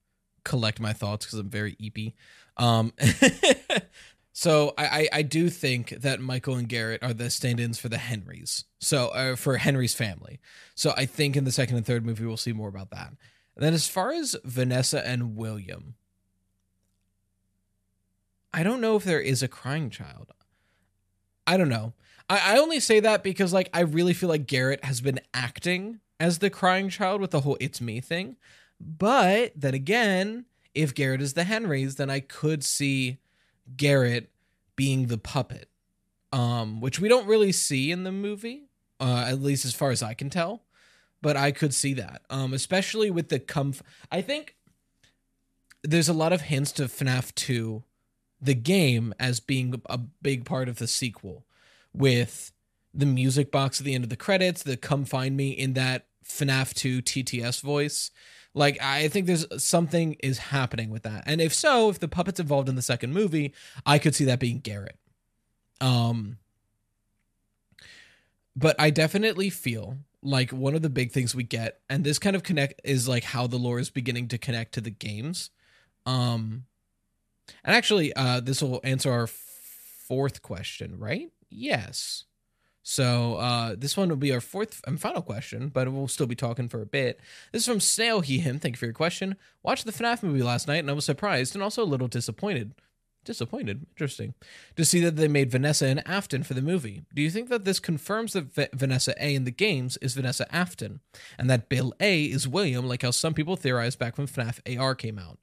collect 0.45 0.81
my 0.81 0.93
thoughts 0.93 1.27
because 1.27 1.39
i'm 1.39 1.51
very 1.51 1.75
eepy. 1.77 2.15
Um 2.57 2.93
so 4.33 4.75
I, 4.79 4.87
I, 4.87 5.09
I 5.13 5.23
do 5.23 5.49
think 5.49 5.91
that 5.91 6.21
michael 6.21 6.57
and 6.57 6.69
garrett 6.69 7.03
are 7.03 7.15
the 7.15 7.31
stand-ins 7.31 7.79
for 7.79 7.89
the 7.89 7.99
henrys. 7.99 8.65
So 8.81 9.09
uh, 9.09 9.37
for 9.37 9.57
henry's 9.57 9.95
family. 9.95 10.41
So 10.75 10.93
i 10.97 11.07
think 11.07 11.37
in 11.37 11.45
the 11.45 11.53
second 11.53 11.77
and 11.77 11.87
third 11.87 12.05
movie 12.05 12.25
we'll 12.25 12.37
see 12.37 12.53
more 12.53 12.69
about 12.69 12.91
that. 12.91 13.13
And 13.57 13.65
then 13.65 13.73
as 13.75 13.89
far 13.89 14.13
as 14.13 14.37
vanessa 14.45 15.07
and 15.07 15.37
william 15.37 15.95
I 18.57 18.63
don't 18.63 18.81
know 18.81 18.97
if 18.97 19.05
there 19.05 19.21
is 19.21 19.43
a 19.43 19.49
crying 19.49 19.91
child. 19.91 20.33
I 21.47 21.59
don't 21.59 21.69
know. 21.69 21.93
I, 22.31 22.55
I 22.55 22.59
only 22.59 22.81
say 22.81 23.01
that 23.01 23.23
because 23.23 23.53
like 23.53 23.69
I 23.75 23.81
really 23.81 24.15
feel 24.15 24.31
like 24.31 24.47
Garrett 24.47 24.83
has 24.83 25.03
been 25.03 25.21
acting 25.35 26.01
as 26.19 26.39
the 26.39 26.49
crying 26.49 26.89
child 26.89 27.21
with 27.21 27.33
the 27.33 27.43
whole 27.43 27.59
it's 27.61 27.83
me 27.83 28.01
thing. 28.01 28.37
But 28.81 29.53
then 29.55 29.75
again, 29.75 30.47
if 30.75 30.95
Garrett 30.95 31.21
is 31.21 31.35
the 31.35 31.45
Henrys, 31.45 31.97
then 31.97 32.09
I 32.09 32.21
could 32.21 32.65
see 32.65 33.19
Garrett 33.77 34.31
being 34.75 35.09
the 35.09 35.19
puppet. 35.19 35.69
Um, 36.33 36.81
which 36.81 36.99
we 36.99 37.09
don't 37.09 37.27
really 37.27 37.53
see 37.53 37.91
in 37.91 38.05
the 38.05 38.13
movie, 38.13 38.69
uh, 39.01 39.27
at 39.29 39.41
least 39.41 39.65
as 39.65 39.75
far 39.75 39.91
as 39.91 40.03
I 40.03 40.15
can 40.15 40.31
tell. 40.31 40.65
But 41.21 41.37
I 41.37 41.53
could 41.53 41.75
see 41.75 41.93
that. 41.95 42.23
Um, 42.31 42.55
especially 42.55 43.11
with 43.11 43.29
the 43.29 43.39
comf 43.39 43.83
I 44.11 44.23
think 44.23 44.57
there's 45.83 46.09
a 46.09 46.15
lot 46.15 46.33
of 46.33 46.43
hints 46.43 46.73
to 46.73 46.85
FNAF 46.85 47.35
2 47.35 47.85
the 48.47 48.55
game 48.55 49.13
as 49.19 49.41
being 49.41 49.81
a 49.87 49.99
big 49.99 50.45
part 50.45 50.69
of 50.69 50.79
the 50.79 50.87
sequel 50.87 51.45
with 51.93 52.53
the 52.95 53.07
music 53.07 53.51
box 53.51 53.81
at 53.81 53.85
the 53.85 53.95
end 53.95 54.05
of 54.05 54.11
the 54.11 54.17
credits, 54.17 54.63
the 54.63 54.77
come 54.77 55.05
find 55.05 55.37
me 55.37 55.51
in 55.51 55.75
that 55.75 56.07
FNAF 56.25 56.73
2 56.73 57.03
TTS 57.03 57.61
voice. 57.61 58.11
Like 58.55 58.81
I 58.81 59.09
think 59.09 59.27
there's 59.27 59.47
something 59.63 60.15
is 60.21 60.39
happening 60.39 60.91
with 60.91 61.03
that. 61.03 61.25
And 61.27 61.41
if 61.41 61.53
so, 61.53 61.91
if 61.91 61.99
the 61.99 62.09
puppets 62.09 62.41
involved 62.41 62.69
in 62.69 62.77
the 62.77 62.83
second 62.83 63.13
movie, 63.13 63.53
I 63.85 63.99
could 63.99 64.15
see 64.15 64.25
that 64.25 64.41
being 64.41 64.61
Garrett. 64.61 64.97
Um 65.81 66.39
but 68.59 68.77
I 68.79 68.89
definitely 68.89 69.51
feel 69.51 69.99
like 70.23 70.51
one 70.51 70.75
of 70.75 70.81
the 70.81 70.89
big 70.89 71.13
things 71.13 71.35
we 71.35 71.43
get 71.43 71.81
and 71.91 72.03
this 72.03 72.19
kind 72.19 72.35
of 72.35 72.43
connect 72.43 72.81
is 72.85 73.07
like 73.07 73.25
how 73.25 73.47
the 73.47 73.59
lore 73.59 73.79
is 73.79 73.91
beginning 73.91 74.29
to 74.29 74.39
connect 74.39 74.73
to 74.75 74.81
the 74.81 74.91
games. 74.91 75.51
Um 76.07 76.65
and 77.65 77.75
actually, 77.75 78.13
uh, 78.15 78.41
this 78.41 78.63
will 78.63 78.81
answer 78.85 79.11
our 79.11 79.27
fourth 79.27 80.43
question, 80.43 80.99
right? 80.99 81.31
Yes. 81.51 82.25
So 82.83 83.35
uh, 83.35 83.75
this 83.77 83.97
one 83.97 84.09
will 84.09 84.17
be 84.17 84.33
our 84.33 84.41
fourth 84.41 84.81
and 84.87 85.01
final 85.01 85.21
question, 85.21 85.71
but 85.71 85.91
we'll 85.93 86.07
still 86.07 86.29
be 86.29 86.37
talking 86.37 86.69
for 86.69 86.81
a 86.81 86.87
bit. 86.87 87.19
This 87.51 87.63
is 87.63 87.67
from 87.67 87.81
Snail 87.81 88.21
He 88.21 88.39
Him. 88.39 88.61
Thank 88.61 88.77
you 88.77 88.79
for 88.79 88.85
your 88.87 88.95
question. 88.95 89.35
Watched 89.65 89.87
the 89.87 89.93
FNAF 89.93 90.23
movie 90.23 90.45
last 90.45 90.69
night, 90.69 90.79
and 90.79 90.91
I 90.91 90.93
was 90.93 91.05
surprised 91.05 91.57
and 91.57 91.65
also 91.65 91.83
a 91.83 91.85
little 91.85 92.07
disappointed. 92.07 92.75
Disappointed. 93.27 93.87
Interesting 93.91 94.35
to 94.77 94.85
see 94.85 95.01
that 95.01 95.17
they 95.17 95.29
made 95.29 95.51
Vanessa 95.51 95.87
and 95.87 96.07
Afton 96.09 96.43
for 96.43 96.55
the 96.55 96.63
movie. 96.63 97.03
Do 97.15 97.21
you 97.21 97.31
think 97.31 97.51
that 97.51 97.65
this 97.65 97.79
confirms 97.79 98.33
that 98.33 98.55
v- 98.55 98.69
Vanessa 98.73 99.15
A 99.21 99.35
in 99.35 99.45
the 99.45 99.51
games 99.51 99.99
is 99.99 100.15
Vanessa 100.15 100.53
Afton, 100.55 101.01
and 101.39 101.51
that 101.51 101.69
Bill 101.69 101.93
A 102.01 102.25
is 102.25 102.49
William, 102.49 102.89
like 102.89 103.03
how 103.03 103.11
some 103.11 103.35
people 103.35 103.57
theorized 103.57 103.99
back 103.99 104.17
when 104.17 104.27
FNAF 104.27 104.79
AR 104.79 104.95
came 104.95 105.19
out? 105.19 105.39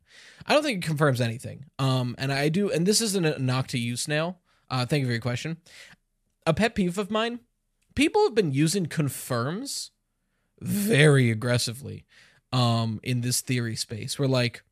I 0.48 0.54
don't 0.54 0.64
think 0.64 0.84
it 0.84 0.88
confirms 0.88 1.22
anything. 1.22 1.66
Um, 1.78 2.16
and 2.18 2.34
I 2.34 2.50
do, 2.50 2.72
and 2.72 2.86
this 2.86 3.02
isn't 3.02 3.26
a 3.26 3.38
knock 3.38 3.68
to 3.68 3.80
you, 3.80 3.96
Snail. 3.96 4.40
Uh, 4.70 4.86
thank 4.86 5.02
you 5.02 5.08
for 5.08 5.12
your 5.12 5.22
question. 5.22 5.58
A 6.48 6.54
pet 6.54 6.76
peeve 6.76 6.98
of 6.98 7.12
mine: 7.12 7.42
people 7.96 8.24
have 8.24 8.36
been 8.36 8.52
using 8.52 8.86
confirms 8.88 9.92
very 10.60 11.30
aggressively 11.30 12.06
um, 12.52 13.00
in 13.04 13.22
this 13.22 13.42
theory 13.42 13.76
space. 13.76 14.18
Where 14.18 14.28
like 14.28 14.64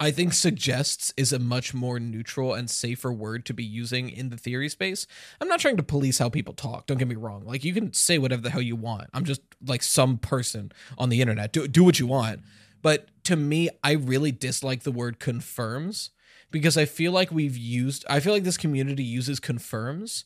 I 0.00 0.12
think 0.12 0.32
suggests 0.32 1.12
is 1.16 1.32
a 1.32 1.40
much 1.40 1.74
more 1.74 1.98
neutral 1.98 2.54
and 2.54 2.70
safer 2.70 3.12
word 3.12 3.44
to 3.46 3.54
be 3.54 3.64
using 3.64 4.10
in 4.10 4.28
the 4.28 4.36
theory 4.36 4.68
space. 4.68 5.06
I'm 5.40 5.48
not 5.48 5.58
trying 5.58 5.76
to 5.76 5.82
police 5.82 6.18
how 6.18 6.28
people 6.28 6.54
talk. 6.54 6.86
Don't 6.86 6.98
get 6.98 7.08
me 7.08 7.16
wrong. 7.16 7.44
Like 7.44 7.64
you 7.64 7.74
can 7.74 7.92
say 7.92 8.18
whatever 8.18 8.42
the 8.42 8.50
hell 8.50 8.62
you 8.62 8.76
want. 8.76 9.10
I'm 9.12 9.24
just 9.24 9.40
like 9.66 9.82
some 9.82 10.18
person 10.18 10.70
on 10.96 11.08
the 11.08 11.20
internet. 11.20 11.52
Do 11.52 11.66
do 11.66 11.82
what 11.82 11.98
you 11.98 12.06
want. 12.06 12.42
But 12.80 13.08
to 13.24 13.34
me, 13.34 13.70
I 13.82 13.92
really 13.92 14.30
dislike 14.30 14.84
the 14.84 14.92
word 14.92 15.18
confirms 15.18 16.10
because 16.52 16.76
I 16.78 16.84
feel 16.84 17.10
like 17.10 17.32
we've 17.32 17.56
used 17.56 18.04
I 18.08 18.20
feel 18.20 18.32
like 18.32 18.44
this 18.44 18.56
community 18.56 19.02
uses 19.04 19.40
confirms 19.40 20.24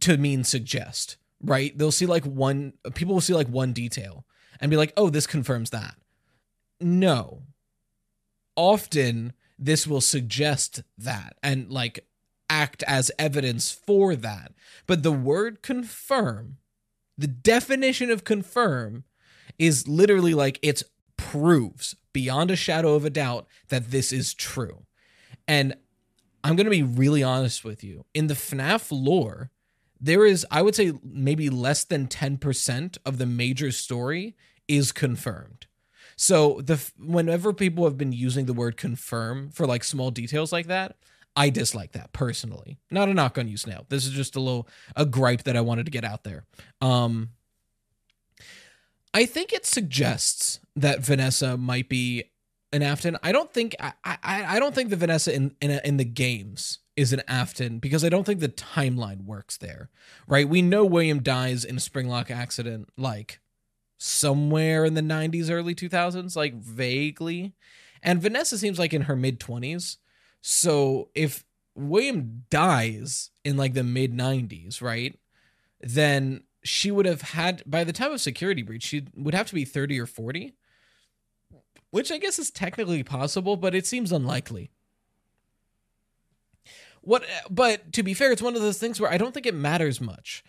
to 0.00 0.16
mean 0.16 0.44
suggest, 0.44 1.16
right? 1.42 1.76
They'll 1.76 1.90
see 1.90 2.06
like 2.06 2.24
one 2.24 2.74
people 2.94 3.14
will 3.14 3.20
see 3.20 3.34
like 3.34 3.48
one 3.48 3.72
detail 3.72 4.24
and 4.60 4.70
be 4.70 4.76
like, 4.76 4.92
"Oh, 4.96 5.10
this 5.10 5.26
confirms 5.26 5.70
that." 5.70 5.96
No, 6.80 7.42
often 8.58 9.32
this 9.56 9.86
will 9.86 10.00
suggest 10.00 10.82
that 10.98 11.36
and 11.42 11.70
like 11.70 12.04
act 12.50 12.82
as 12.86 13.10
evidence 13.18 13.70
for 13.70 14.16
that. 14.16 14.52
But 14.86 15.02
the 15.02 15.12
word 15.12 15.62
confirm, 15.62 16.58
the 17.16 17.28
definition 17.28 18.10
of 18.10 18.24
confirm 18.24 19.04
is 19.58 19.86
literally 19.86 20.34
like 20.34 20.58
it 20.60 20.82
proves 21.16 21.94
beyond 22.12 22.50
a 22.50 22.56
shadow 22.56 22.94
of 22.94 23.04
a 23.04 23.10
doubt 23.10 23.46
that 23.68 23.90
this 23.90 24.12
is 24.12 24.34
true. 24.34 24.84
And 25.46 25.74
I'm 26.42 26.56
going 26.56 26.66
to 26.66 26.70
be 26.70 26.82
really 26.82 27.22
honest 27.22 27.64
with 27.64 27.84
you. 27.84 28.06
In 28.14 28.26
the 28.26 28.34
FNAF 28.34 28.88
lore, 28.90 29.50
there 30.00 30.26
is, 30.26 30.44
I 30.50 30.62
would 30.62 30.74
say, 30.74 30.92
maybe 31.04 31.48
less 31.48 31.84
than 31.84 32.08
10% 32.08 32.98
of 33.04 33.18
the 33.18 33.26
major 33.26 33.70
story 33.70 34.36
is 34.66 34.92
confirmed. 34.92 35.67
So 36.20 36.60
the 36.60 36.84
whenever 36.98 37.52
people 37.52 37.84
have 37.84 37.96
been 37.96 38.12
using 38.12 38.46
the 38.46 38.52
word 38.52 38.76
confirm 38.76 39.50
for 39.50 39.68
like 39.68 39.84
small 39.84 40.10
details 40.10 40.52
like 40.52 40.66
that, 40.66 40.96
I 41.36 41.48
dislike 41.48 41.92
that 41.92 42.12
personally. 42.12 42.80
Not 42.90 43.08
a 43.08 43.14
knock 43.14 43.38
on 43.38 43.46
you, 43.46 43.56
Snail. 43.56 43.86
This 43.88 44.04
is 44.04 44.10
just 44.10 44.34
a 44.34 44.40
little 44.40 44.68
a 44.96 45.06
gripe 45.06 45.44
that 45.44 45.56
I 45.56 45.60
wanted 45.60 45.86
to 45.86 45.92
get 45.92 46.04
out 46.04 46.24
there. 46.24 46.44
Um 46.80 47.30
I 49.14 49.26
think 49.26 49.52
it 49.52 49.64
suggests 49.64 50.58
that 50.74 51.04
Vanessa 51.04 51.56
might 51.56 51.88
be 51.88 52.24
an 52.72 52.82
Afton. 52.82 53.16
I 53.22 53.30
don't 53.30 53.52
think 53.52 53.76
I 53.78 53.92
I, 54.04 54.16
I 54.24 54.58
don't 54.58 54.74
think 54.74 54.90
the 54.90 54.96
Vanessa 54.96 55.32
in 55.32 55.54
in, 55.60 55.70
in 55.70 55.98
the 55.98 56.04
games 56.04 56.80
is 56.96 57.12
an 57.12 57.22
Afton 57.28 57.78
because 57.78 58.04
I 58.04 58.08
don't 58.08 58.24
think 58.24 58.40
the 58.40 58.48
timeline 58.48 59.24
works 59.24 59.56
there. 59.56 59.88
Right? 60.26 60.48
We 60.48 60.62
know 60.62 60.84
William 60.84 61.22
dies 61.22 61.64
in 61.64 61.76
a 61.76 61.80
Springlock 61.80 62.28
accident 62.28 62.88
like 62.96 63.38
somewhere 63.98 64.84
in 64.84 64.94
the 64.94 65.02
90s, 65.02 65.50
early 65.50 65.74
2000s, 65.74 66.36
like 66.36 66.54
vaguely. 66.54 67.54
And 68.02 68.22
Vanessa 68.22 68.56
seems 68.56 68.78
like 68.78 68.94
in 68.94 69.02
her 69.02 69.16
mid 69.16 69.40
20s. 69.40 69.96
So 70.40 71.10
if 71.14 71.44
William 71.74 72.44
dies 72.48 73.30
in 73.44 73.56
like 73.56 73.74
the 73.74 73.82
mid 73.82 74.14
90s, 74.14 74.80
right? 74.80 75.18
Then 75.80 76.44
she 76.62 76.90
would 76.90 77.06
have 77.06 77.22
had, 77.22 77.62
by 77.66 77.84
the 77.84 77.92
time 77.92 78.12
of 78.12 78.20
security 78.20 78.62
breach, 78.62 78.84
she 78.84 79.06
would 79.14 79.34
have 79.34 79.48
to 79.48 79.54
be 79.54 79.64
30 79.64 79.98
or 80.00 80.06
40, 80.06 80.54
which 81.90 82.10
I 82.12 82.18
guess 82.18 82.38
is 82.38 82.50
technically 82.50 83.02
possible, 83.02 83.56
but 83.56 83.74
it 83.74 83.86
seems 83.86 84.12
unlikely. 84.12 84.70
What, 87.00 87.24
but 87.48 87.92
to 87.94 88.02
be 88.02 88.12
fair, 88.12 88.32
it's 88.32 88.42
one 88.42 88.56
of 88.56 88.62
those 88.62 88.78
things 88.78 89.00
where 89.00 89.10
I 89.10 89.18
don't 89.18 89.32
think 89.32 89.46
it 89.46 89.54
matters 89.54 90.00
much. 90.00 90.44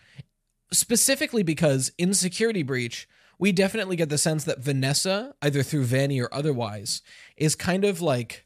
Specifically 0.72 1.42
because 1.42 1.90
in 1.96 2.12
security 2.14 2.62
breach, 2.62 3.08
we 3.40 3.52
definitely 3.52 3.96
get 3.96 4.10
the 4.10 4.18
sense 4.18 4.44
that 4.44 4.60
Vanessa, 4.60 5.34
either 5.40 5.62
through 5.62 5.84
Vanny 5.84 6.20
or 6.20 6.28
otherwise, 6.30 7.00
is 7.38 7.56
kind 7.56 7.86
of 7.86 8.02
like 8.02 8.44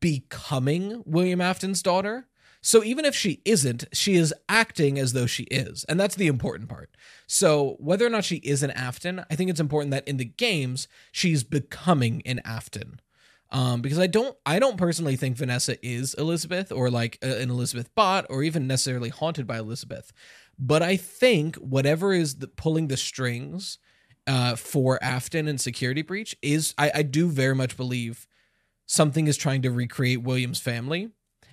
becoming 0.00 1.02
William 1.06 1.40
Afton's 1.40 1.82
daughter. 1.82 2.28
So 2.60 2.84
even 2.84 3.06
if 3.06 3.14
she 3.14 3.40
isn't, 3.46 3.84
she 3.92 4.16
is 4.16 4.34
acting 4.50 4.98
as 4.98 5.14
though 5.14 5.26
she 5.26 5.44
is. 5.44 5.84
And 5.84 5.98
that's 5.98 6.14
the 6.14 6.26
important 6.26 6.68
part. 6.68 6.90
So 7.26 7.76
whether 7.78 8.04
or 8.04 8.10
not 8.10 8.24
she 8.24 8.36
is 8.36 8.62
an 8.62 8.70
Afton, 8.72 9.24
I 9.30 9.34
think 9.34 9.48
it's 9.48 9.60
important 9.60 9.92
that 9.92 10.06
in 10.06 10.18
the 10.18 10.24
games, 10.26 10.88
she's 11.10 11.42
becoming 11.42 12.22
an 12.26 12.40
Afton. 12.44 13.00
Um, 13.50 13.80
because 13.80 13.98
I 13.98 14.08
don't, 14.08 14.36
I 14.44 14.58
don't 14.58 14.76
personally 14.76 15.16
think 15.16 15.36
Vanessa 15.36 15.78
is 15.86 16.12
Elizabeth 16.14 16.70
or 16.70 16.90
like 16.90 17.18
an 17.22 17.48
Elizabeth 17.48 17.94
bot 17.94 18.26
or 18.28 18.42
even 18.42 18.66
necessarily 18.66 19.08
haunted 19.08 19.46
by 19.46 19.56
Elizabeth. 19.56 20.12
But 20.58 20.82
I 20.82 20.96
think 20.96 21.56
whatever 21.56 22.12
is 22.12 22.36
the, 22.36 22.48
pulling 22.48 22.88
the 22.88 22.96
strings 22.96 23.78
uh, 24.26 24.56
for 24.56 25.02
Afton 25.02 25.48
and 25.48 25.60
Security 25.60 26.02
Breach 26.02 26.36
is 26.42 26.74
I, 26.76 26.90
I 26.96 27.02
do 27.02 27.28
very 27.28 27.54
much 27.54 27.76
believe 27.76 28.26
something 28.86 29.26
is 29.26 29.36
trying 29.36 29.62
to 29.62 29.70
recreate 29.70 30.22
William's 30.22 30.60
family, 30.60 31.10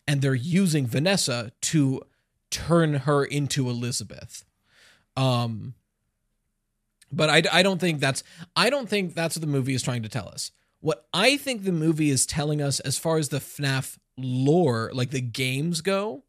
and 0.08 0.22
they're 0.22 0.36
using 0.36 0.88
Vanessa 0.88 1.52
to 1.62 2.02
turn 2.50 2.94
her 2.94 3.24
into 3.26 3.70
Elizabeth. 3.70 4.46
Um, 5.16 5.76
but 7.12 7.30
I, 7.30 7.44
I 7.52 7.64
don't 7.64 7.80
think 7.80 8.00
that's 8.00 8.24
I 8.56 8.70
don't 8.70 8.90
think 8.90 9.14
that's 9.14 9.36
what 9.36 9.42
the 9.42 9.48
movie 9.48 9.76
is 9.76 9.84
trying 9.84 10.04
to 10.04 10.10
tell 10.10 10.28
us. 10.28 10.52
What 10.80 11.06
I 11.14 11.38
think 11.38 11.64
the 11.64 11.72
movie 11.72 12.10
is 12.10 12.26
telling 12.26 12.62
us, 12.62 12.80
as 12.82 12.98
far 12.98 13.18
as 13.18 13.30
the 13.30 13.38
FNAF 13.40 13.98
lore, 14.18 14.92
like 14.94 15.12
the 15.12 15.22
games 15.22 15.82
go, 15.82 16.24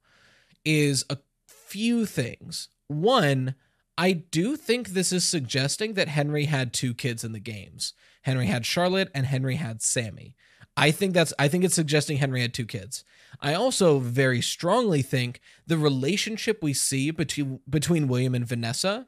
is 0.64 1.04
a 1.10 1.18
few 1.48 2.06
things. 2.06 2.68
One, 2.86 3.54
I 3.96 4.12
do 4.12 4.56
think 4.56 4.88
this 4.88 5.12
is 5.12 5.24
suggesting 5.24 5.94
that 5.94 6.08
Henry 6.08 6.46
had 6.46 6.72
two 6.72 6.94
kids 6.94 7.22
in 7.22 7.32
the 7.32 7.40
games. 7.40 7.92
Henry 8.22 8.46
had 8.46 8.66
Charlotte 8.66 9.10
and 9.14 9.26
Henry 9.26 9.56
had 9.56 9.82
Sammy. 9.82 10.34
I 10.76 10.90
think 10.90 11.14
that's 11.14 11.32
I 11.38 11.48
think 11.48 11.64
it's 11.64 11.74
suggesting 11.74 12.16
Henry 12.16 12.40
had 12.40 12.52
two 12.52 12.66
kids. 12.66 13.04
I 13.40 13.54
also 13.54 13.98
very 14.00 14.40
strongly 14.40 15.02
think 15.02 15.40
the 15.66 15.78
relationship 15.78 16.62
we 16.62 16.72
see 16.72 17.10
between 17.10 17.60
between 17.68 18.08
William 18.08 18.34
and 18.34 18.46
Vanessa 18.46 19.06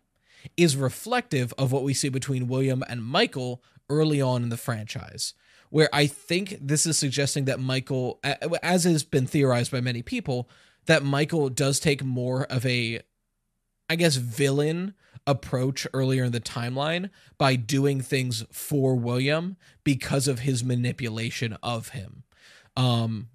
is 0.57 0.77
reflective 0.77 1.53
of 1.59 1.73
what 1.73 1.83
we 1.83 1.95
see 1.95 2.09
between 2.09 2.47
William 2.47 2.85
and 2.89 3.03
Michael 3.03 3.65
early 3.89 4.21
on 4.21 4.45
in 4.45 4.49
the 4.49 4.57
franchise. 4.57 5.35
Where 5.71 5.89
I 5.93 6.07
think 6.07 6.59
this 6.61 6.87
is 6.87 6.97
suggesting 6.97 7.47
that 7.47 7.59
Michael 7.59 8.21
as 8.63 8.85
has 8.85 9.03
been 9.03 9.27
theorized 9.27 9.73
by 9.73 9.81
many 9.81 10.03
people 10.03 10.49
that 10.87 11.03
Michael 11.03 11.49
does 11.49 11.81
take 11.81 12.05
more 12.05 12.45
of 12.45 12.65
a 12.65 13.01
I 13.89 13.97
guess, 13.97 14.17
villain 14.17 14.95
approach 15.27 15.87
earlier 15.93 16.25
in 16.25 16.33
the 16.33 16.41
timeline 16.41 17.11
by 17.37 17.57
doing 17.57 18.01
things 18.01 18.45
for 18.53 18.95
William 18.95 19.57
because 19.85 20.29
of 20.29 20.41
his 20.41 20.63
manipulation 20.63 21.57
of 21.63 21.91
him. 21.91 22.23
Um, 22.77 23.29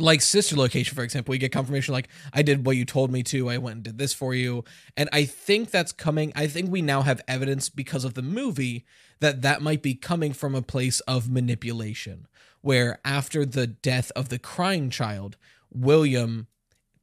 like 0.00 0.20
sister 0.22 0.56
location 0.56 0.94
for 0.94 1.02
example 1.02 1.34
you 1.34 1.38
get 1.38 1.52
confirmation 1.52 1.92
like 1.92 2.08
i 2.32 2.42
did 2.42 2.64
what 2.64 2.76
you 2.76 2.84
told 2.84 3.10
me 3.10 3.22
to. 3.22 3.50
I 3.50 3.58
went 3.58 3.74
and 3.76 3.84
did 3.84 3.98
this 3.98 4.14
for 4.14 4.34
you. 4.34 4.64
And 4.96 5.08
i 5.12 5.24
think 5.24 5.70
that's 5.70 5.92
coming 5.92 6.32
i 6.34 6.46
think 6.46 6.70
we 6.70 6.82
now 6.82 7.02
have 7.02 7.20
evidence 7.28 7.68
because 7.68 8.04
of 8.04 8.14
the 8.14 8.22
movie 8.22 8.86
that 9.20 9.42
that 9.42 9.62
might 9.62 9.82
be 9.82 9.94
coming 9.94 10.32
from 10.32 10.54
a 10.54 10.62
place 10.62 11.00
of 11.00 11.30
manipulation 11.30 12.26
where 12.62 12.98
after 13.04 13.44
the 13.44 13.66
death 13.66 14.10
of 14.16 14.28
the 14.30 14.38
crying 14.38 14.90
child 14.90 15.36
william 15.70 16.46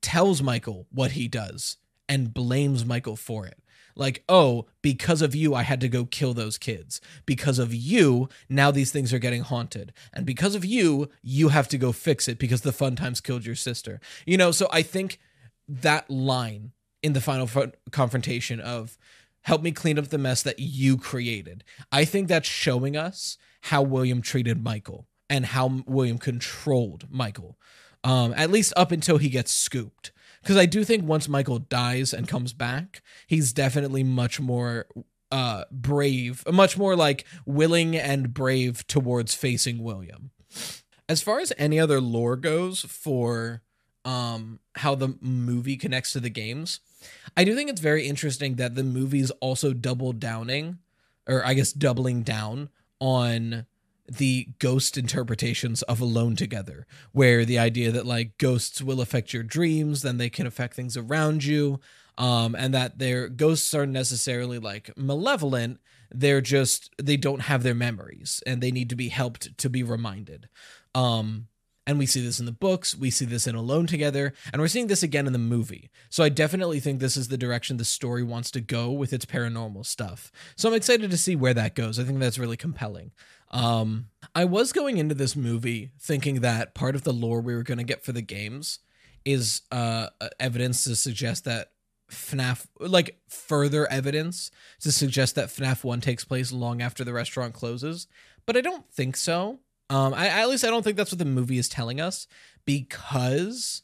tells 0.01 0.41
michael 0.41 0.87
what 0.91 1.11
he 1.11 1.27
does 1.27 1.77
and 2.07 2.33
blames 2.33 2.85
Michael 2.85 3.15
for 3.15 3.45
it. 3.45 3.59
Like, 3.95 4.23
oh, 4.29 4.67
because 4.83 5.23
of 5.23 5.33
you, 5.33 5.55
I 5.55 5.63
had 5.63 5.81
to 5.81 5.89
go 5.89 6.05
kill 6.05 6.33
those 6.35 6.57
kids. 6.57 7.01
Because 7.25 7.57
of 7.57 7.73
you, 7.73 8.29
now 8.47 8.69
these 8.69 8.91
things 8.91 9.11
are 9.11 9.19
getting 9.19 9.41
haunted. 9.41 9.91
And 10.13 10.25
because 10.25 10.53
of 10.53 10.63
you, 10.63 11.09
you 11.23 11.49
have 11.49 11.67
to 11.69 11.79
go 11.79 11.91
fix 11.91 12.27
it 12.27 12.37
because 12.37 12.61
the 12.61 12.71
fun 12.71 12.95
times 12.95 13.21
killed 13.21 13.45
your 13.45 13.55
sister. 13.55 13.99
You 14.25 14.37
know, 14.37 14.51
so 14.51 14.67
I 14.71 14.83
think 14.83 15.19
that 15.67 16.09
line 16.09 16.73
in 17.01 17.13
the 17.13 17.21
final 17.21 17.49
confrontation 17.91 18.59
of 18.59 18.97
help 19.41 19.63
me 19.63 19.71
clean 19.71 19.97
up 19.97 20.09
the 20.09 20.17
mess 20.17 20.43
that 20.43 20.59
you 20.59 20.97
created. 20.97 21.63
I 21.91 22.05
think 22.05 22.27
that's 22.27 22.47
showing 22.47 22.95
us 22.95 23.37
how 23.61 23.81
William 23.81 24.21
treated 24.21 24.63
Michael 24.63 25.07
and 25.29 25.45
how 25.47 25.83
William 25.87 26.17
controlled 26.19 27.07
Michael. 27.09 27.57
Um, 28.03 28.33
at 28.37 28.51
least 28.51 28.73
up 28.77 28.91
until 28.91 29.17
he 29.17 29.29
gets 29.29 29.51
scooped 29.51 30.11
because 30.47 30.55
I 30.55 30.65
do 30.65 30.85
think 30.85 31.03
once 31.03 31.27
Michael 31.27 31.59
dies 31.59 32.13
and 32.13 32.25
comes 32.25 32.53
back, 32.53 33.01
he's 33.27 33.51
definitely 33.51 34.01
much 34.01 34.39
more 34.39 34.85
uh 35.29 35.65
brave, 35.69 36.41
much 36.49 36.77
more 36.77 36.95
like 36.95 37.25
willing 37.45 37.97
and 37.97 38.33
brave 38.33 38.87
towards 38.87 39.33
facing 39.33 39.83
William. 39.83 40.31
As 41.09 41.21
far 41.21 41.41
as 41.41 41.51
any 41.57 41.77
other 41.77 41.99
lore 41.99 42.37
goes 42.37 42.83
for 42.83 43.61
um 44.05 44.61
how 44.75 44.95
the 44.95 45.17
movie 45.19 45.75
connects 45.75 46.13
to 46.13 46.21
the 46.21 46.29
games, 46.29 46.79
I 47.35 47.43
do 47.43 47.53
think 47.53 47.69
it's 47.69 47.81
very 47.81 48.07
interesting 48.07 48.55
that 48.55 48.75
the 48.75 48.85
movie's 48.85 49.31
also 49.41 49.73
double 49.73 50.13
downing 50.13 50.77
or 51.27 51.45
I 51.45 51.55
guess 51.55 51.73
doubling 51.73 52.23
down 52.23 52.69
on 53.01 53.65
the 54.11 54.47
ghost 54.59 54.97
interpretations 54.97 55.81
of 55.83 55.99
Alone 55.99 56.35
Together, 56.35 56.85
where 57.11 57.45
the 57.45 57.59
idea 57.59 57.91
that 57.91 58.05
like 58.05 58.37
ghosts 58.37 58.81
will 58.81 59.01
affect 59.01 59.33
your 59.33 59.43
dreams, 59.43 60.01
then 60.01 60.17
they 60.17 60.29
can 60.29 60.47
affect 60.47 60.75
things 60.75 60.95
around 60.95 61.43
you, 61.43 61.79
um, 62.17 62.55
and 62.55 62.73
that 62.73 62.99
their 62.99 63.27
ghosts 63.27 63.73
aren't 63.73 63.91
necessarily 63.91 64.59
like 64.59 64.91
malevolent. 64.97 65.79
They're 66.09 66.41
just 66.41 66.93
they 67.01 67.17
don't 67.17 67.41
have 67.41 67.63
their 67.63 67.75
memories, 67.75 68.41
and 68.45 68.61
they 68.61 68.71
need 68.71 68.89
to 68.89 68.95
be 68.95 69.09
helped 69.09 69.57
to 69.57 69.69
be 69.69 69.83
reminded. 69.83 70.47
Um, 70.95 71.47
and 71.87 71.97
we 71.97 72.05
see 72.05 72.21
this 72.21 72.39
in 72.39 72.45
the 72.45 72.51
books, 72.51 72.95
we 72.95 73.09
see 73.09 73.25
this 73.25 73.47
in 73.47 73.55
Alone 73.55 73.87
Together, 73.87 74.33
and 74.51 74.61
we're 74.61 74.67
seeing 74.67 74.87
this 74.87 75.01
again 75.01 75.25
in 75.25 75.33
the 75.33 75.39
movie. 75.39 75.89
So 76.09 76.21
I 76.21 76.29
definitely 76.29 76.81
think 76.81 76.99
this 76.99 77.15
is 77.15 77.29
the 77.29 77.37
direction 77.37 77.77
the 77.77 77.85
story 77.85 78.23
wants 78.23 78.51
to 78.51 78.61
go 78.61 78.91
with 78.91 79.13
its 79.13 79.25
paranormal 79.25 79.85
stuff. 79.85 80.31
So 80.57 80.67
I'm 80.67 80.75
excited 80.75 81.09
to 81.09 81.17
see 81.17 81.37
where 81.37 81.53
that 81.53 81.75
goes. 81.75 81.97
I 81.97 82.03
think 82.03 82.19
that's 82.19 82.37
really 82.37 82.57
compelling. 82.57 83.11
Um, 83.51 84.09
I 84.35 84.43
was 84.43 84.73
going 84.73 84.97
into 84.97 85.15
this 85.15 85.35
movie 85.35 85.91
thinking 85.97 86.41
that 86.41 86.75
part 86.75 86.95
of 86.95 87.03
the 87.03 87.13
lore 87.13 87.39
we 87.39 87.55
were 87.55 87.63
going 87.63 87.77
to 87.77 87.85
get 87.85 88.03
for 88.03 88.11
the 88.11 88.21
games 88.21 88.79
is 89.23 89.61
uh, 89.71 90.07
evidence 90.39 90.83
to 90.83 90.95
suggest 90.95 91.45
that 91.45 91.71
FNAF, 92.11 92.67
like 92.79 93.17
further 93.29 93.89
evidence 93.89 94.51
to 94.81 94.91
suggest 94.91 95.35
that 95.35 95.47
FNAF 95.47 95.85
1 95.85 96.01
takes 96.01 96.25
place 96.25 96.51
long 96.51 96.81
after 96.81 97.05
the 97.05 97.13
restaurant 97.13 97.53
closes. 97.53 98.07
But 98.45 98.57
I 98.57 98.61
don't 98.61 98.89
think 98.91 99.15
so. 99.15 99.59
Um, 99.89 100.13
I, 100.13 100.27
at 100.27 100.49
least 100.49 100.65
I 100.65 100.69
don't 100.69 100.83
think 100.83 100.97
that's 100.97 101.11
what 101.11 101.19
the 101.19 101.25
movie 101.25 101.57
is 101.57 101.69
telling 101.69 102.01
us 102.01 102.27
because 102.65 103.83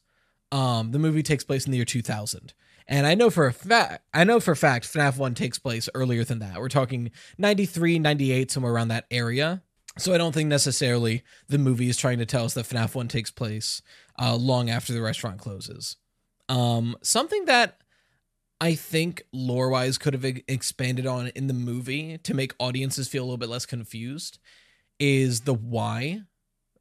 um, 0.52 0.92
the 0.92 1.00
movie 1.00 1.24
takes 1.24 1.44
place 1.44 1.66
in 1.66 1.72
the 1.72 1.78
year 1.78 1.86
2000. 1.86 2.54
And 2.88 3.08
I 3.08 3.16
know 3.16 3.30
for 3.30 3.48
a 3.48 3.54
fact, 3.54 4.04
I 4.14 4.24
know 4.24 4.40
for 4.40 4.52
a 4.52 4.56
fact 4.56 4.86
FNAF 4.86 5.18
1 5.18 5.34
takes 5.36 5.58
place 5.58 5.88
earlier 5.94 6.24
than 6.24 6.40
that. 6.40 6.60
We're 6.60 6.70
talking 6.70 7.12
93, 7.38 8.00
98, 8.00 8.52
somewhere 8.52 8.74
around 8.74 8.90
that 8.90 9.06
area. 9.10 9.64
So 9.98 10.14
I 10.14 10.18
don't 10.18 10.34
think 10.34 10.50
necessarily 10.50 11.24
the 11.48 11.58
movie 11.58 11.88
is 11.88 11.98
trying 11.98 12.18
to 12.18 12.26
tell 12.26 12.46
us 12.46 12.56
that 12.56 12.66
FNAF 12.66 12.96
1 12.96 13.08
takes 13.08 13.32
place 13.32 13.82
uh, 14.20 14.36
long 14.36 14.70
after 14.70 14.92
the 14.92 15.02
restaurant 15.02 15.40
closes. 15.40 15.98
Um, 16.50 16.98
something 17.02 17.46
that 17.46 17.78
I 18.60 18.76
think 18.76 19.24
lore 19.32 19.70
wise 19.70 19.98
could 19.98 20.14
have 20.14 20.26
expanded 20.48 21.06
on 21.06 21.28
in 21.28 21.48
the 21.48 21.54
movie 21.54 22.18
to 22.18 22.34
make 22.34 22.54
audiences 22.60 23.08
feel 23.08 23.24
a 23.24 23.26
little 23.26 23.38
bit 23.38 23.50
less 23.50 23.66
confused 23.66 24.40
is 25.04 25.42
the 25.42 25.54
why, 25.54 26.22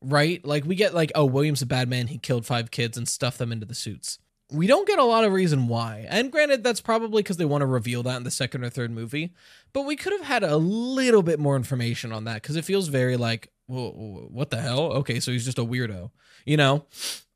right? 0.00 0.44
Like 0.44 0.64
we 0.64 0.76
get 0.76 0.94
like, 0.94 1.10
oh, 1.16 1.24
William's 1.24 1.60
a 1.60 1.66
bad 1.66 1.88
man. 1.88 2.06
He 2.06 2.18
killed 2.18 2.46
five 2.46 2.70
kids 2.70 2.96
and 2.96 3.08
stuffed 3.08 3.38
them 3.38 3.50
into 3.50 3.66
the 3.66 3.74
suits. 3.74 4.20
We 4.52 4.68
don't 4.68 4.86
get 4.86 5.00
a 5.00 5.04
lot 5.04 5.24
of 5.24 5.32
reason 5.32 5.66
why. 5.66 6.06
And 6.08 6.30
granted, 6.30 6.62
that's 6.62 6.80
probably 6.80 7.22
because 7.22 7.36
they 7.36 7.44
want 7.44 7.62
to 7.62 7.66
reveal 7.66 8.04
that 8.04 8.16
in 8.18 8.22
the 8.22 8.30
second 8.30 8.62
or 8.62 8.70
third 8.70 8.92
movie. 8.92 9.34
But 9.72 9.86
we 9.86 9.96
could 9.96 10.12
have 10.12 10.22
had 10.22 10.44
a 10.44 10.56
little 10.56 11.24
bit 11.24 11.40
more 11.40 11.56
information 11.56 12.12
on 12.12 12.24
that 12.24 12.42
because 12.42 12.54
it 12.54 12.64
feels 12.64 12.86
very 12.86 13.16
like, 13.16 13.48
well, 13.66 13.90
what 14.30 14.50
the 14.50 14.60
hell? 14.60 14.92
Okay, 14.92 15.18
so 15.18 15.32
he's 15.32 15.44
just 15.44 15.58
a 15.58 15.64
weirdo, 15.64 16.12
you 16.44 16.56
know? 16.56 16.84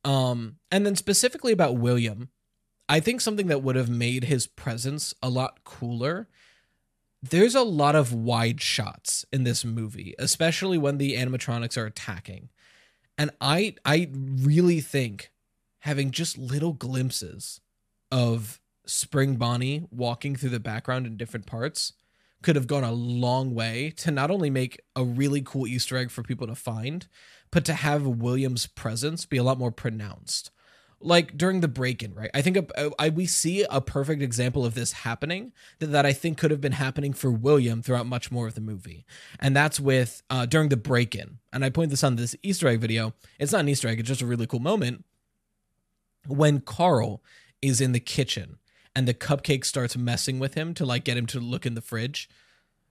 Um, 0.04 0.56
and 0.70 0.86
then 0.86 0.94
specifically 0.94 1.52
about 1.52 1.78
William, 1.78 2.28
I 2.88 3.00
think 3.00 3.20
something 3.20 3.48
that 3.48 3.62
would 3.62 3.74
have 3.74 3.88
made 3.90 4.24
his 4.24 4.46
presence 4.46 5.14
a 5.20 5.28
lot 5.28 5.64
cooler 5.64 6.28
there's 7.30 7.54
a 7.54 7.62
lot 7.62 7.94
of 7.94 8.12
wide 8.12 8.60
shots 8.60 9.24
in 9.32 9.44
this 9.44 9.64
movie, 9.64 10.14
especially 10.18 10.78
when 10.78 10.98
the 10.98 11.16
animatronics 11.16 11.76
are 11.76 11.86
attacking. 11.86 12.50
And 13.18 13.30
I 13.40 13.74
I 13.84 14.10
really 14.14 14.80
think 14.80 15.30
having 15.80 16.10
just 16.10 16.36
little 16.36 16.72
glimpses 16.72 17.60
of 18.10 18.60
Spring 18.86 19.36
Bonnie 19.36 19.86
walking 19.90 20.36
through 20.36 20.50
the 20.50 20.60
background 20.60 21.06
in 21.06 21.16
different 21.16 21.46
parts 21.46 21.92
could 22.42 22.56
have 22.56 22.66
gone 22.66 22.84
a 22.84 22.92
long 22.92 23.54
way 23.54 23.92
to 23.96 24.10
not 24.10 24.30
only 24.30 24.50
make 24.50 24.80
a 24.94 25.04
really 25.04 25.42
cool 25.42 25.66
Easter 25.66 25.96
egg 25.96 26.10
for 26.10 26.22
people 26.22 26.46
to 26.46 26.54
find, 26.54 27.08
but 27.50 27.64
to 27.64 27.72
have 27.72 28.06
William's 28.06 28.66
presence 28.66 29.24
be 29.24 29.36
a 29.36 29.42
lot 29.42 29.58
more 29.58 29.72
pronounced 29.72 30.50
like 31.00 31.36
during 31.36 31.60
the 31.60 31.68
break-in, 31.68 32.14
right? 32.14 32.30
I 32.32 32.42
think 32.42 32.56
a, 32.56 32.90
a, 32.98 33.10
we 33.10 33.26
see 33.26 33.64
a 33.68 33.80
perfect 33.80 34.22
example 34.22 34.64
of 34.64 34.74
this 34.74 34.92
happening 34.92 35.52
that, 35.78 35.88
that 35.88 36.06
I 36.06 36.12
think 36.12 36.38
could 36.38 36.50
have 36.50 36.60
been 36.60 36.72
happening 36.72 37.12
for 37.12 37.30
William 37.30 37.82
throughout 37.82 38.06
much 38.06 38.30
more 38.30 38.46
of 38.46 38.54
the 38.54 38.60
movie, 38.60 39.04
and 39.38 39.54
that's 39.54 39.78
with 39.78 40.22
uh, 40.30 40.46
during 40.46 40.68
the 40.68 40.76
break-in. 40.76 41.38
And 41.52 41.64
I 41.64 41.70
point 41.70 41.90
this 41.90 42.04
on 42.04 42.16
this 42.16 42.34
Easter 42.42 42.68
egg 42.68 42.80
video. 42.80 43.14
It's 43.38 43.52
not 43.52 43.60
an 43.60 43.68
Easter 43.68 43.88
egg; 43.88 44.00
it's 44.00 44.08
just 44.08 44.22
a 44.22 44.26
really 44.26 44.46
cool 44.46 44.60
moment 44.60 45.04
when 46.26 46.60
Carl 46.60 47.22
is 47.62 47.80
in 47.80 47.92
the 47.92 48.00
kitchen 48.00 48.58
and 48.94 49.06
the 49.06 49.14
cupcake 49.14 49.64
starts 49.64 49.96
messing 49.96 50.38
with 50.38 50.54
him 50.54 50.74
to 50.74 50.84
like 50.84 51.04
get 51.04 51.16
him 51.16 51.26
to 51.26 51.40
look 51.40 51.66
in 51.66 51.74
the 51.74 51.80
fridge. 51.80 52.28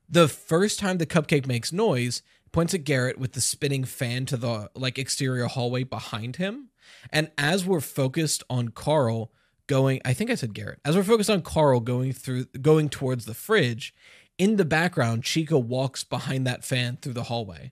The 0.07 0.27
first 0.27 0.79
time 0.79 0.97
the 0.97 1.05
cupcake 1.05 1.47
makes 1.47 1.73
noise, 1.73 2.21
points 2.55 2.73
at 2.73 2.83
Garrett 2.83 3.19
with 3.19 3.33
the 3.33 3.41
spinning 3.41 3.83
fan 3.83 4.25
to 4.25 4.37
the 4.37 4.69
like 4.75 4.97
exterior 4.97 5.45
hallway 5.45 5.83
behind 5.83 6.37
him 6.37 6.69
and 7.11 7.31
as 7.37 7.65
we're 7.65 7.81
focused 7.81 8.43
on 8.49 8.69
Carl 8.69 9.31
going, 9.67 10.01
I 10.05 10.13
think 10.13 10.29
I 10.29 10.35
said 10.35 10.53
Garrett, 10.53 10.79
as 10.85 10.95
we're 10.95 11.03
focused 11.03 11.29
on 11.29 11.41
Carl 11.41 11.79
going 11.79 12.13
through, 12.13 12.45
going 12.61 12.89
towards 12.89 13.25
the 13.25 13.33
fridge, 13.33 13.93
in 14.37 14.57
the 14.57 14.65
background, 14.65 15.23
Chica 15.23 15.57
walks 15.57 16.03
behind 16.03 16.45
that 16.45 16.63
fan 16.63 16.97
through 17.01 17.13
the 17.13 17.23
hallway. 17.23 17.71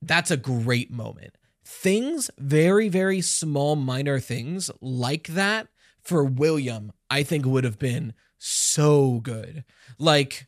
That's 0.00 0.30
a 0.30 0.36
great 0.36 0.90
moment. 0.90 1.36
Things, 1.64 2.30
very, 2.38 2.88
very 2.88 3.20
small, 3.20 3.74
minor 3.74 4.20
things 4.20 4.70
like 4.80 5.28
that 5.28 5.68
for 6.00 6.22
William, 6.22 6.92
I 7.10 7.22
think 7.22 7.46
would 7.46 7.64
have 7.64 7.78
been 7.78 8.12
so 8.38 9.20
good. 9.20 9.64
Like, 9.98 10.46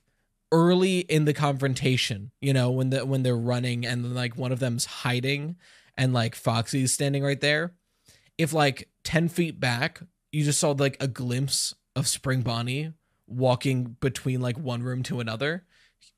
early 0.52 1.00
in 1.00 1.24
the 1.24 1.34
confrontation, 1.34 2.30
you 2.40 2.52
know, 2.52 2.70
when 2.70 2.90
the 2.90 3.04
when 3.04 3.22
they're 3.22 3.36
running 3.36 3.84
and 3.84 4.14
like 4.14 4.36
one 4.36 4.52
of 4.52 4.58
them's 4.58 4.84
hiding 4.84 5.56
and 5.96 6.12
like 6.12 6.34
Foxy's 6.34 6.92
standing 6.92 7.22
right 7.22 7.40
there, 7.40 7.74
if 8.38 8.52
like 8.52 8.88
10 9.04 9.28
feet 9.28 9.58
back, 9.58 10.02
you 10.32 10.44
just 10.44 10.60
saw 10.60 10.72
like 10.72 10.96
a 11.00 11.08
glimpse 11.08 11.74
of 11.94 12.06
Spring 12.06 12.42
Bonnie 12.42 12.92
walking 13.26 13.96
between 14.00 14.40
like 14.40 14.58
one 14.58 14.82
room 14.82 15.02
to 15.04 15.20
another, 15.20 15.64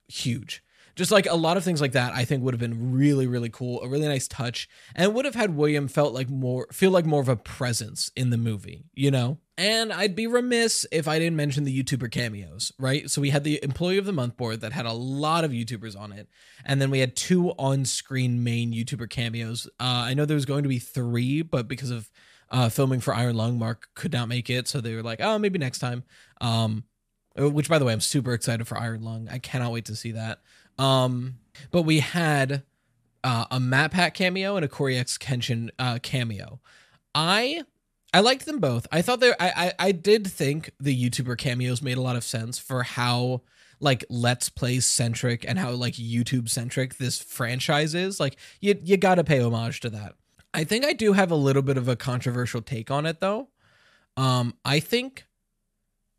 huge. 0.09 0.63
Just 0.99 1.13
like 1.13 1.27
a 1.27 1.37
lot 1.37 1.57
of 1.57 1.63
things 1.63 1.81
like 1.81 1.93
that, 1.93 2.13
I 2.13 2.25
think 2.25 2.43
would 2.43 2.55
have 2.55 2.61
been 2.61 2.91
really, 2.93 3.29
really 3.29 3.51
cool, 3.51 3.81
a 3.83 3.89
really 3.89 4.09
nice 4.09 4.27
touch, 4.27 4.69
and 4.97 5.15
would 5.15 5.27
have 5.27 5.37
had 5.37 5.55
William 5.55 5.87
felt 5.87 6.13
like 6.13 6.29
more 6.29 6.67
feel 6.73 6.91
like 6.91 7.07
more 7.07 7.21
of 7.21 7.29
a 7.29 7.37
presence 7.37 8.11
in 8.17 8.31
the 8.31 8.37
movie, 8.37 8.83
you 8.95 9.13
know. 9.13 9.39
And 9.57 9.93
I'd 9.93 10.17
be 10.17 10.27
remiss 10.27 10.85
if 10.91 11.07
I 11.07 11.21
didn't 11.21 11.37
mention 11.37 11.63
the 11.63 11.85
YouTuber 11.85 12.11
cameos, 12.11 12.73
right? 12.81 13.09
So 13.09 13.21
we 13.21 13.31
had 13.31 13.45
the 13.45 13.63
Employee 13.63 13.99
of 13.99 14.07
the 14.07 14.13
Month 14.13 14.37
board 14.37 14.61
that 14.61 14.73
had 14.73 14.87
a 14.87 14.93
lot 14.93 15.45
of 15.45 15.53
YouTubers 15.53 15.97
on 15.97 16.11
it, 16.11 16.27
and 16.65 16.83
then 16.83 16.91
we 16.91 16.99
had 16.99 17.15
two 17.15 17.51
on-screen 17.51 18.43
main 18.43 18.73
YouTuber 18.73 19.09
cameos. 19.09 19.69
Uh, 19.79 20.03
I 20.07 20.15
know 20.15 20.25
there 20.25 20.35
was 20.35 20.47
going 20.47 20.65
to 20.65 20.69
be 20.69 20.81
three, 20.81 21.43
but 21.43 21.69
because 21.69 21.93
of 21.93 22.11
uh, 22.51 22.71
filming 22.71 22.99
for 22.99 23.15
Iron 23.15 23.37
Lung, 23.37 23.57
Mark 23.57 23.87
could 23.95 24.13
not 24.13 24.27
make 24.27 24.51
it, 24.51 24.67
so 24.67 24.81
they 24.81 24.97
were 24.97 25.05
like, 25.05 25.21
"Oh, 25.21 25.39
maybe 25.39 25.61
next 25.61 25.79
time." 25.79 26.03
Um, 26.41 26.83
which, 27.37 27.69
by 27.69 27.79
the 27.79 27.85
way, 27.85 27.93
I'm 27.93 28.01
super 28.01 28.33
excited 28.33 28.67
for 28.67 28.77
Iron 28.77 29.03
Lung. 29.03 29.29
I 29.31 29.39
cannot 29.39 29.71
wait 29.71 29.85
to 29.85 29.95
see 29.95 30.11
that. 30.13 30.41
Um, 30.79 31.39
but 31.71 31.83
we 31.83 32.01
had 32.01 32.63
uh, 33.25 33.47
a 33.51 33.59
MatPat 33.59 34.15
cameo 34.15 34.57
and 34.57 34.65
a 34.65 34.69
Cory 34.69 34.97
X 34.97 35.19
Kenshin 35.19 35.71
uh, 35.79 35.99
cameo. 36.03 36.61
I 37.15 37.63
I 38.13 38.21
liked 38.21 38.47
them 38.47 38.59
both. 38.59 38.87
I 38.91 39.03
thought 39.03 39.21
they 39.21 39.33
I, 39.33 39.35
I 39.41 39.73
I 39.79 39.93
did 39.93 40.27
think 40.27 40.71
the 40.81 41.11
YouTuber 41.11 41.37
cameos 41.37 41.83
made 41.83 41.99
a 41.99 42.03
lot 42.03 42.17
of 42.17 42.25
sense 42.25 42.59
for 42.59 42.83
how 42.83 43.43
like 43.81 44.05
let's 44.09 44.49
play 44.49 44.81
centric 44.81 45.45
and 45.47 45.59
how 45.59 45.71
like 45.73 45.95
YouTube 45.95 46.49
centric 46.49 46.97
this 46.97 47.19
franchise 47.21 47.95
is. 47.95 48.21
Like 48.21 48.37
you 48.61 48.79
you 48.83 48.97
got 48.97 49.17
to 49.17 49.25
pay 49.25 49.41
homage 49.41 49.81
to 49.81 49.91
that. 49.91 50.15
I 50.55 50.65
think 50.65 50.85
I 50.85 50.93
do 50.93 51.13
have 51.13 51.31
a 51.31 51.37
little 51.37 51.63
bit 51.63 51.77
of 51.77 51.89
a 51.89 51.97
controversial 51.97 52.63
take 52.63 52.91
on 52.91 53.05
it 53.05 53.21
though. 53.21 53.49
Um 54.17 54.55
I 54.65 54.81
think 54.81 55.27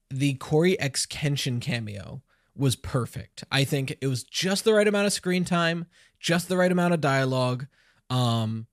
the 0.10 0.34
Cory 0.36 0.80
X 0.80 1.06
Kenshin 1.06 1.62
cameo 1.62 2.22
was 2.60 2.76
perfect. 2.76 3.44
I 3.52 3.64
think 3.64 3.98
it 4.02 4.08
was 4.08 4.24
just 4.24 4.64
the 4.64 4.74
right 4.74 4.88
amount 4.88 5.08
of 5.08 5.14
screen 5.14 5.46
time, 5.46 5.86
just 6.20 6.50
the 6.50 6.58
right 6.58 6.72
amount 6.72 6.94
of 6.94 7.02
dialogue. 7.02 7.68
Um, 8.10 8.68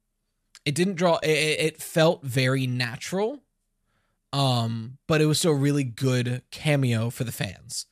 it 0.65 0.75
didn't 0.75 0.97
draw. 0.97 1.19
It, 1.23 1.29
it 1.29 1.83
felt 1.83 2.25
very 2.25 2.67
natural. 2.67 3.43
Um, 4.33 4.99
but 5.07 5.21
it 5.21 5.27
was 5.27 5.39
still 5.39 5.53
a 5.53 5.57
really 5.57 5.85
good 5.85 6.43
cameo 6.51 7.11
for 7.11 7.25
the 7.25 7.33
fans. 7.33 7.87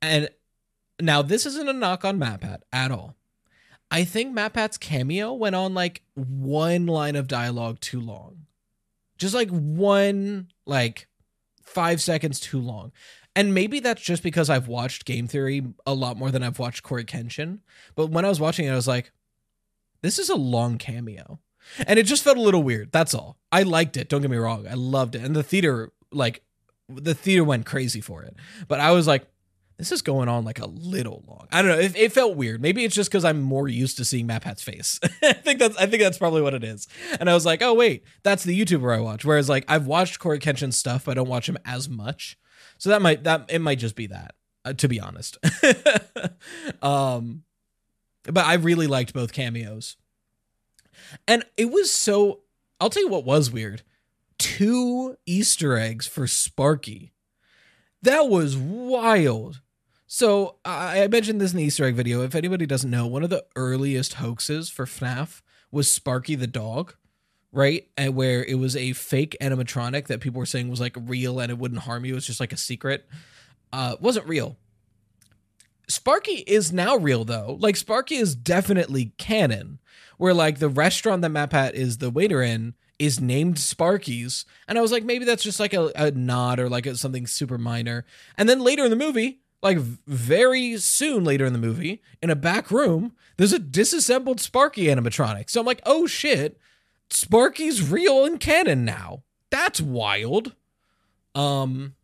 And 0.00 0.30
now 1.00 1.20
this 1.20 1.44
isn't 1.44 1.68
a 1.68 1.72
knock 1.72 2.04
on 2.04 2.18
MatPat 2.18 2.60
at 2.72 2.90
all. 2.90 3.16
I 3.90 4.04
think 4.04 4.36
MatPat's 4.36 4.78
cameo 4.78 5.32
went 5.32 5.54
on 5.54 5.74
like 5.74 6.02
one 6.14 6.86
line 6.86 7.16
of 7.16 7.28
dialogue 7.28 7.80
too 7.80 8.00
long. 8.00 8.46
Just 9.18 9.34
like 9.34 9.50
one, 9.50 10.48
like 10.64 11.08
five 11.62 12.00
seconds 12.00 12.40
too 12.40 12.60
long. 12.60 12.92
And 13.36 13.52
maybe 13.52 13.80
that's 13.80 14.02
just 14.02 14.22
because 14.22 14.48
I've 14.48 14.66
watched 14.66 15.04
Game 15.04 15.28
Theory 15.28 15.62
a 15.86 15.92
lot 15.92 16.16
more 16.16 16.30
than 16.30 16.42
I've 16.42 16.58
watched 16.58 16.82
Cory 16.82 17.04
Kenshin. 17.04 17.58
But 17.94 18.10
when 18.10 18.24
I 18.24 18.28
was 18.30 18.40
watching 18.40 18.66
it, 18.66 18.70
I 18.70 18.74
was 18.74 18.88
like, 18.88 19.12
this 20.00 20.18
is 20.18 20.30
a 20.30 20.34
long 20.34 20.78
cameo. 20.78 21.38
And 21.86 21.98
it 21.98 22.04
just 22.04 22.24
felt 22.24 22.38
a 22.38 22.42
little 22.42 22.62
weird. 22.62 22.92
That's 22.92 23.14
all. 23.14 23.36
I 23.52 23.62
liked 23.62 23.98
it. 23.98 24.08
Don't 24.08 24.22
get 24.22 24.30
me 24.30 24.38
wrong. 24.38 24.66
I 24.66 24.74
loved 24.74 25.14
it. 25.14 25.22
And 25.22 25.36
the 25.36 25.42
theater, 25.42 25.92
like, 26.10 26.42
the 26.88 27.14
theater 27.14 27.44
went 27.44 27.66
crazy 27.66 28.00
for 28.00 28.22
it. 28.22 28.34
But 28.68 28.80
I 28.80 28.92
was 28.92 29.06
like, 29.06 29.26
this 29.76 29.92
is 29.92 30.00
going 30.00 30.28
on 30.28 30.44
like 30.46 30.58
a 30.58 30.66
little 30.66 31.22
long. 31.26 31.48
I 31.52 31.60
don't 31.60 31.72
know. 31.72 31.78
It, 31.78 31.94
it 31.94 32.12
felt 32.12 32.36
weird. 32.36 32.62
Maybe 32.62 32.84
it's 32.84 32.94
just 32.94 33.10
because 33.10 33.26
I'm 33.26 33.42
more 33.42 33.68
used 33.68 33.98
to 33.98 34.04
seeing 34.06 34.26
MatPat's 34.26 34.62
face. 34.62 34.98
I 35.22 35.34
think 35.34 35.58
that's 35.58 35.76
I 35.76 35.84
think 35.84 36.02
that's 36.02 36.16
probably 36.16 36.40
what 36.40 36.54
it 36.54 36.64
is. 36.64 36.88
And 37.20 37.28
I 37.28 37.34
was 37.34 37.44
like, 37.44 37.60
oh 37.60 37.74
wait, 37.74 38.04
that's 38.22 38.44
the 38.44 38.58
YouTuber 38.58 38.96
I 38.96 39.00
watch. 39.00 39.24
Whereas 39.26 39.50
like 39.50 39.66
I've 39.68 39.86
watched 39.86 40.18
Cory 40.18 40.38
Kenshin's 40.38 40.78
stuff, 40.78 41.04
but 41.04 41.10
I 41.10 41.14
don't 41.14 41.28
watch 41.28 41.46
him 41.46 41.58
as 41.66 41.90
much. 41.90 42.38
So 42.78 42.90
that 42.90 43.02
might 43.02 43.24
that 43.24 43.46
it 43.48 43.60
might 43.60 43.78
just 43.78 43.96
be 43.96 44.06
that. 44.08 44.34
Uh, 44.64 44.72
to 44.72 44.88
be 44.88 44.98
honest. 45.00 45.38
um, 46.82 47.44
but 48.24 48.44
I 48.44 48.54
really 48.54 48.88
liked 48.88 49.14
both 49.14 49.32
cameos, 49.32 49.96
and 51.28 51.44
it 51.56 51.70
was 51.70 51.92
so. 51.92 52.40
I'll 52.80 52.90
tell 52.90 53.02
you 53.02 53.08
what 53.08 53.24
was 53.24 53.50
weird. 53.50 53.82
Two 54.38 55.16
Easter 55.24 55.76
eggs 55.76 56.06
for 56.06 56.26
Sparky. 56.26 57.12
That 58.02 58.28
was 58.28 58.56
wild. 58.56 59.60
So 60.08 60.56
I 60.64 61.06
mentioned 61.08 61.40
this 61.40 61.52
in 61.52 61.58
the 61.58 61.64
Easter 61.64 61.84
egg 61.84 61.94
video. 61.94 62.22
If 62.22 62.34
anybody 62.34 62.66
doesn't 62.66 62.90
know, 62.90 63.06
one 63.06 63.22
of 63.24 63.30
the 63.30 63.44
earliest 63.56 64.14
hoaxes 64.14 64.68
for 64.68 64.86
FNAF 64.86 65.42
was 65.70 65.90
Sparky 65.90 66.34
the 66.34 66.46
dog, 66.46 66.94
right? 67.52 67.88
And 67.96 68.14
where 68.14 68.44
it 68.44 68.58
was 68.58 68.76
a 68.76 68.92
fake 68.92 69.36
animatronic 69.40 70.06
that 70.06 70.20
people 70.20 70.38
were 70.38 70.46
saying 70.46 70.68
was 70.68 70.80
like 70.80 70.96
real 70.98 71.40
and 71.40 71.50
it 71.50 71.58
wouldn't 71.58 71.82
harm 71.82 72.04
you. 72.04 72.16
It's 72.16 72.26
just 72.26 72.40
like 72.40 72.52
a 72.52 72.56
secret. 72.56 73.06
Uh, 73.72 73.96
wasn't 74.00 74.26
real. 74.26 74.56
Sparky 75.88 76.44
is 76.46 76.72
now 76.72 76.96
real 76.96 77.24
though. 77.24 77.56
Like 77.60 77.76
Sparky 77.76 78.16
is 78.16 78.34
definitely 78.34 79.12
canon. 79.18 79.78
Where 80.18 80.34
like 80.34 80.58
the 80.58 80.68
restaurant 80.68 81.22
that 81.22 81.30
MatPat 81.30 81.74
is 81.74 81.98
the 81.98 82.10
waiter 82.10 82.42
in 82.42 82.74
is 82.98 83.20
named 83.20 83.58
Sparky's, 83.58 84.46
and 84.66 84.78
I 84.78 84.80
was 84.80 84.90
like, 84.90 85.04
maybe 85.04 85.26
that's 85.26 85.42
just 85.42 85.60
like 85.60 85.74
a, 85.74 85.92
a 85.94 86.10
nod 86.12 86.58
or 86.58 86.70
like 86.70 86.86
a, 86.86 86.96
something 86.96 87.26
super 87.26 87.58
minor. 87.58 88.06
And 88.38 88.48
then 88.48 88.60
later 88.60 88.84
in 88.84 88.90
the 88.90 88.96
movie, 88.96 89.40
like 89.62 89.76
very 89.78 90.78
soon 90.78 91.24
later 91.24 91.44
in 91.44 91.52
the 91.52 91.58
movie, 91.58 92.02
in 92.22 92.30
a 92.30 92.36
back 92.36 92.70
room, 92.70 93.12
there's 93.36 93.52
a 93.52 93.58
disassembled 93.58 94.40
Sparky 94.40 94.84
animatronic. 94.84 95.50
So 95.50 95.60
I'm 95.60 95.66
like, 95.66 95.82
oh 95.84 96.06
shit, 96.06 96.58
Sparky's 97.10 97.88
real 97.88 98.24
and 98.24 98.40
canon 98.40 98.84
now. 98.84 99.22
That's 99.50 99.80
wild. 99.80 100.54
Um 101.34 101.94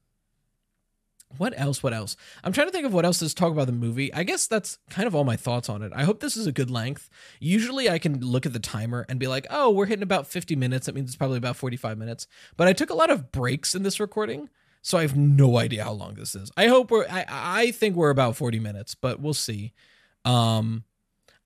what 1.39 1.55
else? 1.57 1.83
What 1.83 1.95
else? 1.95 2.17
I'm 2.45 2.53
trying 2.53 2.67
to 2.67 2.73
think 2.73 2.87
of 2.87 2.93
what 2.93 3.05
else 3.05 3.19
to 3.21 3.35
talk 3.35 3.53
about 3.53 3.67
the 3.67 3.73
movie. 3.73 4.13
I 4.13 4.23
guess 4.23 4.47
that's 4.47 4.79
kind 4.91 5.07
of 5.07 5.15
all 5.15 5.25
my 5.25 5.37
thoughts 5.37 5.69
on 5.69 5.83
it. 5.83 5.93
I 5.95 6.05
hope 6.05 6.21
this 6.21 6.37
is 6.37 6.47
a 6.47 6.53
good 6.53 6.71
length. 6.71 7.09
Usually 7.41 7.89
I 7.89 7.99
can 7.99 8.21
look 8.21 8.45
at 8.47 8.53
the 8.53 8.59
timer 8.59 9.07
and 9.09 9.19
be 9.19 9.27
like, 9.27 9.47
oh, 9.51 9.71
we're 9.71 9.87
hitting 9.87 10.03
about 10.03 10.27
50 10.27 10.57
minutes. 10.57 10.87
That 10.87 10.95
means 10.95 11.09
it's 11.09 11.17
probably 11.17 11.39
about 11.39 11.57
45 11.57 11.97
minutes. 11.97 12.27
But 12.57 12.69
I 12.69 12.73
took 12.73 12.91
a 12.91 12.95
lot 12.95 13.11
of 13.11 13.33
breaks 13.33 13.75
in 13.75 13.83
this 13.83 13.99
recording. 13.99 14.51
So 14.83 14.99
I 14.99 15.03
have 15.03 15.17
no 15.17 15.59
idea 15.59 15.85
how 15.85 15.93
long 15.93 16.15
this 16.15 16.35
is. 16.35 16.51
I 16.57 16.67
hope 16.67 16.91
we're 16.91 17.07
I 17.09 17.25
I 17.29 17.71
think 17.71 17.97
we're 17.97 18.11
about 18.11 18.37
40 18.37 18.59
minutes, 18.59 18.95
but 18.95 19.21
we'll 19.21 19.35
see. 19.35 19.73
Um 20.25 20.85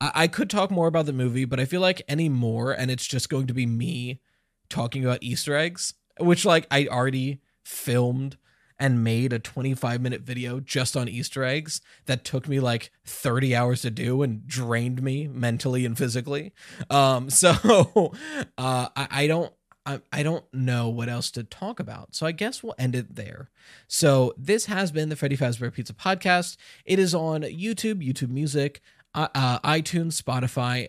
I, 0.01 0.13
I 0.15 0.29
could 0.29 0.51
talk 0.51 0.71
more 0.71 0.87
about 0.87 1.07
the 1.07 1.13
movie, 1.13 1.45
but 1.45 1.61
I 1.61 1.65
feel 1.65 1.81
like 1.81 2.03
any 2.09 2.29
more 2.29 2.73
and 2.73 2.91
it's 2.91 3.07
just 3.07 3.29
going 3.29 3.47
to 3.47 3.55
be 3.55 3.67
me 3.67 4.21
talking 4.69 5.05
about 5.05 5.23
Easter 5.23 5.57
eggs, 5.57 5.95
which 6.19 6.45
like 6.45 6.67
I 6.71 6.87
already 6.87 7.41
filmed 7.65 8.37
and 8.79 9.03
made 9.03 9.33
a 9.33 9.39
25 9.39 10.01
minute 10.01 10.21
video 10.21 10.61
just 10.61 10.97
on 10.97 11.09
Easter 11.09 11.45
eggs 11.45 11.81
that 12.07 12.25
took 12.25 12.47
me 12.47 12.61
like 12.61 12.91
30 13.05 13.57
hours 13.57 13.83
to 13.83 13.91
do 13.91 14.23
and 14.23 14.47
drained 14.47 15.03
me 15.03 15.27
mentally 15.29 15.87
and 15.87 15.97
physically. 15.97 16.53
Um, 16.91 17.31
so 17.31 18.13
uh, 18.59 18.89
I, 18.95 19.09
I 19.11 19.27
don't 19.27 19.53
I, 19.87 20.01
I 20.13 20.25
don't 20.25 20.45
know 20.53 20.89
what 20.89 21.09
else 21.09 21.31
to 21.33 21.45
talk 21.45 21.79
about. 21.79 22.17
So 22.17 22.27
I 22.27 22.33
guess 22.33 22.61
we'll 22.61 22.75
end 22.77 22.97
it 22.97 23.15
there. 23.15 23.51
So 23.87 24.35
this 24.37 24.67
has 24.67 24.91
been 24.91 25.11
the 25.11 25.17
Freddy 25.17 25.37
Fazbear 25.37 25.73
Pizza 25.73 25.95
Podcast. 25.95 26.57
It 26.85 26.99
is 26.99 27.15
on 27.15 27.43
YouTube, 27.43 28.05
YouTube 28.05 28.31
Music, 28.31 28.81
uh, 29.17 29.59
iTunes, 29.61 30.21
Spotify, 30.21 30.89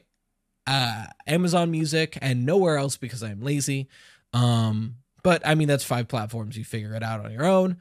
uh, 0.67 1.05
Amazon 1.25 1.71
Music, 1.71 2.17
and 2.21 2.45
nowhere 2.45 2.77
else 2.77 2.97
because 2.97 3.23
I'm 3.23 3.41
lazy. 3.41 3.87
Um, 4.33 4.95
but 5.23 5.45
I 5.45 5.55
mean, 5.55 5.67
that's 5.67 5.83
five 5.83 6.07
platforms. 6.07 6.57
You 6.57 6.65
figure 6.65 6.93
it 6.93 7.03
out 7.03 7.25
on 7.25 7.31
your 7.31 7.45
own. 7.45 7.77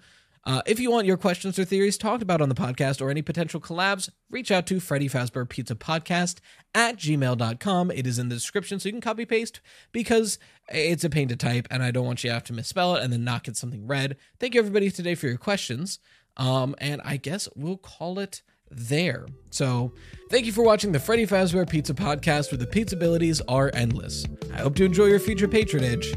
Uh, 0.47 0.63
if 0.65 0.79
you 0.79 0.93
want 0.93 1.09
your 1.09 1.17
questions 1.17 1.59
or 1.59 1.65
theories 1.65 1.99
talked 1.99 2.23
about 2.23 2.41
on 2.41 2.49
the 2.49 2.55
podcast 2.55 3.01
or 3.01 3.11
any 3.11 3.21
potential 3.21 3.61
collabs, 3.61 4.09
reach 4.31 4.53
out 4.53 4.65
to 4.65 4.79
Freddy 4.79 5.09
Fazbear 5.09 5.49
Pizza 5.49 5.75
Podcast 5.75 6.39
at 6.73 6.97
gmail.com. 6.97 7.91
It 7.91 8.07
is 8.07 8.21
in 8.21 8.29
the 8.29 8.37
description, 8.37 8.79
so 8.79 8.89
you 8.89 8.93
can 8.93 9.01
copy 9.01 9.27
paste 9.27 9.61
because 9.91 10.39
it's 10.69 11.03
a 11.03 11.11
pain 11.11 11.27
to 11.29 11.37
type 11.37 11.67
and 11.69 11.83
I 11.83 11.91
don't 11.91 12.07
want 12.07 12.23
you 12.23 12.31
to 12.31 12.35
have 12.35 12.45
to 12.45 12.53
misspell 12.53 12.95
it 12.95 13.03
and 13.03 13.13
then 13.13 13.25
not 13.25 13.43
get 13.43 13.57
something 13.57 13.89
read. 13.89 14.17
Thank 14.39 14.55
you, 14.55 14.61
everybody, 14.61 14.89
today 14.89 15.17
for 15.17 15.27
your 15.27 15.37
questions. 15.37 15.99
Um, 16.37 16.77
and 16.79 17.01
I 17.05 17.17
guess 17.17 17.49
we'll 17.57 17.79
call 17.79 18.21
it 18.21 18.43
there. 18.71 19.27
So, 19.51 19.93
thank 20.31 20.47
you 20.47 20.53
for 20.53 20.63
watching 20.63 20.93
the 20.93 21.01
Freddy 21.01 21.27
Fazbear 21.27 21.69
Pizza 21.69 21.95
Podcast, 21.95 22.51
where 22.53 22.59
the 22.59 22.67
pizza 22.67 22.97
abilities 22.97 23.41
are 23.43 23.71
endless. 23.75 24.25
I 24.53 24.59
hope 24.59 24.75
to 24.77 24.85
enjoy 24.85 25.07
your 25.07 25.21
future 25.21 25.49
patronage. 25.49 26.15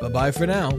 Bye 0.00 0.08
bye 0.08 0.30
for 0.30 0.46
now. 0.46 0.70